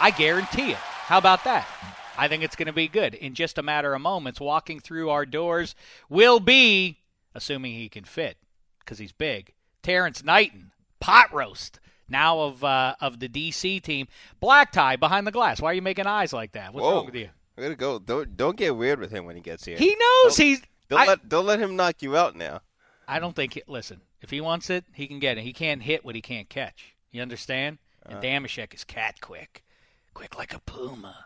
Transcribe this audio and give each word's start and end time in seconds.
I 0.00 0.10
guarantee 0.10 0.72
it. 0.72 0.76
How 0.76 1.18
about 1.18 1.44
that? 1.44 1.68
I 2.16 2.28
think 2.28 2.42
it's 2.42 2.56
going 2.56 2.66
to 2.66 2.72
be 2.72 2.88
good. 2.88 3.14
In 3.14 3.34
just 3.34 3.58
a 3.58 3.62
matter 3.62 3.94
of 3.94 4.00
moments, 4.00 4.40
walking 4.40 4.80
through 4.80 5.10
our 5.10 5.26
doors 5.26 5.74
will 6.08 6.40
be, 6.40 6.98
assuming 7.34 7.72
he 7.72 7.88
can 7.88 8.04
fit, 8.04 8.36
because 8.80 8.98
he's 8.98 9.12
big, 9.12 9.52
Terrence 9.82 10.22
Knighton, 10.22 10.72
pot 11.00 11.32
roast, 11.32 11.80
now 12.08 12.40
of 12.40 12.62
uh, 12.62 12.94
of 13.00 13.20
the 13.20 13.28
DC 13.28 13.82
team. 13.82 14.08
Black 14.40 14.72
tie 14.72 14.96
behind 14.96 15.26
the 15.26 15.30
glass. 15.30 15.60
Why 15.60 15.70
are 15.70 15.74
you 15.74 15.82
making 15.82 16.06
eyes 16.06 16.32
like 16.32 16.52
that? 16.52 16.72
What's 16.74 16.84
Whoa. 16.84 16.96
wrong 16.96 17.06
with 17.06 17.14
you? 17.14 17.28
I 17.62 17.66
gotta 17.66 17.76
go. 17.76 17.98
Don't 17.98 18.36
don't 18.36 18.56
get 18.56 18.76
weird 18.76 18.98
with 18.98 19.10
him 19.10 19.24
when 19.24 19.36
he 19.36 19.42
gets 19.42 19.64
here. 19.64 19.76
He 19.78 19.94
knows 19.94 20.36
Don't- 20.36 20.46
he's. 20.46 20.62
Don't 20.88 21.00
I, 21.00 21.06
let 21.06 21.28
don't 21.28 21.46
let 21.46 21.58
him 21.58 21.76
knock 21.76 22.02
you 22.02 22.16
out 22.16 22.36
now. 22.36 22.60
I 23.08 23.18
don't 23.18 23.34
think. 23.34 23.54
He, 23.54 23.62
listen, 23.66 24.00
if 24.20 24.30
he 24.30 24.40
wants 24.40 24.68
it, 24.68 24.84
he 24.92 25.06
can 25.06 25.20
get 25.20 25.38
it. 25.38 25.42
He 25.44 25.52
can't 25.52 25.82
hit 25.82 26.04
what 26.04 26.14
he 26.14 26.20
can't 26.20 26.48
catch. 26.48 26.94
You 27.12 27.22
understand? 27.22 27.78
And 28.04 28.18
uh. 28.18 28.20
Dameshek 28.20 28.74
is 28.74 28.84
cat 28.84 29.20
quick, 29.20 29.62
quick 30.12 30.36
like 30.36 30.52
a 30.54 30.58
puma. 30.60 31.24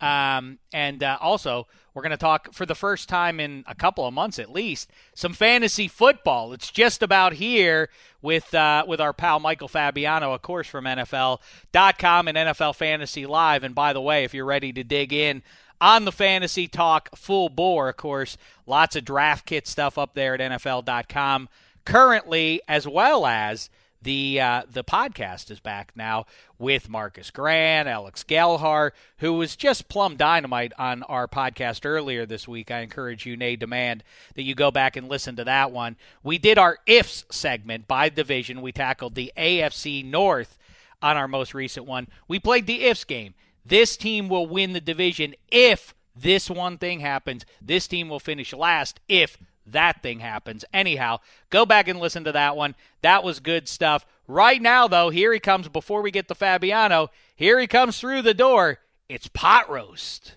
Um, 0.00 0.58
and 0.72 1.02
uh, 1.02 1.18
also, 1.20 1.66
we're 1.92 2.02
going 2.02 2.10
to 2.10 2.16
talk 2.16 2.54
for 2.54 2.64
the 2.64 2.74
first 2.74 3.08
time 3.08 3.40
in 3.40 3.64
a 3.66 3.74
couple 3.74 4.06
of 4.06 4.14
months 4.14 4.38
at 4.38 4.50
least 4.50 4.90
some 5.14 5.32
fantasy 5.32 5.88
football. 5.88 6.52
It's 6.52 6.70
just 6.70 7.02
about 7.02 7.34
here 7.34 7.90
with 8.22 8.54
uh, 8.54 8.84
with 8.86 9.00
our 9.00 9.12
pal 9.12 9.40
Michael 9.40 9.68
Fabiano, 9.68 10.32
of 10.32 10.42
course, 10.42 10.66
from 10.66 10.84
NFL.com 10.84 12.28
and 12.28 12.38
NFL 12.38 12.76
Fantasy 12.76 13.26
Live. 13.26 13.64
And 13.64 13.74
by 13.74 13.92
the 13.92 14.00
way, 14.00 14.24
if 14.24 14.32
you're 14.32 14.44
ready 14.44 14.72
to 14.72 14.84
dig 14.84 15.12
in 15.12 15.42
on 15.80 16.04
the 16.04 16.12
fantasy 16.12 16.68
talk 16.68 17.08
full 17.16 17.48
bore, 17.48 17.88
of 17.88 17.96
course, 17.96 18.36
lots 18.66 18.96
of 18.96 19.04
draft 19.04 19.46
kit 19.46 19.66
stuff 19.66 19.98
up 19.98 20.14
there 20.14 20.34
at 20.34 20.40
NFL.com 20.40 21.48
currently, 21.84 22.60
as 22.68 22.86
well 22.86 23.26
as 23.26 23.70
the 24.02 24.40
uh, 24.40 24.62
the 24.70 24.84
podcast 24.84 25.50
is 25.50 25.60
back 25.60 25.92
now 25.94 26.26
with 26.58 26.88
Marcus 26.88 27.30
Grant, 27.30 27.88
Alex 27.88 28.24
Gelhar, 28.24 28.92
who 29.18 29.34
was 29.34 29.56
just 29.56 29.88
plumb 29.88 30.16
dynamite 30.16 30.72
on 30.78 31.02
our 31.04 31.28
podcast 31.28 31.84
earlier 31.84 32.24
this 32.24 32.48
week. 32.48 32.70
I 32.70 32.80
encourage 32.80 33.26
you, 33.26 33.36
Nay 33.36 33.56
Demand, 33.56 34.02
that 34.34 34.42
you 34.42 34.54
go 34.54 34.70
back 34.70 34.96
and 34.96 35.08
listen 35.08 35.36
to 35.36 35.44
that 35.44 35.70
one. 35.70 35.96
We 36.22 36.38
did 36.38 36.58
our 36.58 36.78
ifs 36.86 37.24
segment 37.30 37.86
by 37.86 38.08
division. 38.08 38.62
We 38.62 38.72
tackled 38.72 39.14
the 39.14 39.32
AFC 39.36 40.04
North 40.04 40.58
on 41.02 41.16
our 41.16 41.28
most 41.28 41.54
recent 41.54 41.86
one. 41.86 42.08
We 42.28 42.38
played 42.38 42.66
the 42.66 42.84
ifs 42.84 43.04
game. 43.04 43.34
This 43.64 43.96
team 43.96 44.28
will 44.28 44.46
win 44.46 44.72
the 44.72 44.80
division 44.80 45.34
if 45.50 45.94
this 46.16 46.50
one 46.50 46.78
thing 46.78 47.00
happens. 47.00 47.44
This 47.60 47.86
team 47.86 48.08
will 48.08 48.20
finish 48.20 48.52
last 48.52 49.00
if 49.08 49.36
that 49.66 50.02
thing 50.02 50.20
happens. 50.20 50.64
Anyhow, 50.72 51.18
go 51.50 51.66
back 51.66 51.88
and 51.88 52.00
listen 52.00 52.24
to 52.24 52.32
that 52.32 52.56
one. 52.56 52.74
That 53.02 53.24
was 53.24 53.40
good 53.40 53.68
stuff. 53.68 54.04
Right 54.26 54.60
now, 54.60 54.88
though, 54.88 55.10
here 55.10 55.32
he 55.32 55.40
comes 55.40 55.68
before 55.68 56.02
we 56.02 56.10
get 56.10 56.28
to 56.28 56.34
Fabiano. 56.34 57.10
Here 57.34 57.58
he 57.58 57.66
comes 57.66 57.98
through 57.98 58.22
the 58.22 58.34
door. 58.34 58.78
It's 59.08 59.28
pot 59.28 59.68
roast. 59.68 60.36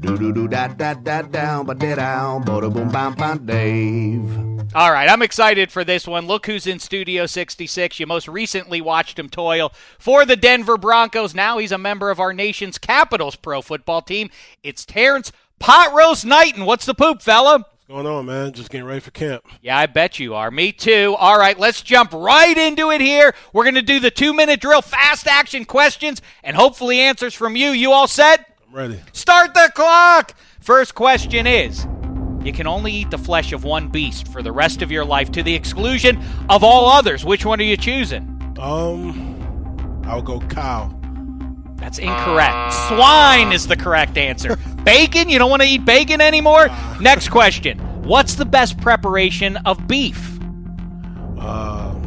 Do 0.00 0.18
do 0.18 0.32
do 0.32 0.48
da 0.48 0.66
da 0.66 0.94
da 0.94 1.22
down 1.22 1.66
ba 1.66 1.74
da 1.74 1.94
down 1.94 2.42
ba 2.42 2.68
boom 2.68 2.90
bam 2.90 3.14
bam 3.14 3.46
Dave. 3.46 4.74
All 4.74 4.90
right, 4.90 5.08
I'm 5.08 5.22
excited 5.22 5.70
for 5.70 5.84
this 5.84 6.04
one. 6.04 6.26
Look 6.26 6.46
who's 6.46 6.66
in 6.66 6.80
Studio 6.80 7.26
66. 7.26 8.00
You 8.00 8.06
most 8.08 8.26
recently 8.26 8.80
watched 8.80 9.20
him 9.20 9.28
toil 9.28 9.72
for 10.00 10.24
the 10.24 10.34
Denver 10.34 10.76
Broncos. 10.76 11.32
Now 11.32 11.58
he's 11.58 11.70
a 11.70 11.78
member 11.78 12.10
of 12.10 12.18
our 12.18 12.32
nation's 12.32 12.76
Capitals 12.76 13.36
pro 13.36 13.62
football 13.62 14.02
team. 14.02 14.30
It's 14.64 14.84
Terrence 14.84 15.30
Pot 15.60 15.94
Roast 15.94 16.26
Knighton. 16.26 16.64
What's 16.64 16.86
the 16.86 16.94
poop, 16.94 17.22
fella? 17.22 17.64
What's 17.86 18.02
going 18.02 18.16
on, 18.16 18.24
man? 18.24 18.52
Just 18.52 18.70
getting 18.70 18.86
ready 18.86 19.00
for 19.00 19.10
camp. 19.10 19.44
Yeah, 19.60 19.76
I 19.76 19.84
bet 19.84 20.18
you 20.18 20.34
are. 20.34 20.50
Me 20.50 20.72
too. 20.72 21.14
All 21.18 21.38
right, 21.38 21.58
let's 21.58 21.82
jump 21.82 22.14
right 22.14 22.56
into 22.56 22.90
it 22.90 23.02
here. 23.02 23.34
We're 23.52 23.64
going 23.64 23.74
to 23.74 23.82
do 23.82 24.00
the 24.00 24.10
two 24.10 24.32
minute 24.32 24.58
drill, 24.62 24.80
fast 24.80 25.26
action 25.26 25.66
questions, 25.66 26.22
and 26.42 26.56
hopefully 26.56 26.98
answers 26.98 27.34
from 27.34 27.56
you. 27.56 27.72
You 27.72 27.92
all 27.92 28.06
set? 28.06 28.56
I'm 28.66 28.74
ready. 28.74 29.00
Start 29.12 29.52
the 29.52 29.70
clock. 29.74 30.34
First 30.60 30.94
question 30.94 31.46
is 31.46 31.86
You 32.42 32.54
can 32.54 32.66
only 32.66 32.90
eat 32.90 33.10
the 33.10 33.18
flesh 33.18 33.52
of 33.52 33.64
one 33.64 33.88
beast 33.88 34.28
for 34.28 34.42
the 34.42 34.52
rest 34.52 34.80
of 34.80 34.90
your 34.90 35.04
life 35.04 35.30
to 35.32 35.42
the 35.42 35.54
exclusion 35.54 36.24
of 36.48 36.64
all 36.64 36.88
others. 36.88 37.22
Which 37.22 37.44
one 37.44 37.60
are 37.60 37.64
you 37.64 37.76
choosing? 37.76 38.22
Um, 38.58 40.00
I'll 40.06 40.22
go 40.22 40.40
cow. 40.40 40.98
That's 41.84 41.98
incorrect. 41.98 42.72
Swine 42.88 43.52
is 43.52 43.66
the 43.66 43.76
correct 43.76 44.16
answer. 44.16 44.56
Bacon? 44.84 45.28
You 45.28 45.38
don't 45.38 45.50
want 45.50 45.60
to 45.60 45.68
eat 45.68 45.84
bacon 45.84 46.22
anymore? 46.22 46.68
Next 46.98 47.28
question. 47.28 47.78
What's 48.04 48.36
the 48.36 48.46
best 48.46 48.80
preparation 48.80 49.58
of 49.58 49.86
beef? 49.86 50.38
Um, 51.38 52.00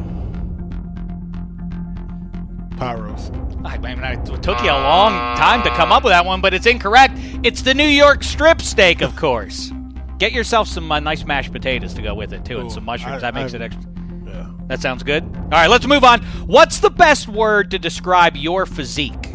pyros. 2.71 3.31
I 3.63 3.77
mean, 3.77 4.00
it 4.03 4.25
took 4.41 4.59
you 4.63 4.71
a 4.71 4.81
long 4.81 5.12
time 5.38 5.62
to 5.62 5.69
come 5.69 5.91
up 5.91 6.03
with 6.03 6.09
that 6.12 6.25
one, 6.25 6.41
but 6.41 6.56
it's 6.56 6.65
incorrect. 6.65 7.13
It's 7.44 7.62
the 7.62 7.75
New 7.75 7.88
York 7.88 8.23
strip 8.23 8.63
steak, 8.63 9.01
of 9.01 9.15
course. 9.15 9.71
Get 10.18 10.31
yourself 10.31 10.68
some 10.68 10.91
uh, 10.91 11.00
nice 11.00 11.23
mashed 11.23 11.51
potatoes 11.51 11.94
to 11.94 12.01
go 12.01 12.15
with 12.15 12.33
it, 12.33 12.44
too, 12.44 12.59
and 12.59 12.71
some 12.71 12.83
mushrooms. 12.83 13.18
I- 13.18 13.31
that 13.31 13.35
makes 13.35 13.53
I- 13.53 13.57
it 13.57 13.62
extra. 13.62 13.83
Yeah. 14.25 14.50
That 14.69 14.81
sounds 14.81 15.03
good. 15.03 15.23
All 15.23 15.50
right, 15.51 15.69
let's 15.69 15.85
move 15.85 16.03
on. 16.03 16.23
What's 16.47 16.80
the 16.80 16.89
best 16.89 17.27
word 17.27 17.69
to 17.71 17.77
describe 17.80 18.35
your 18.35 18.65
physique? 18.65 19.26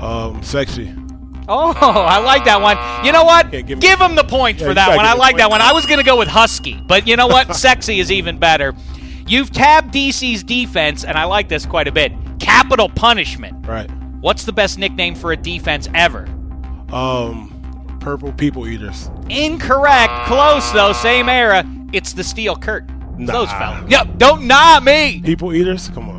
Um, 0.00 0.42
sexy. 0.42 0.94
Oh, 1.50 1.72
I 1.72 2.18
like 2.18 2.44
that 2.44 2.60
one. 2.60 2.76
You 3.06 3.12
know 3.12 3.24
what? 3.24 3.52
Yeah, 3.52 3.62
give 3.62 3.80
give, 3.80 3.98
him 4.00 4.14
the 4.14 4.24
points 4.24 4.60
Yeah, 4.60 4.68
for 4.68 4.74
that 4.74 4.94
one. 4.94 5.06
I 5.06 5.14
like 5.14 5.38
that 5.38 5.48
one. 5.50 5.62
I 5.62 5.72
was 5.72 5.86
going 5.86 5.98
to 5.98 6.04
go 6.04 6.18
with 6.18 6.28
Husky, 6.28 6.78
but 6.86 7.06
you 7.08 7.16
know 7.16 7.26
what? 7.26 7.56
Sexy 7.56 8.00
is 8.00 8.12
even 8.12 8.38
better. 8.38 8.74
You've 9.26 9.50
tabbed 9.50 9.92
DC's 9.94 10.42
defense, 10.42 11.04
and 11.04 11.16
I 11.16 11.24
like 11.24 11.48
this 11.48 11.64
quite 11.64 11.88
a 11.88 11.92
bit. 11.92 12.12
Capital 12.38 12.88
punishment. 12.90 13.66
Right. 13.66 13.90
What's 14.20 14.44
the 14.44 14.52
best 14.52 14.78
nickname 14.78 15.14
for 15.14 15.32
a 15.32 15.36
defense 15.36 15.88
ever? 15.94 16.26
Um, 16.92 17.98
purple 18.00 18.32
people 18.32 18.66
eaters. 18.66 19.10
Incorrect. 19.30 20.12
Close 20.26 20.70
though. 20.72 20.92
Same 20.92 21.28
era. 21.28 21.64
It's 21.92 22.12
the 22.12 22.24
steel 22.24 22.56
curtain. 22.56 22.94
It's 23.18 23.30
Those 23.30 23.48
Nah. 23.48 23.58
fellas. 23.58 23.90
Yep. 23.90 24.18
Don't 24.18 24.46
nah 24.46 24.80
me. 24.80 25.20
People 25.24 25.52
eaters. 25.54 25.88
Come 25.90 26.08
on, 26.08 26.17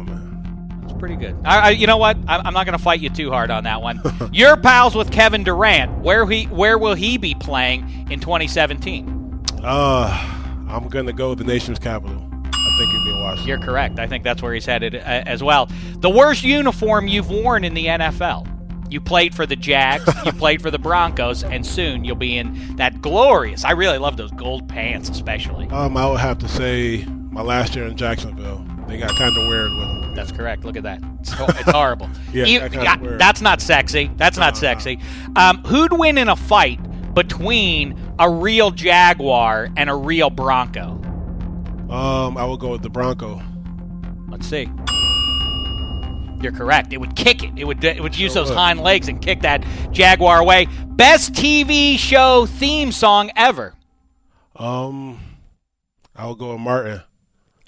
pretty 0.99 1.15
good. 1.15 1.35
I, 1.45 1.59
I, 1.59 1.69
you 1.71 1.87
know 1.87 1.97
what? 1.97 2.17
I, 2.27 2.37
I'm 2.37 2.53
not 2.53 2.65
going 2.65 2.77
to 2.77 2.83
fight 2.83 2.99
you 2.99 3.09
too 3.09 3.31
hard 3.31 3.49
on 3.49 3.63
that 3.63 3.81
one. 3.81 4.01
You're 4.31 4.57
pals 4.57 4.95
with 4.95 5.11
Kevin 5.11 5.43
Durant. 5.43 5.99
Where 5.99 6.25
he? 6.25 6.45
Where 6.45 6.77
will 6.77 6.95
he 6.95 7.17
be 7.17 7.33
playing 7.35 8.07
in 8.11 8.19
2017? 8.19 9.43
Uh, 9.63 10.29
I'm 10.69 10.87
gonna 10.87 11.13
go 11.13 11.29
with 11.29 11.39
the 11.39 11.43
nation's 11.43 11.79
capital. 11.79 12.15
I 12.45 12.77
think 12.77 12.89
it'd 12.91 13.03
be 13.03 13.09
in 13.11 13.19
Washington. 13.19 13.47
You're 13.47 13.59
correct. 13.59 13.99
I 13.99 14.07
think 14.07 14.23
that's 14.23 14.41
where 14.41 14.53
he's 14.53 14.65
headed 14.65 14.95
uh, 14.95 14.99
as 14.99 15.43
well. 15.43 15.67
The 15.97 16.09
worst 16.09 16.43
uniform 16.43 17.07
you've 17.07 17.29
worn 17.29 17.63
in 17.63 17.73
the 17.73 17.87
NFL. 17.87 18.47
You 18.91 19.01
played 19.01 19.35
for 19.35 19.45
the 19.45 19.55
Jags, 19.55 20.05
you 20.25 20.31
played 20.31 20.61
for 20.61 20.71
the 20.71 20.79
Broncos, 20.79 21.43
and 21.43 21.65
soon 21.65 22.03
you'll 22.03 22.15
be 22.15 22.37
in 22.37 22.75
that 22.77 23.01
glorious. 23.01 23.63
I 23.63 23.71
really 23.71 23.97
love 23.97 24.17
those 24.17 24.31
gold 24.31 24.67
pants, 24.67 25.09
especially. 25.09 25.67
Um, 25.67 25.97
I 25.97 26.09
would 26.09 26.19
have 26.19 26.39
to 26.39 26.47
say 26.47 27.05
my 27.05 27.41
last 27.41 27.75
year 27.75 27.85
in 27.85 27.95
Jacksonville. 27.97 28.65
They 28.87 28.97
got 28.97 29.11
kind 29.11 29.37
of 29.37 29.47
weird 29.47 29.71
with 29.71 29.87
them. 29.87 29.98
That's 30.19 30.33
correct. 30.33 30.65
Look 30.65 30.75
at 30.75 30.83
that. 30.83 31.01
It's, 31.21 31.31
it's 31.31 31.71
horrible. 31.71 32.09
Yeah, 32.33 32.43
You- 32.45 32.59
that 32.59 32.71
kinda 32.73 32.85
yeah, 33.11 33.17
that's 33.17 33.39
not 33.41 33.61
sexy. 33.61 34.11
That's 34.17 34.37
not 34.37 34.53
No, 34.55 34.59
no. 34.59 34.59
sexy. 34.59 34.99
Um, 35.37 35.63
who'd 35.63 35.93
win 35.93 36.17
in 36.17 36.27
a 36.27 36.35
fight 36.35 36.79
between 37.13 37.97
a 38.19 38.29
real 38.29 38.69
Jaguar 38.71 39.69
and 39.77 39.89
a 39.89 39.95
real 39.95 40.29
Bronco? 40.29 41.01
Um, 41.89 42.37
I 42.37 42.43
would 42.45 42.59
go 42.59 42.69
with 42.71 42.81
the 42.81 42.89
Bronco. 42.89 43.41
Let's 44.27 44.45
see. 44.45 44.69
You're 46.41 46.51
correct. 46.53 46.91
It 46.93 46.97
would 46.97 47.15
kick 47.15 47.43
it. 47.43 47.51
It 47.57 47.63
would 47.65 47.81
it 47.83 48.01
would 48.01 48.17
use 48.17 48.33
Sure 48.33 48.41
those 48.43 48.49
would. 48.49 48.57
hind 48.57 48.79
legs 48.81 49.07
and 49.07 49.21
kick 49.21 49.41
that 49.41 49.63
Jaguar 49.91 50.39
away. 50.39 50.67
Best 50.87 51.33
TV 51.33 51.97
show 51.97 52.45
theme 52.45 52.91
song 52.91 53.31
ever. 53.35 53.73
Um, 54.55 55.19
I 56.15 56.27
would 56.27 56.37
go 56.37 56.51
with 56.51 56.59
Martin. 56.61 57.01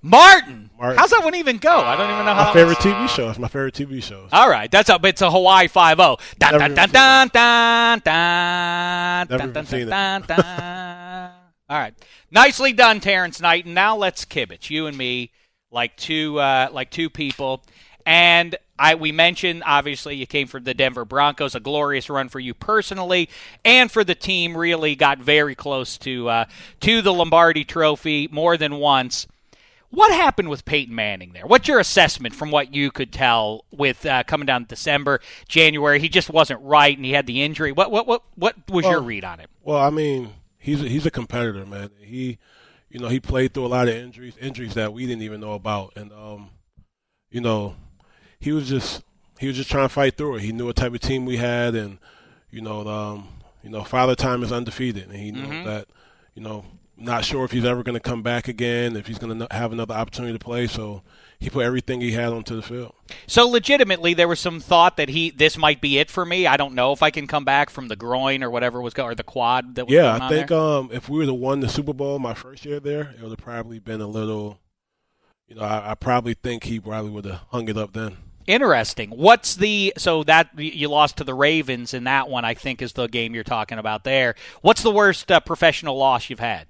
Martin. 0.01 0.69
Martin. 0.77 0.97
How's 0.97 1.11
that 1.11 1.23
one 1.23 1.35
even 1.35 1.57
go? 1.57 1.77
I 1.79 1.95
don't 1.95 2.11
even 2.11 2.25
know 2.25 2.33
how. 2.33 2.45
My 2.45 2.53
favorite 2.53 2.77
TV 2.79 3.07
show. 3.07 3.29
It's 3.29 3.37
my 3.39 3.47
favorite 3.47 3.75
TV 3.75 4.01
show. 4.01 4.27
All 4.31 4.49
right, 4.49 4.69
that's 4.71 4.89
a 4.89 4.99
it's 5.03 5.21
a 5.21 5.29
Hawaii 5.29 5.67
Five 5.67 5.99
O. 5.99 6.17
Dun 6.39 6.57
Never 6.57 6.73
dun 6.75 6.89
dun 6.89 6.89
dun 6.89 7.29
dun 7.29 8.01
dun 8.03 9.27
Never 9.29 9.37
dun 9.37 9.49
even 9.49 9.53
dun 9.53 9.65
seen 9.65 9.81
it. 9.81 9.85
dun 9.89 10.21
dun. 10.27 10.39
All 11.69 11.77
right, 11.77 11.93
nicely 12.31 12.73
done, 12.73 12.99
Terrence 12.99 13.39
Knight. 13.39 13.65
And 13.65 13.75
now 13.75 13.95
let's 13.95 14.25
kibitz 14.25 14.69
you 14.69 14.87
and 14.87 14.97
me 14.97 15.31
like 15.71 15.95
two 15.97 16.39
uh, 16.39 16.69
like 16.71 16.89
two 16.89 17.09
people. 17.09 17.63
And 18.05 18.55
I 18.79 18.95
we 18.95 19.11
mentioned 19.11 19.61
obviously 19.65 20.15
you 20.15 20.25
came 20.25 20.47
from 20.47 20.63
the 20.63 20.73
Denver 20.73 21.05
Broncos, 21.05 21.53
a 21.53 21.59
glorious 21.59 22.09
run 22.09 22.27
for 22.29 22.39
you 22.39 22.55
personally 22.55 23.29
and 23.63 23.91
for 23.91 24.03
the 24.03 24.15
team. 24.15 24.57
Really 24.57 24.95
got 24.95 25.19
very 25.19 25.53
close 25.53 25.97
to 25.99 26.27
uh, 26.27 26.45
to 26.81 27.01
the 27.03 27.13
Lombardi 27.13 27.63
Trophy 27.63 28.27
more 28.31 28.57
than 28.57 28.77
once. 28.77 29.27
What 29.91 30.11
happened 30.13 30.49
with 30.49 30.65
Peyton 30.65 30.95
Manning 30.95 31.33
there? 31.33 31.45
What's 31.45 31.67
your 31.67 31.79
assessment 31.79 32.33
from 32.33 32.49
what 32.49 32.73
you 32.73 32.91
could 32.91 33.11
tell 33.11 33.65
with 33.71 34.05
uh, 34.05 34.23
coming 34.23 34.45
down 34.45 34.65
December, 34.67 35.19
January? 35.47 35.99
He 35.99 36.09
just 36.09 36.29
wasn't 36.29 36.61
right, 36.61 36.95
and 36.95 37.05
he 37.05 37.11
had 37.11 37.27
the 37.27 37.41
injury. 37.43 37.71
What 37.73 37.91
what 37.91 38.07
what 38.07 38.23
what 38.35 38.55
was 38.69 38.85
your 38.85 39.01
read 39.01 39.23
on 39.25 39.39
it? 39.41 39.49
Well, 39.61 39.77
I 39.77 39.89
mean, 39.89 40.33
he's 40.57 40.81
a, 40.81 40.87
he's 40.87 41.05
a 41.05 41.11
competitor, 41.11 41.65
man. 41.65 41.89
He, 41.99 42.37
you 42.89 42.99
know, 42.99 43.09
he 43.09 43.19
played 43.19 43.53
through 43.53 43.65
a 43.65 43.67
lot 43.67 43.87
of 43.89 43.93
injuries, 43.95 44.37
injuries 44.37 44.73
that 44.75 44.93
we 44.93 45.05
didn't 45.05 45.23
even 45.23 45.41
know 45.41 45.53
about, 45.53 45.93
and 45.97 46.11
um, 46.13 46.49
you 47.29 47.41
know, 47.41 47.75
he 48.39 48.53
was 48.53 48.69
just 48.69 49.03
he 49.39 49.47
was 49.47 49.57
just 49.57 49.69
trying 49.69 49.85
to 49.85 49.93
fight 49.93 50.15
through 50.15 50.35
it. 50.37 50.41
He 50.41 50.53
knew 50.53 50.67
what 50.67 50.77
type 50.77 50.93
of 50.93 51.01
team 51.01 51.25
we 51.25 51.35
had, 51.35 51.75
and 51.75 51.97
you 52.49 52.61
know, 52.61 52.87
um, 52.87 53.27
you 53.61 53.69
know, 53.69 53.83
Father 53.83 54.15
Time 54.15 54.41
is 54.41 54.53
undefeated, 54.53 55.09
and 55.09 55.17
he 55.17 55.31
knew 55.31 55.47
Mhm. 55.47 55.65
that, 55.65 55.87
you 56.33 56.41
know, 56.41 56.63
not 57.03 57.25
sure 57.25 57.43
if 57.43 57.51
he's 57.51 57.65
ever 57.65 57.83
going 57.83 57.95
to 57.95 57.99
come 57.99 58.21
back 58.21 58.47
again, 58.47 58.95
if 58.95 59.07
he's 59.07 59.17
going 59.17 59.39
to 59.39 59.47
have 59.51 59.71
another 59.71 59.93
opportunity 59.93 60.33
to 60.33 60.43
play. 60.43 60.67
So 60.67 61.03
he 61.39 61.49
put 61.49 61.65
everything 61.65 62.01
he 62.01 62.11
had 62.11 62.31
onto 62.31 62.55
the 62.55 62.61
field. 62.61 62.93
So 63.27 63.47
legitimately, 63.47 64.13
there 64.13 64.27
was 64.27 64.39
some 64.39 64.59
thought 64.59 64.97
that 64.97 65.09
he 65.09 65.31
this 65.31 65.57
might 65.57 65.81
be 65.81 65.97
it 65.97 66.09
for 66.09 66.25
me. 66.25 66.47
I 66.47 66.57
don't 66.57 66.75
know 66.75 66.93
if 66.93 67.01
I 67.01 67.09
can 67.09 67.27
come 67.27 67.43
back 67.43 67.69
from 67.69 67.87
the 67.87 67.95
groin 67.95 68.43
or 68.43 68.49
whatever 68.49 68.81
was 68.81 68.93
going 68.93 69.11
or 69.11 69.15
the 69.15 69.23
quad 69.23 69.75
that 69.75 69.87
was 69.87 69.93
Yeah, 69.93 70.19
I 70.21 70.29
think 70.29 70.51
um, 70.51 70.89
if 70.93 71.09
we 71.09 71.17
would 71.19 71.27
have 71.27 71.35
won 71.35 71.59
the 71.59 71.69
Super 71.69 71.93
Bowl 71.93 72.19
my 72.19 72.33
first 72.33 72.63
year 72.65 72.79
there, 72.79 73.13
it 73.17 73.21
would 73.21 73.31
have 73.31 73.39
probably 73.39 73.79
been 73.79 74.01
a 74.01 74.07
little. 74.07 74.59
You 75.47 75.55
know, 75.55 75.63
I, 75.63 75.91
I 75.91 75.95
probably 75.95 76.33
think 76.33 76.63
he 76.63 76.79
probably 76.79 77.11
would 77.11 77.25
have 77.25 77.41
hung 77.49 77.67
it 77.67 77.77
up 77.77 77.93
then. 77.93 78.17
Interesting. 78.47 79.09
What's 79.11 79.55
the 79.55 79.93
so 79.97 80.23
that 80.23 80.49
you 80.57 80.89
lost 80.89 81.17
to 81.17 81.23
the 81.23 81.33
Ravens 81.33 81.93
in 81.93 82.05
that 82.05 82.29
one? 82.29 82.45
I 82.45 82.53
think 82.53 82.81
is 82.81 82.93
the 82.93 83.07
game 83.07 83.33
you're 83.33 83.43
talking 83.43 83.77
about 83.77 84.03
there. 84.03 84.35
What's 84.61 84.83
the 84.83 84.91
worst 84.91 85.31
uh, 85.31 85.39
professional 85.39 85.97
loss 85.97 86.29
you've 86.29 86.39
had? 86.39 86.67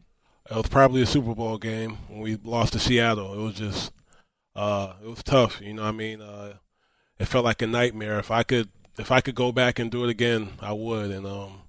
It 0.49 0.55
was 0.55 0.67
probably 0.67 1.01
a 1.01 1.05
Super 1.05 1.33
Bowl 1.33 1.57
game 1.57 1.97
when 2.09 2.19
we 2.19 2.35
lost 2.43 2.73
to 2.73 2.79
Seattle. 2.79 3.33
It 3.33 3.43
was 3.43 3.55
just, 3.55 3.93
uh, 4.55 4.93
it 5.03 5.07
was 5.07 5.23
tough. 5.23 5.61
You 5.61 5.73
know, 5.73 5.83
what 5.83 5.89
I 5.89 5.91
mean, 5.91 6.21
uh, 6.21 6.53
it 7.19 7.25
felt 7.25 7.45
like 7.45 7.61
a 7.61 7.67
nightmare. 7.67 8.19
If 8.19 8.31
I 8.31 8.43
could, 8.43 8.69
if 8.97 9.11
I 9.11 9.21
could 9.21 9.35
go 9.35 9.51
back 9.51 9.79
and 9.79 9.89
do 9.91 10.03
it 10.03 10.09
again, 10.09 10.49
I 10.59 10.73
would. 10.73 11.11
And 11.11 11.25
um, 11.25 11.61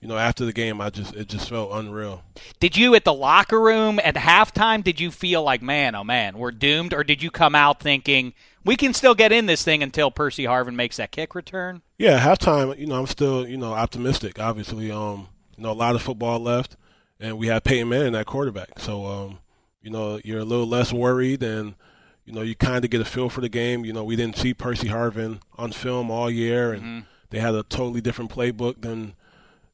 you 0.00 0.08
know, 0.08 0.18
after 0.18 0.44
the 0.44 0.52
game, 0.52 0.80
I 0.80 0.90
just, 0.90 1.14
it 1.14 1.28
just 1.28 1.48
felt 1.48 1.70
unreal. 1.72 2.24
Did 2.58 2.76
you 2.76 2.94
at 2.96 3.04
the 3.04 3.12
locker 3.12 3.60
room 3.60 4.00
at 4.02 4.16
halftime? 4.16 4.82
Did 4.82 5.00
you 5.00 5.12
feel 5.12 5.42
like, 5.42 5.62
man, 5.62 5.94
oh 5.94 6.02
man, 6.02 6.38
we're 6.38 6.50
doomed, 6.50 6.92
or 6.92 7.04
did 7.04 7.22
you 7.22 7.30
come 7.30 7.54
out 7.54 7.80
thinking 7.80 8.32
we 8.64 8.76
can 8.76 8.94
still 8.94 9.14
get 9.14 9.30
in 9.30 9.46
this 9.46 9.62
thing 9.62 9.82
until 9.82 10.10
Percy 10.10 10.44
Harvin 10.44 10.74
makes 10.74 10.96
that 10.96 11.12
kick 11.12 11.34
return? 11.34 11.82
Yeah, 11.98 12.18
halftime. 12.18 12.76
You 12.78 12.86
know, 12.86 12.98
I'm 12.98 13.06
still, 13.06 13.46
you 13.46 13.56
know, 13.56 13.74
optimistic. 13.74 14.40
Obviously, 14.40 14.90
um, 14.90 15.28
you 15.56 15.62
know, 15.62 15.70
a 15.70 15.72
lot 15.74 15.94
of 15.94 16.02
football 16.02 16.40
left, 16.40 16.76
and 17.22 17.38
we 17.38 17.46
have 17.46 17.62
Peyton 17.62 17.88
Manning 17.88 18.16
at 18.16 18.26
quarterback. 18.26 18.78
So, 18.80 19.06
um, 19.06 19.38
you 19.80 19.90
know, 19.90 20.20
you're 20.24 20.40
a 20.40 20.44
little 20.44 20.66
less 20.66 20.92
worried, 20.92 21.42
and 21.42 21.74
you 22.24 22.32
know, 22.32 22.42
you 22.42 22.54
kind 22.54 22.84
of 22.84 22.90
get 22.90 23.00
a 23.00 23.04
feel 23.04 23.28
for 23.30 23.40
the 23.40 23.48
game. 23.48 23.84
You 23.84 23.92
know, 23.92 24.04
we 24.04 24.16
didn't 24.16 24.36
see 24.36 24.52
Percy 24.52 24.88
Harvin 24.88 25.40
on 25.56 25.72
film 25.72 26.10
all 26.10 26.30
year, 26.30 26.72
and 26.72 27.04
they 27.30 27.38
had 27.38 27.54
a 27.54 27.62
totally 27.62 28.00
different 28.00 28.30
playbook 28.30 28.82
than 28.82 29.14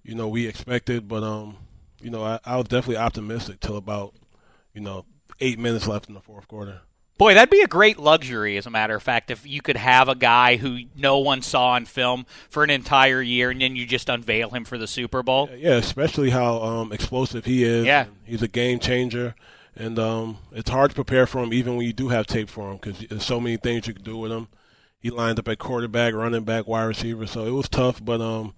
you 0.04 0.14
know 0.14 0.28
we 0.28 0.46
expected. 0.46 1.08
But 1.08 1.22
um, 1.22 1.56
you 2.00 2.10
know, 2.10 2.22
I, 2.22 2.38
I 2.44 2.56
was 2.56 2.66
definitely 2.66 2.98
optimistic 2.98 3.60
till 3.60 3.76
about 3.76 4.14
you 4.74 4.82
know 4.82 5.06
eight 5.40 5.58
minutes 5.58 5.88
left 5.88 6.08
in 6.08 6.14
the 6.14 6.20
fourth 6.20 6.46
quarter. 6.48 6.82
Boy, 7.18 7.34
that'd 7.34 7.50
be 7.50 7.62
a 7.62 7.66
great 7.66 7.98
luxury, 7.98 8.56
as 8.56 8.66
a 8.66 8.70
matter 8.70 8.94
of 8.94 9.02
fact, 9.02 9.32
if 9.32 9.44
you 9.44 9.60
could 9.60 9.76
have 9.76 10.08
a 10.08 10.14
guy 10.14 10.56
who 10.56 10.78
no 10.94 11.18
one 11.18 11.42
saw 11.42 11.70
on 11.70 11.84
film 11.84 12.26
for 12.48 12.62
an 12.62 12.70
entire 12.70 13.20
year, 13.20 13.50
and 13.50 13.60
then 13.60 13.74
you 13.74 13.86
just 13.86 14.08
unveil 14.08 14.50
him 14.50 14.64
for 14.64 14.78
the 14.78 14.86
Super 14.86 15.24
Bowl. 15.24 15.50
Yeah, 15.52 15.74
especially 15.74 16.30
how 16.30 16.62
um, 16.62 16.92
explosive 16.92 17.44
he 17.44 17.64
is. 17.64 17.84
Yeah. 17.84 18.06
He's 18.24 18.42
a 18.42 18.48
game 18.48 18.78
changer, 18.78 19.34
and 19.74 19.98
um, 19.98 20.38
it's 20.52 20.70
hard 20.70 20.92
to 20.92 20.94
prepare 20.94 21.26
for 21.26 21.42
him 21.42 21.52
even 21.52 21.76
when 21.76 21.86
you 21.86 21.92
do 21.92 22.08
have 22.08 22.28
tape 22.28 22.48
for 22.48 22.70
him 22.70 22.76
because 22.76 23.00
there's 23.00 23.24
so 23.24 23.40
many 23.40 23.56
things 23.56 23.88
you 23.88 23.94
can 23.94 24.04
do 24.04 24.16
with 24.16 24.30
him. 24.30 24.46
He 25.00 25.10
lined 25.10 25.40
up 25.40 25.48
at 25.48 25.58
quarterback, 25.58 26.14
running 26.14 26.44
back, 26.44 26.68
wide 26.68 26.84
receiver, 26.84 27.26
so 27.26 27.46
it 27.46 27.50
was 27.50 27.68
tough. 27.68 28.04
But 28.04 28.20
um, 28.20 28.54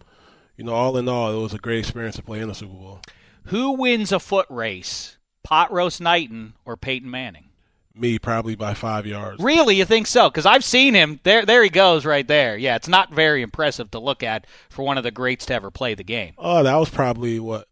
you 0.59 0.64
know, 0.64 0.75
all 0.75 0.99
in 0.99 1.09
all, 1.09 1.35
it 1.35 1.43
was 1.43 1.55
a 1.55 1.59
great 1.59 1.79
experience 1.79 2.17
to 2.17 2.23
play 2.23 2.40
in 2.40 2.49
the 2.49 2.55
Super 2.55 2.75
Bowl. 2.75 3.00
Who 3.45 3.73
wins 3.73 4.12
a 4.12 4.21
foot 4.21 4.47
race, 4.50 5.17
Pot 5.43 5.73
Roast 5.73 6.02
Knighton 6.02 6.52
or 6.67 6.76
Peyton 6.76 7.11
Manning? 7.11 7.50
Me, 7.94 8.18
probably 8.18 8.54
by 8.54 8.73
five 8.75 9.04
yards. 9.04 9.42
Really, 9.42 9.76
you 9.76 9.85
think 9.85 10.06
so? 10.06 10.30
Because 10.30 10.47
I've 10.47 10.64
seen 10.64 10.94
him. 10.94 11.18
There, 11.25 11.44
there 11.44 11.62
he 11.62 11.70
goes, 11.70 12.06
right 12.06 12.26
there. 12.26 12.56
Yeah, 12.56 12.76
it's 12.76 12.88
not 12.88 13.12
very 13.12 13.42
impressive 13.42 13.90
to 13.90 13.99
look 13.99 14.23
at 14.23 14.47
for 14.68 14.85
one 14.85 14.97
of 14.97 15.04
the 15.04 15.11
greats 15.11 15.47
to 15.47 15.54
ever 15.54 15.70
play 15.70 15.94
the 15.94 16.04
game. 16.04 16.35
Oh, 16.38 16.62
that 16.62 16.76
was 16.76 16.88
probably 16.88 17.40
what 17.40 17.66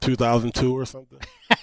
2002 0.00 0.76
or 0.76 0.86
something. 0.86 1.18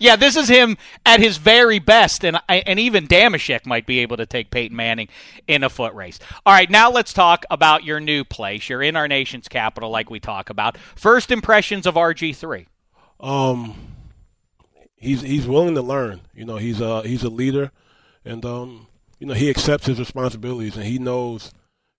yeah, 0.00 0.16
this 0.16 0.36
is 0.36 0.48
him 0.48 0.76
at 1.04 1.20
his 1.20 1.36
very 1.36 1.78
best, 1.78 2.24
and 2.24 2.38
and 2.48 2.78
even 2.78 3.06
Dameshek 3.06 3.66
might 3.66 3.86
be 3.86 4.00
able 4.00 4.16
to 4.16 4.26
take 4.26 4.50
Peyton 4.50 4.76
Manning 4.76 5.08
in 5.46 5.62
a 5.62 5.68
foot 5.68 5.94
race. 5.94 6.18
All 6.46 6.52
right, 6.52 6.70
now 6.70 6.90
let's 6.90 7.12
talk 7.12 7.44
about 7.50 7.84
your 7.84 8.00
new 8.00 8.24
place. 8.24 8.68
You're 8.68 8.82
in 8.82 8.96
our 8.96 9.08
nation's 9.08 9.48
capital, 9.48 9.90
like 9.90 10.10
we 10.10 10.20
talk 10.20 10.50
about. 10.50 10.78
First 10.78 11.30
impressions 11.30 11.86
of 11.86 11.94
RG 11.94 12.34
three. 12.36 12.66
Um, 13.18 13.74
he's 15.00 15.22
he's 15.22 15.48
willing 15.48 15.74
to 15.74 15.82
learn. 15.82 16.20
You 16.34 16.44
know, 16.44 16.56
he's 16.56 16.80
a 16.80 17.02
he's 17.02 17.24
a 17.24 17.28
leader, 17.30 17.72
and 18.24 18.44
um, 18.44 18.86
you 19.18 19.26
know, 19.26 19.34
he 19.34 19.50
accepts 19.50 19.86
his 19.86 19.98
responsibilities, 19.98 20.76
and 20.76 20.84
he 20.84 20.98
knows, 21.00 21.52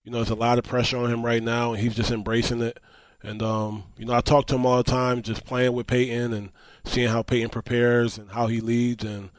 you 0.05 0.11
know, 0.11 0.19
there's 0.19 0.29
a 0.29 0.35
lot 0.35 0.57
of 0.57 0.63
pressure 0.63 0.97
on 0.97 1.11
him 1.11 1.25
right 1.25 1.43
now, 1.43 1.73
and 1.73 1.81
he's 1.81 1.95
just 1.95 2.11
embracing 2.11 2.61
it. 2.61 2.79
And 3.23 3.43
um, 3.43 3.83
you 3.97 4.05
know, 4.05 4.13
I 4.13 4.21
talk 4.21 4.47
to 4.47 4.55
him 4.55 4.65
all 4.65 4.77
the 4.77 4.83
time, 4.83 5.21
just 5.21 5.45
playing 5.45 5.73
with 5.73 5.87
Peyton 5.87 6.31
and 6.33 6.49
seeing 6.85 7.09
how 7.09 7.21
Peyton 7.21 7.49
prepares 7.49 8.17
and 8.17 8.31
how 8.31 8.47
he 8.47 8.61
leads, 8.61 9.03
and 9.03 9.29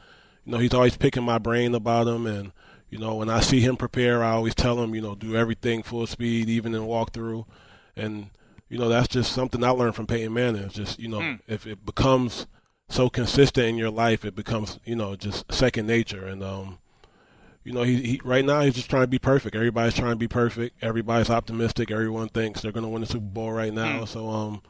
you 0.45 0.51
know, 0.51 0.57
he's 0.59 0.73
always 0.73 0.95
picking 0.97 1.23
my 1.23 1.37
brain 1.39 1.73
about 1.73 2.07
him, 2.07 2.27
and 2.27 2.51
you 2.89 2.99
know, 2.99 3.15
when 3.15 3.29
I 3.29 3.39
see 3.39 3.59
him 3.59 3.75
prepare, 3.75 4.23
I 4.23 4.31
always 4.33 4.53
tell 4.53 4.79
him, 4.81 4.93
you 4.93 5.01
know, 5.01 5.15
do 5.15 5.35
everything 5.35 5.81
full 5.83 6.05
speed, 6.05 6.47
even 6.47 6.75
in 6.75 6.81
walkthrough, 6.83 7.45
and 7.95 8.29
you 8.69 8.77
know 8.77 8.87
that's 8.87 9.07
just 9.09 9.31
something 9.33 9.63
I 9.63 9.69
learned 9.71 9.95
from 9.95 10.07
Peyton 10.07 10.33
Manning. 10.33 10.63
It's 10.63 10.75
just 10.75 10.99
you 10.99 11.07
know, 11.09 11.19
Mm. 11.19 11.39
if 11.47 11.65
it 11.67 11.85
becomes 11.85 12.47
so 12.93 13.09
consistent 13.09 13.67
in 13.67 13.77
your 13.77 13.89
life, 13.89 14.23
it 14.23 14.35
becomes 14.35 14.79
you 14.85 14.95
know 14.95 15.15
just 15.15 15.51
second 15.51 15.87
nature. 15.87 16.27
And 16.27 16.43
um, 16.43 16.77
you 17.63 17.73
know, 17.73 17.83
he, 17.83 18.01
he 18.01 18.21
right 18.23 18.45
now 18.45 18.61
he's 18.61 18.75
just 18.75 18.89
trying 18.89 19.03
to 19.03 19.07
be 19.07 19.19
perfect. 19.19 19.55
Everybody's 19.55 19.95
trying 19.95 20.11
to 20.11 20.15
be 20.15 20.27
perfect. 20.27 20.81
Everybody's 20.83 21.29
optimistic. 21.29 21.91
Everyone 21.91 22.29
thinks 22.29 22.61
they're 22.61 22.71
going 22.71 22.85
to 22.85 22.89
win 22.89 23.01
the 23.01 23.07
Super 23.07 23.25
Bowl 23.25 23.51
right 23.51 23.73
now. 23.73 24.05
So 24.05 24.29
um, 24.29 24.61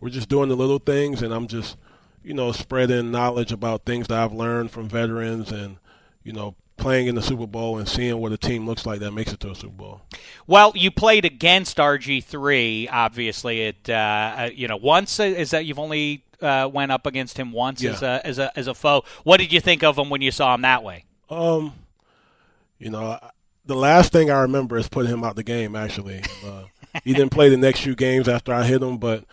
we're 0.00 0.10
just 0.10 0.28
doing 0.28 0.48
the 0.48 0.56
little 0.56 0.78
things, 0.80 1.22
and 1.22 1.32
I'm 1.32 1.46
just 1.46 1.76
you 2.24 2.34
know 2.34 2.52
spreading 2.52 3.10
knowledge 3.10 3.52
about 3.52 3.84
things 3.84 4.08
that 4.08 4.18
I've 4.18 4.32
learned 4.32 4.70
from 4.70 4.88
veterans, 4.88 5.52
and 5.52 5.76
you 6.24 6.32
know 6.32 6.56
playing 6.78 7.08
in 7.08 7.14
the 7.14 7.22
Super 7.22 7.46
Bowl 7.46 7.78
and 7.78 7.86
seeing 7.88 8.16
what 8.18 8.32
a 8.32 8.38
team 8.38 8.66
looks 8.66 8.86
like 8.86 9.00
that 9.00 9.10
makes 9.12 9.32
it 9.32 9.40
to 9.40 9.50
a 9.50 9.54
Super 9.54 9.74
Bowl. 9.74 10.00
Well, 10.46 10.72
you 10.74 10.90
played 10.90 11.24
against 11.24 11.76
RG3, 11.76 12.88
obviously. 12.90 13.62
It, 13.62 13.88
uh, 13.88 13.92
uh, 13.92 14.50
you 14.54 14.68
know, 14.68 14.76
once 14.76 15.20
uh, 15.20 15.24
is 15.24 15.50
that 15.50 15.64
you've 15.66 15.78
only 15.78 16.24
uh, 16.40 16.70
went 16.72 16.92
up 16.92 17.06
against 17.06 17.36
him 17.36 17.52
once 17.52 17.82
Yeah. 17.82 17.92
as 17.92 18.02
a 18.02 18.20
as 18.26 18.38
a 18.38 18.58
as 18.58 18.66
a 18.68 18.74
foe. 18.74 19.04
What 19.24 19.38
did 19.38 19.52
you 19.52 19.60
think 19.60 19.82
of 19.82 19.98
him 19.98 20.08
when 20.08 20.22
you 20.22 20.30
saw 20.30 20.54
him 20.54 20.62
that 20.62 20.82
way? 20.82 21.04
Um, 21.28 21.72
you 22.78 22.90
know, 22.90 23.18
the 23.66 23.74
last 23.76 24.12
thing 24.12 24.30
I 24.30 24.40
remember 24.42 24.78
is 24.78 24.88
putting 24.88 25.12
him 25.12 25.24
out 25.24 25.36
the 25.36 25.42
game. 25.42 25.74
Actually, 25.76 26.22
uh, 26.46 26.62
he 27.04 27.12
didn't 27.12 27.30
play 27.32 27.48
the 27.48 27.56
next 27.56 27.80
few 27.80 27.94
games 27.96 28.28
after 28.28 28.54
I 28.54 28.64
hit 28.64 28.82
him, 28.82 28.98
but 28.98 29.24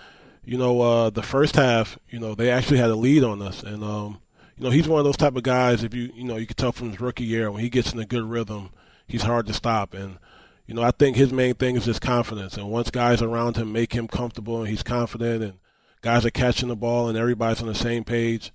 you 0.43 0.57
know, 0.57 0.81
uh, 0.81 1.09
the 1.09 1.23
first 1.23 1.55
half, 1.55 1.97
you 2.09 2.19
know, 2.19 2.35
they 2.35 2.49
actually 2.51 2.77
had 2.79 2.89
a 2.89 2.95
lead 2.95 3.23
on 3.23 3.41
us, 3.41 3.63
and 3.63 3.83
um, 3.83 4.19
you 4.57 4.63
know, 4.63 4.69
he's 4.69 4.87
one 4.87 4.99
of 4.99 5.05
those 5.05 5.17
type 5.17 5.35
of 5.35 5.43
guys. 5.43 5.83
If 5.83 5.93
you, 5.93 6.11
you 6.13 6.23
know, 6.23 6.37
you 6.37 6.45
can 6.45 6.55
tell 6.55 6.71
from 6.71 6.91
his 6.91 7.01
rookie 7.01 7.23
year 7.25 7.51
when 7.51 7.61
he 7.61 7.69
gets 7.69 7.93
in 7.93 7.99
a 7.99 8.05
good 8.05 8.23
rhythm, 8.23 8.69
he's 9.07 9.23
hard 9.23 9.47
to 9.47 9.53
stop, 9.53 9.93
and 9.93 10.17
you 10.67 10.73
know, 10.73 10.81
I 10.81 10.91
think 10.91 11.15
his 11.15 11.31
main 11.31 11.53
thing 11.55 11.75
is 11.75 11.85
his 11.85 11.99
confidence, 11.99 12.57
and 12.57 12.69
once 12.69 12.89
guys 12.89 13.21
around 13.21 13.57
him 13.57 13.71
make 13.71 13.93
him 13.93 14.07
comfortable 14.07 14.59
and 14.59 14.67
he's 14.67 14.83
confident, 14.83 15.43
and 15.43 15.53
guys 16.01 16.25
are 16.25 16.31
catching 16.31 16.69
the 16.69 16.75
ball 16.75 17.07
and 17.09 17.17
everybody's 17.17 17.61
on 17.61 17.67
the 17.67 17.75
same 17.75 18.03
page, 18.03 18.51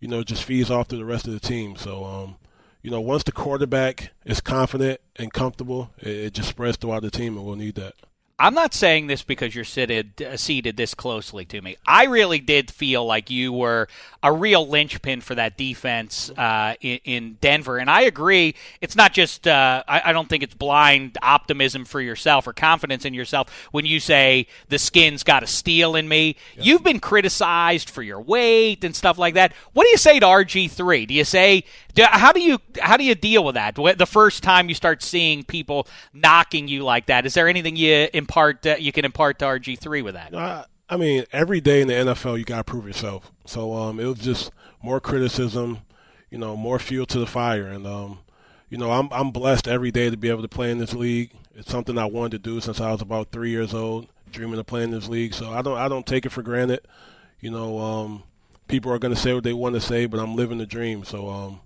you 0.00 0.08
know, 0.08 0.20
it 0.20 0.26
just 0.26 0.44
feeds 0.44 0.70
off 0.70 0.88
to 0.88 0.96
the 0.96 1.04
rest 1.04 1.26
of 1.26 1.32
the 1.32 1.40
team. 1.40 1.76
So, 1.76 2.04
um, 2.04 2.36
you 2.82 2.90
know, 2.90 3.00
once 3.00 3.22
the 3.24 3.32
quarterback 3.32 4.10
is 4.24 4.40
confident 4.40 5.00
and 5.16 5.32
comfortable, 5.32 5.90
it, 5.98 6.08
it 6.08 6.34
just 6.34 6.48
spreads 6.48 6.76
throughout 6.76 7.02
the 7.02 7.10
team, 7.10 7.36
and 7.36 7.44
we'll 7.44 7.56
need 7.56 7.74
that. 7.76 7.94
I'm 8.40 8.54
not 8.54 8.72
saying 8.72 9.06
this 9.06 9.22
because 9.22 9.54
you're 9.54 9.64
seated 9.64 10.22
uh, 10.22 10.34
seated 10.38 10.78
this 10.78 10.94
closely 10.94 11.44
to 11.44 11.60
me. 11.60 11.76
I 11.86 12.04
really 12.06 12.38
did 12.38 12.70
feel 12.70 13.04
like 13.04 13.30
you 13.30 13.52
were 13.52 13.86
a 14.22 14.32
real 14.32 14.66
linchpin 14.66 15.20
for 15.20 15.34
that 15.34 15.58
defense 15.58 16.30
uh, 16.30 16.74
in, 16.80 17.00
in 17.04 17.38
Denver, 17.42 17.76
and 17.76 17.90
I 17.90 18.02
agree. 18.02 18.54
It's 18.80 18.96
not 18.96 19.12
just 19.12 19.46
uh, 19.46 19.84
I, 19.86 20.00
I 20.06 20.12
don't 20.14 20.26
think 20.26 20.42
it's 20.42 20.54
blind 20.54 21.18
optimism 21.20 21.84
for 21.84 22.00
yourself 22.00 22.46
or 22.46 22.54
confidence 22.54 23.04
in 23.04 23.12
yourself 23.12 23.68
when 23.72 23.84
you 23.84 24.00
say 24.00 24.46
the 24.70 24.78
skin's 24.78 25.22
got 25.22 25.42
a 25.42 25.46
steel 25.46 25.94
in 25.94 26.08
me. 26.08 26.36
You've 26.56 26.82
been 26.82 27.00
criticized 27.00 27.90
for 27.90 28.02
your 28.02 28.22
weight 28.22 28.84
and 28.84 28.96
stuff 28.96 29.18
like 29.18 29.34
that. 29.34 29.52
What 29.74 29.84
do 29.84 29.90
you 29.90 29.98
say 29.98 30.18
to 30.18 30.24
RG 30.24 30.70
three? 30.70 31.04
Do 31.04 31.12
you 31.12 31.24
say 31.24 31.64
do, 31.94 32.04
how 32.04 32.32
do 32.32 32.40
you 32.40 32.58
how 32.80 32.96
do 32.96 33.04
you 33.04 33.14
deal 33.14 33.44
with 33.44 33.54
that? 33.56 33.74
The 33.74 34.06
first 34.06 34.42
time 34.42 34.68
you 34.68 34.74
start 34.74 35.02
seeing 35.02 35.44
people 35.44 35.86
knocking 36.14 36.68
you 36.68 36.84
like 36.84 37.06
that, 37.06 37.26
is 37.26 37.34
there 37.34 37.48
anything 37.48 37.76
you 37.76 38.08
impart 38.30 38.66
uh, 38.66 38.76
you 38.78 38.92
can 38.92 39.04
impart 39.04 39.38
to 39.40 39.44
RG 39.44 39.78
three 39.78 40.02
with 40.02 40.14
that? 40.14 40.34
I, 40.34 40.64
I 40.88 40.96
mean, 40.96 41.24
every 41.32 41.60
day 41.60 41.82
in 41.82 41.88
the 41.88 41.94
NFL, 41.94 42.38
you 42.38 42.44
got 42.44 42.58
to 42.58 42.64
prove 42.64 42.86
yourself. 42.86 43.30
So 43.46 43.74
um, 43.74 44.00
it 44.00 44.06
was 44.06 44.18
just 44.18 44.50
more 44.82 45.00
criticism, 45.00 45.78
you 46.30 46.38
know, 46.38 46.56
more 46.56 46.78
fuel 46.78 47.06
to 47.06 47.18
the 47.18 47.26
fire. 47.26 47.66
And, 47.66 47.86
um, 47.86 48.20
you 48.68 48.78
know, 48.78 48.90
I'm, 48.90 49.08
I'm 49.12 49.30
blessed 49.30 49.68
every 49.68 49.90
day 49.90 50.10
to 50.10 50.16
be 50.16 50.28
able 50.28 50.42
to 50.42 50.48
play 50.48 50.70
in 50.70 50.78
this 50.78 50.94
league. 50.94 51.32
It's 51.54 51.70
something 51.70 51.98
I 51.98 52.06
wanted 52.06 52.42
to 52.42 52.50
do 52.50 52.60
since 52.60 52.80
I 52.80 52.90
was 52.92 53.02
about 53.02 53.30
three 53.30 53.50
years 53.50 53.74
old, 53.74 54.08
dreaming 54.30 54.58
of 54.58 54.66
playing 54.66 54.92
in 54.92 54.98
this 54.98 55.08
league. 55.08 55.34
So 55.34 55.50
I 55.50 55.62
don't, 55.62 55.78
I 55.78 55.88
don't 55.88 56.06
take 56.06 56.26
it 56.26 56.30
for 56.30 56.42
granted. 56.42 56.80
You 57.40 57.50
know, 57.50 57.78
um, 57.78 58.22
people 58.68 58.92
are 58.92 58.98
going 58.98 59.14
to 59.14 59.20
say 59.20 59.32
what 59.32 59.44
they 59.44 59.52
want 59.52 59.74
to 59.74 59.80
say, 59.80 60.06
but 60.06 60.20
I'm 60.20 60.36
living 60.36 60.58
the 60.58 60.66
dream. 60.66 61.04
So, 61.04 61.28
um, 61.28 61.60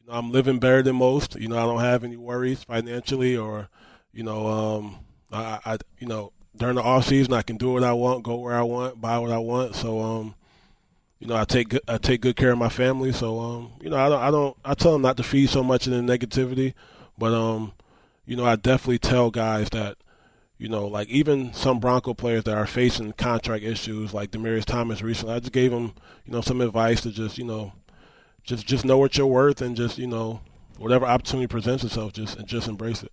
you 0.00 0.06
know, 0.06 0.12
I'm 0.18 0.30
living 0.30 0.58
better 0.58 0.82
than 0.82 0.96
most. 0.96 1.34
You 1.36 1.48
know, 1.48 1.56
I 1.56 1.66
don't 1.66 1.80
have 1.80 2.04
any 2.04 2.16
worries 2.16 2.62
financially 2.62 3.36
or, 3.36 3.68
you 4.12 4.22
know, 4.22 4.46
um, 4.46 5.03
I, 5.34 5.60
I, 5.64 5.78
you 5.98 6.06
know, 6.06 6.32
during 6.56 6.76
the 6.76 6.82
off 6.82 7.06
season, 7.06 7.32
I 7.34 7.42
can 7.42 7.56
do 7.56 7.72
what 7.72 7.84
I 7.84 7.92
want, 7.92 8.22
go 8.22 8.36
where 8.36 8.54
I 8.54 8.62
want, 8.62 9.00
buy 9.00 9.18
what 9.18 9.32
I 9.32 9.38
want. 9.38 9.74
So, 9.74 10.00
um, 10.00 10.34
you 11.18 11.26
know, 11.26 11.36
I 11.36 11.44
take 11.44 11.70
good, 11.70 11.80
I 11.88 11.98
take 11.98 12.20
good 12.20 12.36
care 12.36 12.52
of 12.52 12.58
my 12.58 12.68
family. 12.68 13.12
So, 13.12 13.38
um, 13.40 13.72
you 13.80 13.90
know, 13.90 13.96
I 13.96 14.08
don't, 14.08 14.20
I 14.20 14.30
don't, 14.30 14.56
I 14.64 14.74
tell 14.74 14.92
them 14.92 15.02
not 15.02 15.16
to 15.16 15.22
feed 15.22 15.48
so 15.50 15.62
much 15.62 15.86
in 15.86 16.06
the 16.06 16.18
negativity, 16.18 16.74
but 17.18 17.32
um, 17.32 17.72
you 18.26 18.36
know, 18.36 18.44
I 18.44 18.56
definitely 18.56 18.98
tell 18.98 19.30
guys 19.30 19.70
that, 19.70 19.96
you 20.58 20.68
know, 20.68 20.86
like 20.86 21.08
even 21.08 21.52
some 21.52 21.80
Bronco 21.80 22.14
players 22.14 22.44
that 22.44 22.56
are 22.56 22.66
facing 22.66 23.12
contract 23.12 23.64
issues, 23.64 24.14
like 24.14 24.30
Demaryius 24.30 24.64
Thomas 24.64 25.02
recently, 25.02 25.34
I 25.34 25.40
just 25.40 25.52
gave 25.52 25.72
him, 25.72 25.92
you 26.24 26.32
know, 26.32 26.40
some 26.40 26.60
advice 26.60 27.00
to 27.02 27.10
just, 27.10 27.38
you 27.38 27.44
know, 27.44 27.72
just 28.44 28.66
just 28.66 28.84
know 28.84 28.98
what 28.98 29.16
you're 29.16 29.26
worth 29.26 29.62
and 29.62 29.76
just, 29.76 29.98
you 29.98 30.06
know, 30.06 30.40
whatever 30.78 31.06
opportunity 31.06 31.46
presents 31.46 31.84
itself, 31.84 32.12
just 32.12 32.44
just 32.44 32.68
embrace 32.68 33.02
it. 33.02 33.12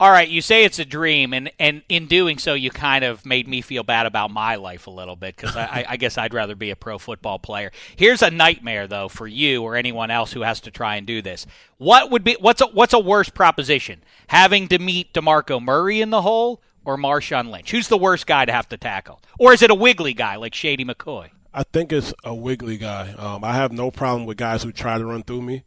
All 0.00 0.10
right, 0.10 0.30
you 0.30 0.40
say 0.40 0.64
it's 0.64 0.78
a 0.78 0.86
dream, 0.86 1.34
and, 1.34 1.52
and 1.58 1.82
in 1.90 2.06
doing 2.06 2.38
so, 2.38 2.54
you 2.54 2.70
kind 2.70 3.04
of 3.04 3.26
made 3.26 3.46
me 3.46 3.60
feel 3.60 3.82
bad 3.82 4.06
about 4.06 4.30
my 4.30 4.54
life 4.56 4.86
a 4.86 4.90
little 4.90 5.14
bit 5.14 5.36
because 5.36 5.54
I, 5.54 5.84
I, 5.86 5.98
guess 5.98 6.16
I'd 6.16 6.32
rather 6.32 6.54
be 6.54 6.70
a 6.70 6.76
pro 6.76 6.96
football 6.96 7.38
player. 7.38 7.70
Here's 7.96 8.22
a 8.22 8.30
nightmare 8.30 8.86
though 8.86 9.10
for 9.10 9.26
you 9.26 9.62
or 9.62 9.76
anyone 9.76 10.10
else 10.10 10.32
who 10.32 10.40
has 10.40 10.58
to 10.62 10.70
try 10.70 10.96
and 10.96 11.06
do 11.06 11.20
this. 11.20 11.44
What 11.76 12.10
would 12.10 12.24
be 12.24 12.38
what's 12.40 12.62
a, 12.62 12.68
what's 12.68 12.94
a 12.94 12.98
worse 12.98 13.28
proposition? 13.28 14.02
Having 14.28 14.68
to 14.68 14.78
meet 14.78 15.12
Demarco 15.12 15.62
Murray 15.62 16.00
in 16.00 16.08
the 16.08 16.22
hole 16.22 16.62
or 16.86 16.96
Marshawn 16.96 17.50
Lynch? 17.50 17.70
Who's 17.70 17.88
the 17.88 17.98
worst 17.98 18.26
guy 18.26 18.46
to 18.46 18.52
have 18.52 18.70
to 18.70 18.78
tackle? 18.78 19.20
Or 19.38 19.52
is 19.52 19.60
it 19.60 19.70
a 19.70 19.74
wiggly 19.74 20.14
guy 20.14 20.36
like 20.36 20.54
Shady 20.54 20.86
McCoy? 20.86 21.28
I 21.52 21.64
think 21.64 21.92
it's 21.92 22.14
a 22.24 22.34
wiggly 22.34 22.76
guy. 22.76 23.12
Um, 23.12 23.42
I 23.44 23.54
have 23.54 23.72
no 23.72 23.90
problem 23.90 24.24
with 24.26 24.36
guys 24.36 24.62
who 24.62 24.72
try 24.72 24.98
to 24.98 25.04
run 25.04 25.22
through 25.22 25.42
me. 25.42 25.64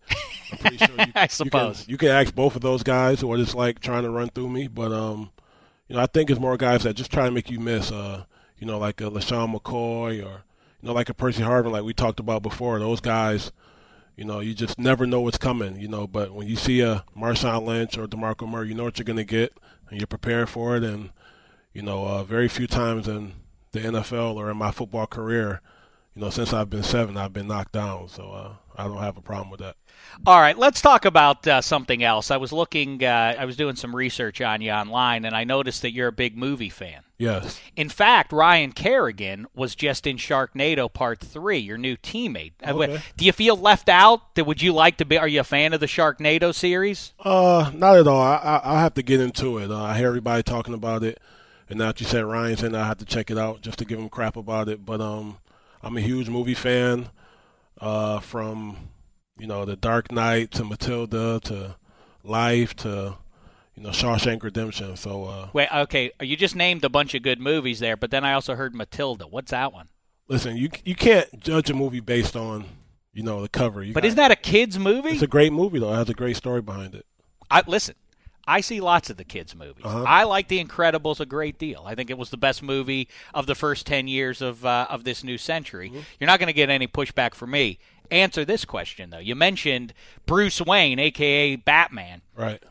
I'm 0.52 0.58
pretty 0.58 0.78
sure 0.78 0.96
you, 0.98 1.06
I 1.16 1.24
you 1.24 1.30
suppose. 1.30 1.82
can, 1.82 1.92
you 1.92 1.98
can 1.98 2.10
ask 2.10 2.34
both 2.34 2.56
of 2.56 2.62
those 2.62 2.84
guys 2.84 3.24
what 3.24 3.40
it's 3.40 3.54
like 3.56 3.80
trying 3.80 4.04
to 4.04 4.10
run 4.10 4.30
through 4.30 4.50
me. 4.50 4.68
But 4.68 4.92
um, 4.92 5.32
you 5.88 5.96
know, 5.96 6.02
I 6.02 6.06
think 6.06 6.30
it's 6.30 6.40
more 6.40 6.56
guys 6.58 6.84
that 6.84 6.96
just 6.96 7.12
try 7.12 7.26
to 7.26 7.32
make 7.32 7.50
you 7.50 7.60
miss. 7.60 7.92
Uh, 7.92 8.24
you 8.58 8.68
know, 8.68 8.78
like 8.78 9.02
a 9.02 9.06
LeSean 9.06 9.54
McCoy 9.54 10.26
or 10.26 10.44
you 10.82 10.88
know, 10.88 10.94
like 10.94 11.10
a 11.10 11.14
Percy 11.14 11.42
Harvin, 11.44 11.72
like 11.72 11.84
we 11.84 11.94
talked 11.94 12.20
about 12.20 12.44
before. 12.44 12.80
Those 12.80 13.02
guys, 13.02 13.52
you 14.16 14.24
know, 14.24 14.40
you 14.40 14.54
just 14.54 14.80
never 14.80 15.06
know 15.06 15.20
what's 15.20 15.38
coming. 15.38 15.76
You 15.80 15.90
know, 15.90 16.08
but 16.08 16.32
when 16.34 16.48
you 16.48 16.56
see 16.56 16.80
a 16.80 17.04
Marshawn 17.18 17.66
Lynch 17.66 17.98
or 17.98 18.08
Demarco 18.08 18.48
Murray, 18.48 18.70
you 18.70 18.74
know 18.74 18.86
what 18.86 18.98
you're 18.98 19.06
going 19.06 19.18
to 19.18 19.26
get, 19.26 19.54
and 19.90 20.00
you're 20.00 20.08
prepared 20.08 20.50
for 20.50 20.78
it. 20.78 20.84
And 20.84 21.10
you 21.74 21.82
know, 21.82 22.06
uh, 22.06 22.24
very 22.24 22.48
few 22.48 22.68
times 22.68 23.08
in 23.08 23.34
the 23.72 23.80
NFL 23.80 24.36
or 24.36 24.50
in 24.50 24.58
my 24.58 24.72
football 24.72 25.08
career, 25.08 25.60
you 26.16 26.22
know, 26.22 26.30
since 26.30 26.54
I've 26.54 26.70
been 26.70 26.84
seven, 26.84 27.18
I've 27.18 27.34
been 27.34 27.48
knocked 27.48 27.72
down. 27.74 28.08
So 28.08 28.32
uh, 28.32 28.54
I 28.76 28.86
don't 28.86 28.98
have 29.00 29.18
a 29.18 29.22
problem 29.22 29.50
with 29.50 29.60
that. 29.62 29.76
All 30.28 30.40
right, 30.40 30.58
let's 30.58 30.80
talk 30.82 31.06
about 31.06 31.48
uh, 31.48 31.62
something 31.62 32.04
else. 32.04 32.30
I 32.30 32.38
was 32.38 32.52
looking, 32.52 33.04
uh, 33.04 33.36
I 33.38 33.46
was 33.46 33.56
doing 33.56 33.76
some 33.76 33.96
research 33.96 34.42
on 34.42 34.62
you 34.62 34.70
online, 34.70 35.26
and 35.26 35.36
I 35.36 35.44
noticed 35.44 35.82
that 35.82 35.92
you're 35.92 36.10
a 36.10 36.12
big 36.12 36.38
movie 36.38 36.70
fan. 36.70 37.02
Yes. 37.18 37.60
In 37.76 37.90
fact, 37.90 38.32
Ryan 38.32 38.74
Kerrigan 38.74 39.48
was 39.56 39.74
just 39.76 40.06
in 40.06 40.18
Sharknado 40.18 40.92
Part 40.92 41.20
Three, 41.20 41.60
your 41.60 41.78
new 41.78 41.96
teammate. 41.98 42.54
Uh, 42.64 42.74
Okay. 42.74 43.02
Do 43.18 43.26
you 43.26 43.32
feel 43.32 43.56
left 43.56 43.88
out? 43.90 44.22
Would 44.38 44.62
you 44.62 44.74
like 44.74 44.98
to 44.98 45.06
be? 45.06 45.18
Are 45.18 45.28
you 45.28 45.40
a 45.40 45.46
fan 45.46 45.74
of 45.74 45.80
the 45.80 45.86
Sharknado 45.88 46.54
series? 46.54 47.14
Uh, 47.20 47.72
not 47.74 47.98
at 47.98 48.08
all. 48.08 48.22
I, 48.22 48.36
I 48.36 48.58
I'll 48.58 48.78
have 48.80 48.94
to 48.96 49.04
get 49.04 49.20
into 49.22 49.58
it. 49.60 49.72
Uh, 49.72 49.82
I 49.82 49.98
hear 49.98 50.08
everybody 50.08 50.44
talking 50.44 50.74
about 50.74 51.04
it, 51.04 51.20
and 51.70 51.80
now 51.80 51.88
that 51.88 52.02
you 52.02 52.06
said 52.08 52.26
Ryan's 52.26 52.62
in, 52.62 52.76
I 52.76 52.86
have 52.86 52.98
to 52.98 53.06
check 53.06 53.32
it 53.32 53.38
out 53.38 53.62
just 53.62 53.80
to 53.80 53.86
give 53.86 53.98
him 54.00 54.10
crap 54.10 54.36
about 54.36 54.68
it. 54.70 54.86
But 54.86 55.00
um, 55.02 55.38
I'm 55.84 55.98
a 55.98 56.02
huge 56.02 56.30
movie 56.30 56.54
fan. 56.54 57.10
Uh, 57.82 58.20
from 58.20 58.78
you 59.38 59.48
know 59.48 59.66
the 59.66 59.76
Dark 59.76 60.12
Knight 60.12 60.52
to 60.52 60.64
Matilda 60.64 61.40
to 61.46 61.76
Life 62.24 62.76
to 62.78 63.18
you 63.76 63.84
know 63.84 63.90
Shawshank 63.90 64.42
Redemption. 64.44 64.96
So 64.96 65.26
uh, 65.26 65.50
Wait, 65.54 65.68
okay, 65.74 66.12
you 66.22 66.38
just 66.38 66.56
named 66.56 66.84
a 66.86 66.90
bunch 66.90 67.14
of 67.16 67.24
good 67.24 67.40
movies 67.42 67.80
there, 67.80 67.98
but 67.98 68.12
then 68.12 68.24
I 68.24 68.34
also 68.34 68.56
heard 68.56 68.74
Matilda. 68.76 69.28
What's 69.28 69.52
that 69.52 69.74
one? 69.74 69.90
listen, 70.30 70.56
you 70.56 70.70
you 70.86 70.96
can't 70.96 71.40
judge 71.40 71.70
a 71.70 71.74
movie 71.74 72.00
based 72.00 72.36
on 72.38 72.66
you 73.12 73.24
know 73.24 73.42
the 73.42 73.50
cover. 73.50 73.84
You 73.84 73.94
But 73.94 74.04
got- 74.04 74.08
isn't 74.08 74.18
that 74.18 74.32
a 74.32 74.36
kids 74.38 74.80
movie? 74.80 75.10
It's 75.10 75.22
a 75.22 75.28
great 75.28 75.52
movie 75.52 75.80
though. 75.80 75.92
It 75.92 75.98
has 75.98 76.10
a 76.10 76.14
great 76.14 76.38
story 76.38 76.62
behind 76.62 76.96
it. 76.96 77.06
I 77.52 77.64
listen. 77.68 77.96
I 78.46 78.62
see 78.62 78.82
lots 78.82 79.10
of 79.10 79.18
the 79.18 79.24
kids' 79.24 79.56
movies. 79.56 79.86
Uh-huh. 79.86 80.04
I 80.06 80.24
like 80.24 80.48
The 80.48 80.64
Incredibles 80.64 81.20
a 81.20 81.26
great 81.26 81.58
deal. 81.58 81.84
I 81.86 81.96
think 81.96 82.10
it 82.10 82.18
was 82.18 82.30
the 82.30 82.38
best 82.38 82.62
movie 82.62 83.08
of 83.34 83.46
the 83.46 83.56
first 83.56 83.86
ten 83.88 84.08
years 84.08 84.42
of 84.42 84.66
uh, 84.66 84.88
of 84.90 85.04
this 85.04 85.24
new 85.24 85.38
century. 85.38 85.90
Mm-hmm. 85.90 86.00
You're 86.20 86.28
not 86.28 86.40
going 86.40 86.48
to 86.48 86.54
get 86.54 86.70
any 86.70 86.88
pushback 86.88 87.34
from 87.34 87.52
me. 87.52 87.80
Answer 88.12 88.46
this 88.46 88.66
question 88.66 89.10
though. 89.10 89.20
You 89.20 89.36
mentioned 89.36 89.94
Bruce 90.26 90.60
Wayne, 90.62 91.00
aka 91.00 91.56
Batman. 91.56 92.22
Right. 92.36 92.62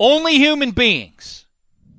Only 0.00 0.36
human 0.36 0.70
beings. 0.70 1.46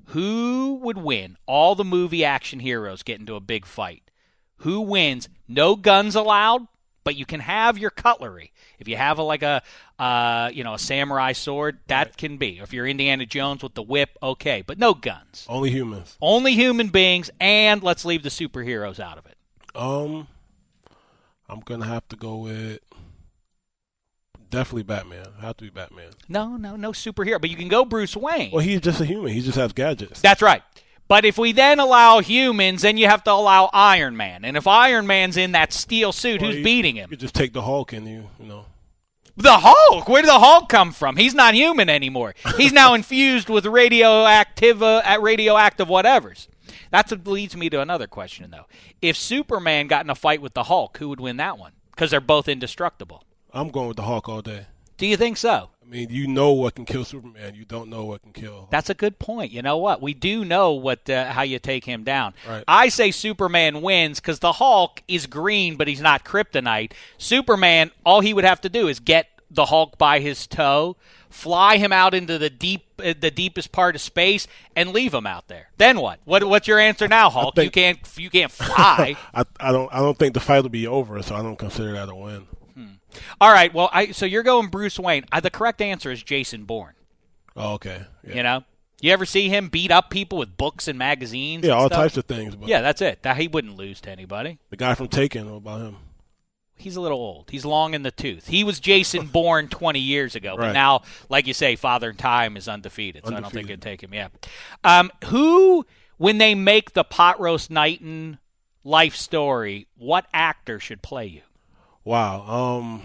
Who 0.08 0.80
would 0.82 0.98
win? 0.98 1.38
All 1.46 1.76
the 1.76 1.84
movie 1.84 2.26
action 2.26 2.60
heroes 2.60 3.04
get 3.04 3.20
into 3.20 3.36
a 3.36 3.40
big 3.40 3.66
fight. 3.66 4.10
Who 4.58 4.82
wins? 4.82 5.30
No 5.48 5.76
guns 5.76 6.16
allowed, 6.16 6.68
but 7.10 7.16
you 7.16 7.26
can 7.26 7.40
have 7.40 7.80
your 7.80 7.90
cutlery. 7.90 8.52
If 8.78 8.88
you 8.88 8.96
have 8.96 9.18
a 9.18 9.24
like 9.24 9.42
a 9.42 9.64
uh, 9.98 10.52
you 10.54 10.64
know 10.64 10.76
a 10.76 10.80
samurai 10.80 11.32
sword, 11.32 11.80
that 11.88 12.18
can 12.18 12.38
be. 12.38 12.60
If 12.60 12.72
you're 12.72 12.86
Indiana 12.86 13.26
Jones 13.26 13.64
with 13.64 13.74
the 13.74 13.82
whip, 13.82 14.16
okay, 14.22 14.62
but 14.62 14.78
no 14.78 14.94
guns. 14.94 15.44
Only 15.50 15.72
humans. 15.72 16.16
Only 16.22 16.54
human 16.54 16.90
beings, 16.90 17.32
and 17.40 17.82
let's 17.82 18.06
leave 18.06 18.22
the 18.22 18.30
superheroes 18.30 19.00
out 19.00 19.18
of 19.18 19.26
it. 19.26 19.38
Um, 19.74 20.28
I'm 21.50 21.62
gonna 21.62 21.88
have 21.88 22.08
to 22.10 22.16
go 22.16 22.38
with 22.38 22.80
definitely 24.52 24.84
Batman. 24.84 25.26
Have 25.42 25.58
to 25.58 25.64
be 25.64 25.72
Batman. 25.72 26.12
No, 26.28 26.58
no, 26.58 26.76
no 26.76 26.92
superhero, 26.92 27.42
but 27.42 27.50
you 27.50 27.56
can 27.56 27.70
go 27.70 27.86
Bruce 27.86 28.16
Wayne. 28.16 28.52
Well, 28.52 28.64
he's 28.64 28.82
just 28.82 29.02
a 29.02 29.06
human. 29.06 29.34
He 29.34 29.42
just 29.42 29.58
has 29.58 29.74
gadgets. 29.74 30.22
That's 30.22 30.44
right. 30.44 30.62
But 31.10 31.26
if 31.26 31.38
we 31.38 31.52
then 31.52 31.80
allow 31.80 32.20
humans, 32.22 32.84
then 32.84 32.96
you 32.96 33.08
have 33.08 33.24
to 33.26 33.32
allow 33.32 33.70
Iron 33.74 34.16
Man. 34.16 34.46
And 34.46 34.56
if 34.56 34.68
Iron 34.68 35.08
Man's 35.08 35.36
in 35.38 35.52
that 35.54 35.74
steel 35.74 36.12
suit, 36.14 36.40
Well, 36.40 36.52
who's 36.52 36.60
you- 36.60 36.64
beating 36.64 36.96
him? 36.96 37.10
You 37.12 37.18
just 37.18 37.34
take 37.36 37.52
the 37.52 37.64
Hulk 37.64 37.92
and 37.94 38.08
you, 38.08 38.30
you 38.40 38.46
know. 38.46 38.66
The 39.36 39.58
Hulk. 39.58 40.08
Where 40.08 40.22
did 40.22 40.28
the 40.30 40.38
Hulk 40.40 40.70
come 40.70 40.92
from? 40.92 41.16
He's 41.16 41.34
not 41.34 41.54
human 41.56 41.90
anymore. 41.90 42.36
He's 42.58 42.72
now 42.74 42.94
infused 43.00 43.50
with 43.50 43.66
radioactive, 43.66 44.84
uh, 44.84 45.02
at 45.04 45.22
radioactive 45.22 45.88
whatevers. 45.88 46.48
That 46.92 47.26
leads 47.28 47.56
me 47.56 47.70
to 47.70 47.82
another 47.82 48.06
question, 48.08 48.52
though. 48.52 48.66
If 49.02 49.18
Superman 49.18 49.88
got 49.88 50.04
in 50.06 50.10
a 50.10 50.16
fight 50.16 50.42
with 50.42 50.54
the 50.54 50.64
Hulk, 50.64 50.98
who 50.98 51.10
would 51.10 51.20
win 51.20 51.38
that 51.38 51.58
one? 51.58 51.72
Because 51.92 52.12
they're 52.12 52.20
both 52.22 52.48
indestructible. 52.48 53.24
I'm 53.54 53.70
going 53.70 53.88
with 53.88 53.98
the 53.98 54.04
Hulk 54.04 54.30
all 54.30 54.42
day. 54.42 54.68
Do 54.98 55.08
you 55.08 55.18
think 55.18 55.38
so? 55.38 55.70
I 55.90 55.92
mean, 55.92 56.10
you 56.12 56.28
know 56.28 56.52
what 56.52 56.76
can 56.76 56.86
kill 56.86 57.04
Superman. 57.04 57.56
You 57.56 57.66
don't 57.66 57.90
know 57.90 58.06
what 58.06 58.22
can 58.22 58.32
kill. 58.32 58.68
That's 58.70 58.92
a 58.92 58.94
good 58.94 59.18
point. 59.18 59.52
You 59.52 59.64
know 59.64 59.78
what? 59.78 60.04
We 60.04 60.14
do 60.14 60.46
know 60.46 60.74
what 60.74 61.10
uh, 61.10 61.32
how 61.32 61.42
you 61.42 61.58
take 61.58 61.84
him 61.84 62.04
down. 62.04 62.36
Right. 62.48 62.64
I 62.68 62.90
say 62.90 63.10
Superman 63.10 63.82
wins 63.82 64.20
because 64.20 64.38
the 64.38 64.52
Hulk 64.52 65.02
is 65.08 65.26
green, 65.26 65.78
but 65.78 65.88
he's 65.88 66.00
not 66.00 66.24
kryptonite. 66.24 66.92
Superman, 67.18 67.90
all 68.06 68.22
he 68.22 68.36
would 68.36 68.44
have 68.44 68.62
to 68.62 68.70
do 68.70 68.88
is 68.88 69.00
get 69.00 69.30
the 69.50 69.66
Hulk 69.66 69.98
by 69.98 70.20
his 70.20 70.46
toe, 70.46 70.96
fly 71.32 71.78
him 71.78 71.92
out 71.92 72.14
into 72.14 72.38
the 72.38 72.52
deep, 72.52 72.84
uh, 73.04 73.16
the 73.20 73.32
deepest 73.32 73.72
part 73.72 73.96
of 73.96 74.02
space, 74.02 74.48
and 74.76 74.92
leave 74.94 75.12
him 75.12 75.26
out 75.26 75.48
there. 75.48 75.70
Then 75.78 76.02
what? 76.02 76.20
What? 76.24 76.44
What's 76.44 76.68
your 76.68 76.78
answer 76.78 77.08
now, 77.08 77.32
Hulk? 77.32 77.56
think- 77.56 77.66
you 77.66 77.72
can't, 77.72 78.00
you 78.16 78.30
can't 78.30 78.52
fly. 78.52 79.18
I, 79.34 79.44
I 79.60 79.72
don't 79.72 79.92
I 79.92 80.02
don't 80.02 80.20
think 80.20 80.36
the 80.36 80.40
fight 80.40 80.62
will 80.62 80.70
be 80.70 80.86
over, 80.86 81.20
so 81.24 81.34
I 81.34 81.42
don't 81.42 81.58
consider 81.58 81.94
that 81.94 82.10
a 82.10 82.16
win. 82.16 82.46
All 83.42 83.52
right. 83.52 83.74
Well, 83.74 83.90
I 83.92 84.12
so 84.12 84.26
you're 84.26 84.44
going 84.44 84.68
Bruce 84.68 85.00
Wayne. 85.00 85.26
Uh, 85.32 85.40
the 85.40 85.50
correct 85.50 85.82
answer 85.82 86.12
is 86.12 86.22
Jason 86.24 86.66
Bourne. 86.66 86.94
Oh, 87.56 87.74
okay. 87.74 88.06
Yeah, 88.28 88.36
You 88.36 88.44
know, 88.44 88.64
you 89.02 89.12
ever 89.12 89.26
see 89.26 89.50
him 89.50 89.70
beat 89.70 89.92
up 89.92 90.10
people 90.10 90.38
with 90.38 90.56
books 90.58 90.88
and 90.88 90.98
magazines? 91.00 91.64
yeah 91.66 91.72
and 91.72 91.80
all 91.82 91.88
stuff? 91.88 91.98
types 92.00 92.18
of 92.18 92.26
things. 92.26 92.56
Yeah, 92.66 92.82
that's 92.82 93.02
it. 93.02 93.24
That 93.24 93.38
he 93.38 93.48
wouldn't 93.48 93.76
lose 93.76 94.00
to 94.02 94.10
anybody. 94.12 94.60
the 94.70 94.78
guy 94.78 94.94
from 94.96 95.08
Taken, 95.08 95.50
what 95.50 95.58
about 95.58 95.82
him? 95.82 95.98
He's 96.76 96.96
a 96.96 97.02
little 97.02 97.18
old. 97.20 97.50
He's 97.52 97.66
long 97.66 97.94
in 97.94 98.04
the 98.04 98.12
tooth. 98.12 98.48
He 98.48 98.64
was 98.64 98.80
Jason 98.80 99.28
Bourne 99.34 99.68
20 99.68 100.00
years 100.00 100.36
ago, 100.38 100.56
but 100.56 100.68
Right. 100.68 100.74
now, 100.74 101.02
like 101.28 101.46
you 101.46 101.54
say, 101.54 101.76
Father 101.76 102.14
Time 102.14 102.56
is 102.56 102.70
undefeated, 102.70 103.26
so 103.26 103.32
I 103.36 103.42
don't 103.42 103.52
think 103.52 103.70
Undefeated. 103.70 103.72
it'd 103.72 103.82
take 103.82 104.04
him. 104.04 104.14
Yeah. 104.14 104.30
Um, 104.86 105.12
who, 105.26 105.86
when 106.18 106.38
they 106.38 106.56
make 106.56 106.94
the 106.94 107.04
pot 107.04 107.38
roast 107.42 107.70
Knighton 107.70 108.40
life 108.86 109.18
story, 109.18 109.88
what 109.98 110.26
actor 110.34 110.80
should 110.80 111.02
play 111.02 111.26
you? 111.26 111.42
Wow. 112.10 112.80
Um, 112.80 113.04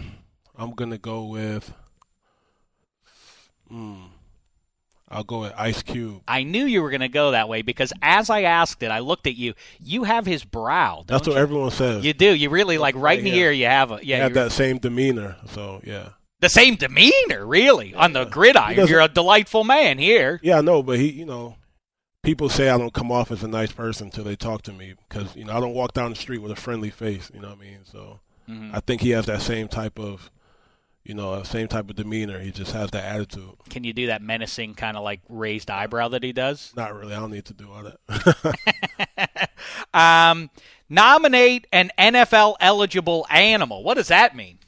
I'm 0.56 0.70
gonna 0.70 0.96
go 0.96 1.24
with. 1.24 1.74
Hmm. 3.68 4.04
I'll 5.10 5.24
go 5.24 5.42
with 5.42 5.52
Ice 5.58 5.82
Cube. 5.82 6.22
I 6.26 6.42
knew 6.42 6.64
you 6.64 6.80
were 6.82 6.88
going 6.88 7.02
to 7.02 7.08
go 7.08 7.32
that 7.32 7.48
way 7.48 7.60
because 7.62 7.92
as 8.02 8.30
I 8.30 8.42
asked 8.42 8.82
it, 8.82 8.90
I 8.90 9.00
looked 9.00 9.26
at 9.26 9.36
you. 9.36 9.52
You 9.78 10.04
have 10.04 10.24
his 10.24 10.42
brow. 10.42 11.04
That's 11.06 11.28
what 11.28 11.36
you? 11.36 11.42
everyone 11.42 11.70
says. 11.70 12.04
You 12.04 12.14
do. 12.14 12.34
You 12.34 12.48
really 12.48 12.78
like 12.78 12.94
right 12.96 13.18
in 13.18 13.26
Yeah. 13.26 13.32
here. 13.32 13.52
You 13.52 13.66
have 13.66 13.92
a 13.92 14.00
yeah. 14.02 14.16
had 14.16 14.32
you're- 14.34 14.44
that 14.44 14.50
same 14.52 14.78
demeanor. 14.78 15.36
So 15.50 15.82
yeah. 15.84 16.08
the 16.40 16.48
same 16.48 16.74
demeanor, 16.76 17.46
really, 17.46 17.94
on 17.94 18.14
the 18.14 18.24
He 18.24 18.30
gridiron. 18.30 18.88
You're 18.88 19.02
a 19.02 19.08
delightful 19.08 19.62
man 19.64 19.98
here. 19.98 20.40
Yeah, 20.42 20.58
I 20.58 20.60
know, 20.62 20.82
but 20.82 20.98
he, 20.98 21.10
you 21.10 21.26
know, 21.26 21.56
people 22.22 22.48
say 22.48 22.70
I 22.70 22.78
don't 22.78 22.94
come 22.94 23.12
off 23.12 23.30
as 23.30 23.44
a 23.44 23.48
nice 23.48 23.70
person 23.70 24.06
until 24.06 24.24
they 24.24 24.34
talk 24.36 24.62
to 24.62 24.72
me 24.72 24.94
because 25.08 25.36
you 25.36 25.44
know 25.44 25.52
I 25.52 25.60
don't 25.60 25.74
walk 25.74 25.92
down 25.92 26.10
the 26.10 26.16
street 26.16 26.38
with 26.38 26.50
a 26.50 26.56
friendly 26.56 26.90
face. 26.90 27.30
You 27.32 27.40
know 27.40 27.50
what 27.50 27.58
I 27.58 27.60
mean? 27.60 27.78
So 27.84 28.18
Mm-hmm. 28.48 28.74
I 28.74 28.80
think 28.80 29.00
he 29.00 29.10
has 29.10 29.26
that 29.26 29.42
same 29.42 29.68
type 29.68 29.98
of, 29.98 30.30
you 31.04 31.14
know, 31.14 31.42
same 31.42 31.68
type 31.68 31.88
of 31.90 31.96
demeanor. 31.96 32.38
He 32.38 32.50
just 32.50 32.72
has 32.72 32.90
that 32.90 33.04
attitude. 33.04 33.50
Can 33.70 33.84
you 33.84 33.92
do 33.92 34.06
that 34.08 34.22
menacing 34.22 34.74
kind 34.74 34.96
of 34.96 35.04
like 35.04 35.20
raised 35.28 35.70
eyebrow 35.70 36.08
that 36.08 36.22
he 36.22 36.32
does? 36.32 36.72
Not 36.76 36.94
really. 36.94 37.14
I 37.14 37.20
don't 37.20 37.30
need 37.30 37.44
to 37.46 37.54
do 37.54 37.68
all 37.70 37.82
that. 37.84 39.50
Um, 39.94 40.50
nominate 40.88 41.66
an 41.72 41.90
NFL 41.96 42.56
eligible 42.60 43.26
animal. 43.30 43.82
What 43.84 43.94
does 43.94 44.08
that 44.08 44.34
mean? 44.34 44.58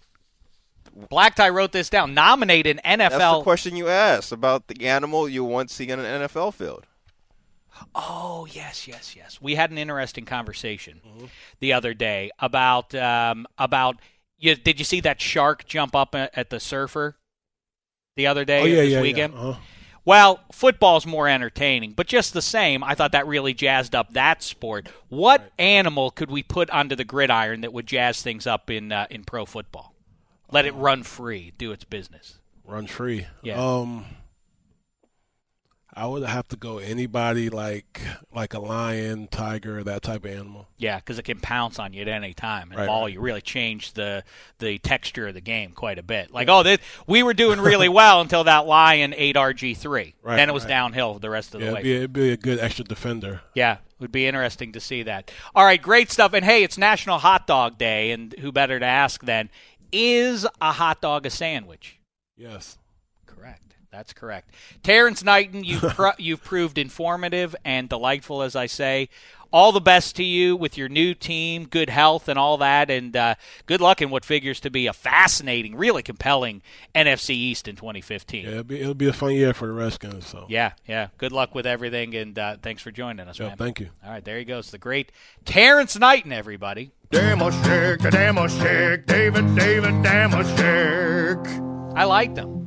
Black 1.11 1.35
Tie 1.35 1.49
wrote 1.51 1.73
this 1.73 1.91
down. 1.91 2.15
Nominate 2.15 2.67
an 2.67 2.79
NFL. 2.79 2.99
That's 2.99 3.15
the 3.15 3.21
NFL. 3.21 3.43
question 3.43 3.77
you 3.77 3.89
asked 3.89 4.33
about 4.33 4.69
the 4.69 4.87
animal 4.87 5.29
you 5.29 5.45
want 5.45 5.69
to 5.69 5.75
see 5.75 5.93
on 5.93 5.99
an 5.99 6.23
NFL 6.23 6.55
field. 6.55 6.87
Oh 7.99 8.47
yes, 8.51 8.87
yes, 8.87 9.17
yes. 9.17 9.41
We 9.41 9.55
had 9.55 9.71
an 9.71 9.79
interesting 9.79 10.27
conversation 10.27 11.01
the 11.61 11.73
other 11.73 11.95
day 11.95 12.31
about 12.39 12.95
um, 12.95 13.47
about. 13.57 13.97
You, 14.39 14.55
did 14.55 14.79
you 14.79 14.85
see 14.85 15.01
that 15.01 15.19
shark 15.19 15.65
jump 15.65 15.97
up 15.97 16.15
at, 16.15 16.51
the 16.51 16.61
surfer 16.61 17.17
the 18.17 18.27
other 18.27 18.45
day 18.45 18.61
oh 18.61 18.65
yeah, 18.67 18.77
this 18.83 18.93
yeah, 18.93 19.01
weekend? 19.01 19.33
yeah. 19.33 19.41
Uh-huh. 19.41 19.61
Well, 20.05 20.41
football's 20.53 21.07
more 21.07 21.27
entertaining, 21.27 21.93
but 21.93 22.07
just 22.07 22.35
the 22.35 22.43
same, 22.43 22.85
I 22.85 22.95
thought 22.95 23.13
that 23.13 23.27
really 23.27 23.55
jazzed 23.55 23.95
up 23.95 24.13
that 24.13 24.43
sport. 24.43 24.89
What 25.09 25.51
animal 25.59 26.11
could 26.11 26.31
we 26.31 26.43
put 26.43 26.69
onto 26.71 26.95
the 26.95 27.03
gridiron 27.03 27.63
that 27.63 27.73
would 27.73 27.87
jazz 27.87 28.21
things 28.21 28.47
up 28.47 28.71
in 28.71 28.93
uh, 28.93 29.07
in 29.09 29.25
pro 29.25 29.47
football? 29.47 29.95
Let 30.53 30.67
it 30.67 30.75
run 30.75 31.03
free, 31.03 31.53
do 31.57 31.73
its 31.73 31.85
business. 31.85 32.39
Run 32.67 32.87
free. 32.87 33.27
Yeah. 33.43 33.57
Um, 33.59 34.05
I 35.99 36.07
would 36.07 36.23
have 36.25 36.47
to 36.49 36.57
go 36.57 36.77
anybody 36.77 37.49
like 37.49 38.03
like 38.31 38.53
a 38.53 38.61
lion, 38.61 39.29
tiger, 39.29 39.83
that 39.83 40.03
type 40.03 40.27
of 40.27 40.31
animal. 40.31 40.69
Yeah, 40.77 40.97
because 40.97 41.19
it 41.19 41.23
can 41.23 41.41
pounce 41.41 41.79
on 41.79 41.95
you 41.95 42.03
at 42.03 42.09
any 42.09 42.35
time 42.35 42.71
and 42.71 42.79
Right, 42.79 42.87
right. 42.87 43.13
you. 43.13 43.21
Really 43.21 43.41
change 43.41 43.95
the 43.95 44.23
the 44.59 44.77
texture 44.79 45.29
of 45.29 45.35
the 45.35 45.41
game 45.41 45.73
quite 45.73 45.99
a 45.99 46.03
bit. 46.03 46.31
Like, 46.31 46.51
oh, 46.51 46.63
this, 46.63 46.79
we 47.07 47.23
were 47.23 47.33
doing 47.33 47.61
really 47.61 47.89
well 48.03 48.21
until 48.21 48.45
that 48.45 48.67
lion 48.67 49.15
ate 49.17 49.37
RG 49.37 49.75
three. 49.79 50.15
Right, 50.23 50.37
then 50.37 50.51
it 50.51 50.53
was 50.53 50.65
right. 50.65 50.71
downhill 50.71 51.19
the 51.19 51.31
rest 51.31 51.55
of 51.55 51.63
the 51.63 51.73
way. 51.73 51.81
it'd 51.81 51.83
be, 51.83 51.97
it'd 51.97 52.13
be 52.13 52.31
a 52.31 52.37
good 52.37 52.59
extra 52.59 52.85
defender. 52.85 53.41
Yeah, 53.55 53.79
would 53.99 54.13
be 54.13 54.27
interesting 54.27 54.73
to 54.73 54.81
see 54.81 55.03
that. 55.05 55.31
All 55.55 55.65
right, 55.65 55.81
great 55.81 56.11
stuff. 56.11 56.35
And 56.35 56.45
hey, 56.45 56.63
it's 56.63 56.77
National 56.77 57.19
Hot 57.19 57.47
Dog 57.47 57.79
Day, 57.79 58.11
and 58.11 58.35
who 58.41 58.53
better 58.53 58.79
to 58.79 58.87
ask 58.87 59.25
than 59.25 59.49
is 59.93 60.47
a 60.61 60.73
hot 60.73 61.01
dog 61.01 61.25
a 61.25 61.31
sandwich? 61.31 61.99
Yes. 62.37 62.77
Correct. 63.91 63.93
That's 63.93 64.13
correct. 64.13 64.51
Terrence 64.83 65.23
Knighton, 65.25 65.65
you've 65.65 65.83
pro- 65.95 66.13
you've 66.19 66.43
proved 66.43 66.79
informative 66.79 67.55
and 67.65 67.89
delightful, 67.89 68.43
as 68.43 68.55
I 68.57 68.67
say. 68.67 69.09
All 69.53 69.71
the 69.71 69.81
best 69.81 70.17
to 70.17 70.25
you 70.25 70.57
with 70.57 70.77
your 70.77 70.89
new 70.89 71.15
team, 71.15 71.67
good 71.67 71.89
health 71.89 72.29
and 72.29 72.37
all 72.37 72.59
that, 72.59 72.91
and 72.91 73.17
uh, 73.17 73.37
good 73.67 73.81
luck 73.81 74.03
in 74.03 74.11
what 74.11 74.25
figures 74.25 74.59
to 74.61 74.71
be 74.71 74.89
a 74.89 74.93
fascinating, 74.93 75.77
really 75.77 76.03
compelling 76.03 76.63
NFC 76.97 77.31
East 77.31 77.69
in 77.69 77.77
2015. 77.77 78.43
Yeah, 78.45 78.51
it'll 78.51 78.65
be 78.65 78.81
it'll 78.81 78.95
be 78.95 79.07
a 79.07 79.13
fun 79.13 79.33
year 79.33 79.55
for 79.55 79.69
the 79.69 79.73
Redskins. 79.73 80.27
So 80.27 80.47
Yeah, 80.49 80.73
yeah. 80.87 81.09
Good 81.17 81.31
luck 81.33 81.55
with 81.55 81.65
everything, 81.65 82.15
and 82.17 82.37
uh, 82.39 82.57
thanks 82.61 82.83
for 82.83 82.91
joining 82.91 83.29
us, 83.29 83.39
yeah, 83.39 83.49
man. 83.49 83.57
thank 83.57 83.79
you. 83.81 83.91
All 84.05 84.11
right, 84.11 84.25
there 84.25 84.37
he 84.39 84.45
goes, 84.45 84.73
the 84.73 84.79
great 84.79 85.13
Terrence 85.45 85.97
Knighton, 85.97 86.33
everybody. 86.33 86.91
Dameshek, 87.11 87.99
Dameshek, 87.99 89.07
David, 89.07 89.55
David 89.55 89.95
Dameshek. 90.05 91.95
I 91.97 92.05
liked 92.05 92.37
him. 92.37 92.66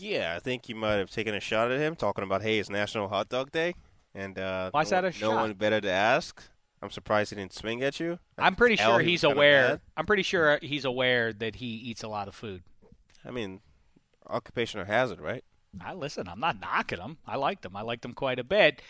Yeah, 0.00 0.34
I 0.36 0.40
think 0.40 0.68
you 0.68 0.74
might 0.74 0.94
have 0.94 1.10
taken 1.10 1.34
a 1.34 1.40
shot 1.40 1.70
at 1.70 1.78
him 1.78 1.94
talking 1.94 2.24
about, 2.24 2.42
hey, 2.42 2.58
it's 2.58 2.70
National 2.70 3.08
Hot 3.08 3.28
Dog 3.28 3.50
Day, 3.52 3.74
and 4.14 4.38
uh, 4.38 4.70
Why 4.70 4.82
is 4.82 4.90
no, 4.90 4.96
that 5.02 5.04
a 5.04 5.20
no 5.20 5.30
shot? 5.30 5.36
one 5.36 5.52
better 5.54 5.80
to 5.80 5.90
ask. 5.90 6.42
I'm 6.82 6.90
surprised 6.90 7.30
he 7.30 7.36
didn't 7.36 7.52
swing 7.52 7.82
at 7.82 8.00
you. 8.00 8.18
I'm 8.38 8.56
pretty 8.56 8.76
sure 8.76 9.00
he's 9.00 9.22
aware. 9.22 9.80
I'm 9.96 10.06
pretty 10.06 10.22
sure 10.22 10.58
he's 10.62 10.86
aware 10.86 11.32
that 11.34 11.56
he 11.56 11.66
eats 11.66 12.02
a 12.02 12.08
lot 12.08 12.26
of 12.26 12.34
food. 12.34 12.62
I 13.24 13.30
mean, 13.30 13.60
occupational 14.28 14.86
hazard, 14.86 15.20
right? 15.20 15.44
I 15.78 15.92
listen. 15.92 16.26
I'm 16.26 16.40
not 16.40 16.58
knocking 16.58 16.98
him. 16.98 17.18
I 17.26 17.36
liked 17.36 17.64
him. 17.66 17.76
I 17.76 17.82
liked 17.82 18.04
him 18.04 18.14
quite 18.14 18.38
a 18.38 18.44
bit. 18.44 18.80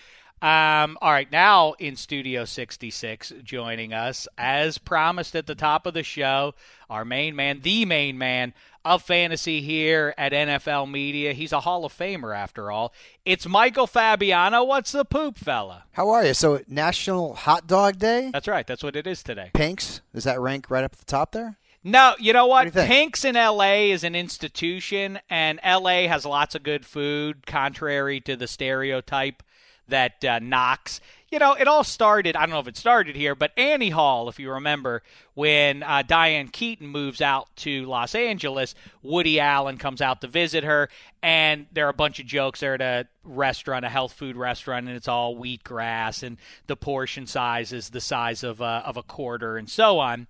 Um, 0.43 0.97
all 1.03 1.11
right, 1.11 1.31
now 1.31 1.75
in 1.79 1.97
Studio 1.97 2.47
66, 2.47 3.35
joining 3.43 3.93
us 3.93 4.27
as 4.39 4.79
promised 4.79 5.37
at 5.37 5.47
the 5.47 5.55
top 5.55 5.85
of 5.85 5.93
the 5.93 6.03
show, 6.03 6.55
our 6.89 7.05
main 7.05 7.37
man, 7.37 7.61
the 7.61 7.85
main 7.85 8.17
man 8.17 8.55
of 8.85 9.03
fantasy 9.03 9.61
here 9.61 10.15
at 10.17 10.33
NFL 10.33 10.91
Media. 10.91 11.33
He's 11.33 11.53
a 11.53 11.61
Hall 11.61 11.85
of 11.85 11.97
Famer 11.97 12.37
after 12.37 12.71
all. 12.71 12.93
It's 13.25 13.47
Michael 13.47 13.87
Fabiano. 13.87 14.65
What's 14.65 14.93
the 14.93 15.05
poop, 15.05 15.37
fella? 15.37 15.85
How 15.93 16.09
are 16.11 16.25
you? 16.25 16.35
So 16.35 16.61
National 16.69 17.35
Hot 17.35 17.67
Dog 17.67 17.99
Day. 17.99 18.31
That's 18.33 18.49
right. 18.49 18.67
That's 18.67 18.83
what 18.83 18.97
it 18.97 19.07
is 19.07 19.23
today. 19.23 19.51
Pinks. 19.53 20.01
Does 20.15 20.25
that 20.25 20.41
rank 20.41 20.71
right 20.71 20.85
up 20.85 20.93
at 20.93 20.99
the 20.99 21.05
top 21.05 21.33
there? 21.33 21.57
No, 21.83 22.15
you 22.19 22.33
know 22.33 22.47
what? 22.47 22.67
What 22.67 22.83
you? 22.83 22.89
Pink's 22.89 23.25
in 23.25 23.37
LA 23.37 23.91
is 23.91 24.05
an 24.05 24.15
institution, 24.15 25.19
and 25.31 25.59
LA 25.65 26.09
has 26.09 26.27
lots 26.27 26.55
of 26.55 26.63
good 26.63 26.85
food, 26.85 27.47
contrary 27.47 28.21
to 28.21 28.37
the 28.37 28.47
stereotype 28.47 29.43
that 29.89 30.25
uh, 30.25 30.39
knocks. 30.41 31.01
You 31.31 31.39
know, 31.39 31.55
it 31.55 31.69
all 31.69 31.85
started. 31.85 32.35
I 32.35 32.41
don't 32.41 32.51
know 32.51 32.59
if 32.59 32.67
it 32.67 32.77
started 32.77 33.15
here, 33.15 33.35
but 33.35 33.53
Annie 33.57 33.91
Hall, 33.91 34.29
if 34.29 34.41
you 34.41 34.51
remember, 34.53 35.03
when 35.35 35.83
uh, 35.83 36.03
Diane 36.07 36.49
Keaton 36.49 36.89
moves 36.89 37.21
out 37.21 37.55
to 37.57 37.87
Los 37.87 38.15
Angeles, 38.15 38.75
Woody 39.03 39.39
Allen 39.39 39.79
comes 39.79 40.01
out 40.01 40.21
to 40.23 40.27
visit 40.27 40.65
her, 40.65 40.89
and 41.23 41.67
there 41.73 41.87
are 41.87 41.91
a 41.91 41.95
bunch 41.95 42.19
of 42.19 42.27
jokes. 42.27 42.61
They're 42.61 42.75
at 42.75 42.81
a 42.81 43.09
restaurant, 43.23 43.85
a 43.85 43.89
health 43.89 44.13
food 44.13 44.37
restaurant, 44.37 44.89
and 44.89 44.97
it's 44.97 45.09
all 45.09 45.37
wheatgrass, 45.37 46.25
and 46.25 46.37
the 46.67 46.77
portion 46.77 47.27
size 47.27 47.73
is 47.73 47.91
the 47.91 48.01
size 48.01 48.43
of 48.43 48.61
a, 48.61 48.83
of 48.85 48.97
a 48.97 49.03
quarter, 49.03 49.57
and 49.57 49.71
so 49.71 50.01
on. 50.01 50.27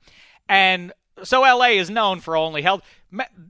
And 0.48 0.92
so 1.22 1.40
LA 1.40 1.68
is 1.78 1.88
known 1.88 2.20
for 2.20 2.36
only 2.36 2.60
health. 2.60 2.82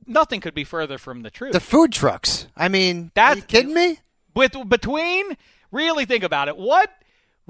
Nothing 0.07 0.41
could 0.41 0.55
be 0.55 0.65
further 0.65 0.99
from 0.99 1.23
the 1.23 1.31
truth. 1.31 1.53
The 1.53 1.61
food 1.61 1.93
trucks. 1.93 2.47
I 2.57 2.69
mean, 2.69 3.11
that's, 3.15 3.37
are 3.37 3.41
you 3.41 3.43
kidding 3.43 3.75
me? 3.75 3.99
with 4.35 4.57
between 4.69 5.37
really 5.73 6.05
think 6.05 6.25
about 6.25 6.49
it 6.49 6.57
what 6.57 6.91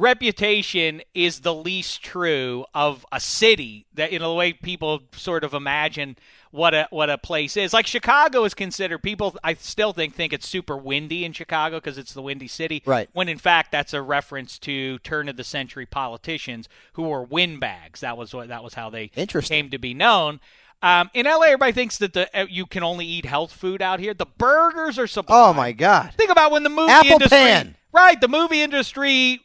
reputation 0.01 1.03
is 1.15 1.41
the 1.41 1.55
least 1.55 2.03
true 2.03 2.65
of 2.75 3.05
a 3.13 3.21
city 3.21 3.87
that 3.95 4.13
you 4.13 4.19
know 4.19 4.31
the 4.31 4.35
way 4.35 4.53
people 4.53 5.01
sort 5.13 5.45
of 5.45 5.55
imagine 5.55 6.17
what 6.51 6.75
a 6.75 6.87
what 6.91 7.11
a 7.11 7.19
place 7.19 7.57
is 7.57 7.73
like 7.73 7.87
chicago 7.87 8.45
is 8.45 8.55
considered 8.55 8.99
people 9.03 9.37
i 9.45 9.55
still 9.55 9.93
think 9.93 10.15
think 10.15 10.33
it's 10.33 10.49
super 10.49 10.77
windy 10.77 11.25
in 11.25 11.33
chicago 11.33 11.77
because 11.77 11.99
it's 11.99 12.13
the 12.15 12.23
windy 12.23 12.49
city 12.49 12.83
Right. 12.87 13.09
when 13.13 13.29
in 13.29 13.39
fact 13.39 13.71
that's 13.73 13.93
a 13.95 14.03
reference 14.03 14.59
to 14.61 14.99
turn 15.01 15.29
of 15.29 15.37
the 15.37 15.45
century 15.45 15.87
politicians 15.87 16.69
who 16.95 17.03
were 17.05 17.23
windbags 17.23 18.01
that 18.01 18.17
was 18.17 18.35
what 18.35 18.49
that 18.49 18.65
was 18.65 18.75
how 18.75 18.91
they 18.91 19.09
came 19.09 19.71
to 19.71 19.79
be 19.79 19.95
known 19.95 20.41
um, 20.83 21.11
in 21.13 21.27
LA, 21.27 21.43
everybody 21.43 21.73
thinks 21.73 21.99
that 21.99 22.15
the 22.15 22.27
uh, 22.35 22.47
you 22.49 22.65
can 22.65 22.83
only 22.83 23.05
eat 23.05 23.27
health 23.27 23.53
food 23.53 23.83
out 23.83 24.01
here. 24.01 24.15
The 24.15 24.25
burgers 24.25 24.99
are 24.99 25.07
sublime. 25.07 25.39
Oh 25.39 25.53
my 25.53 25.73
God. 25.73 26.15
Think 26.17 26.31
about 26.31 26.53
when 26.53 26.63
the 26.63 26.71
movie 26.71 26.91
Apple 26.91 27.13
industry, 27.13 27.37
pan. 27.37 27.77
right? 27.93 28.19
The 28.19 28.29
movie 28.29 28.63
industry, 28.63 29.43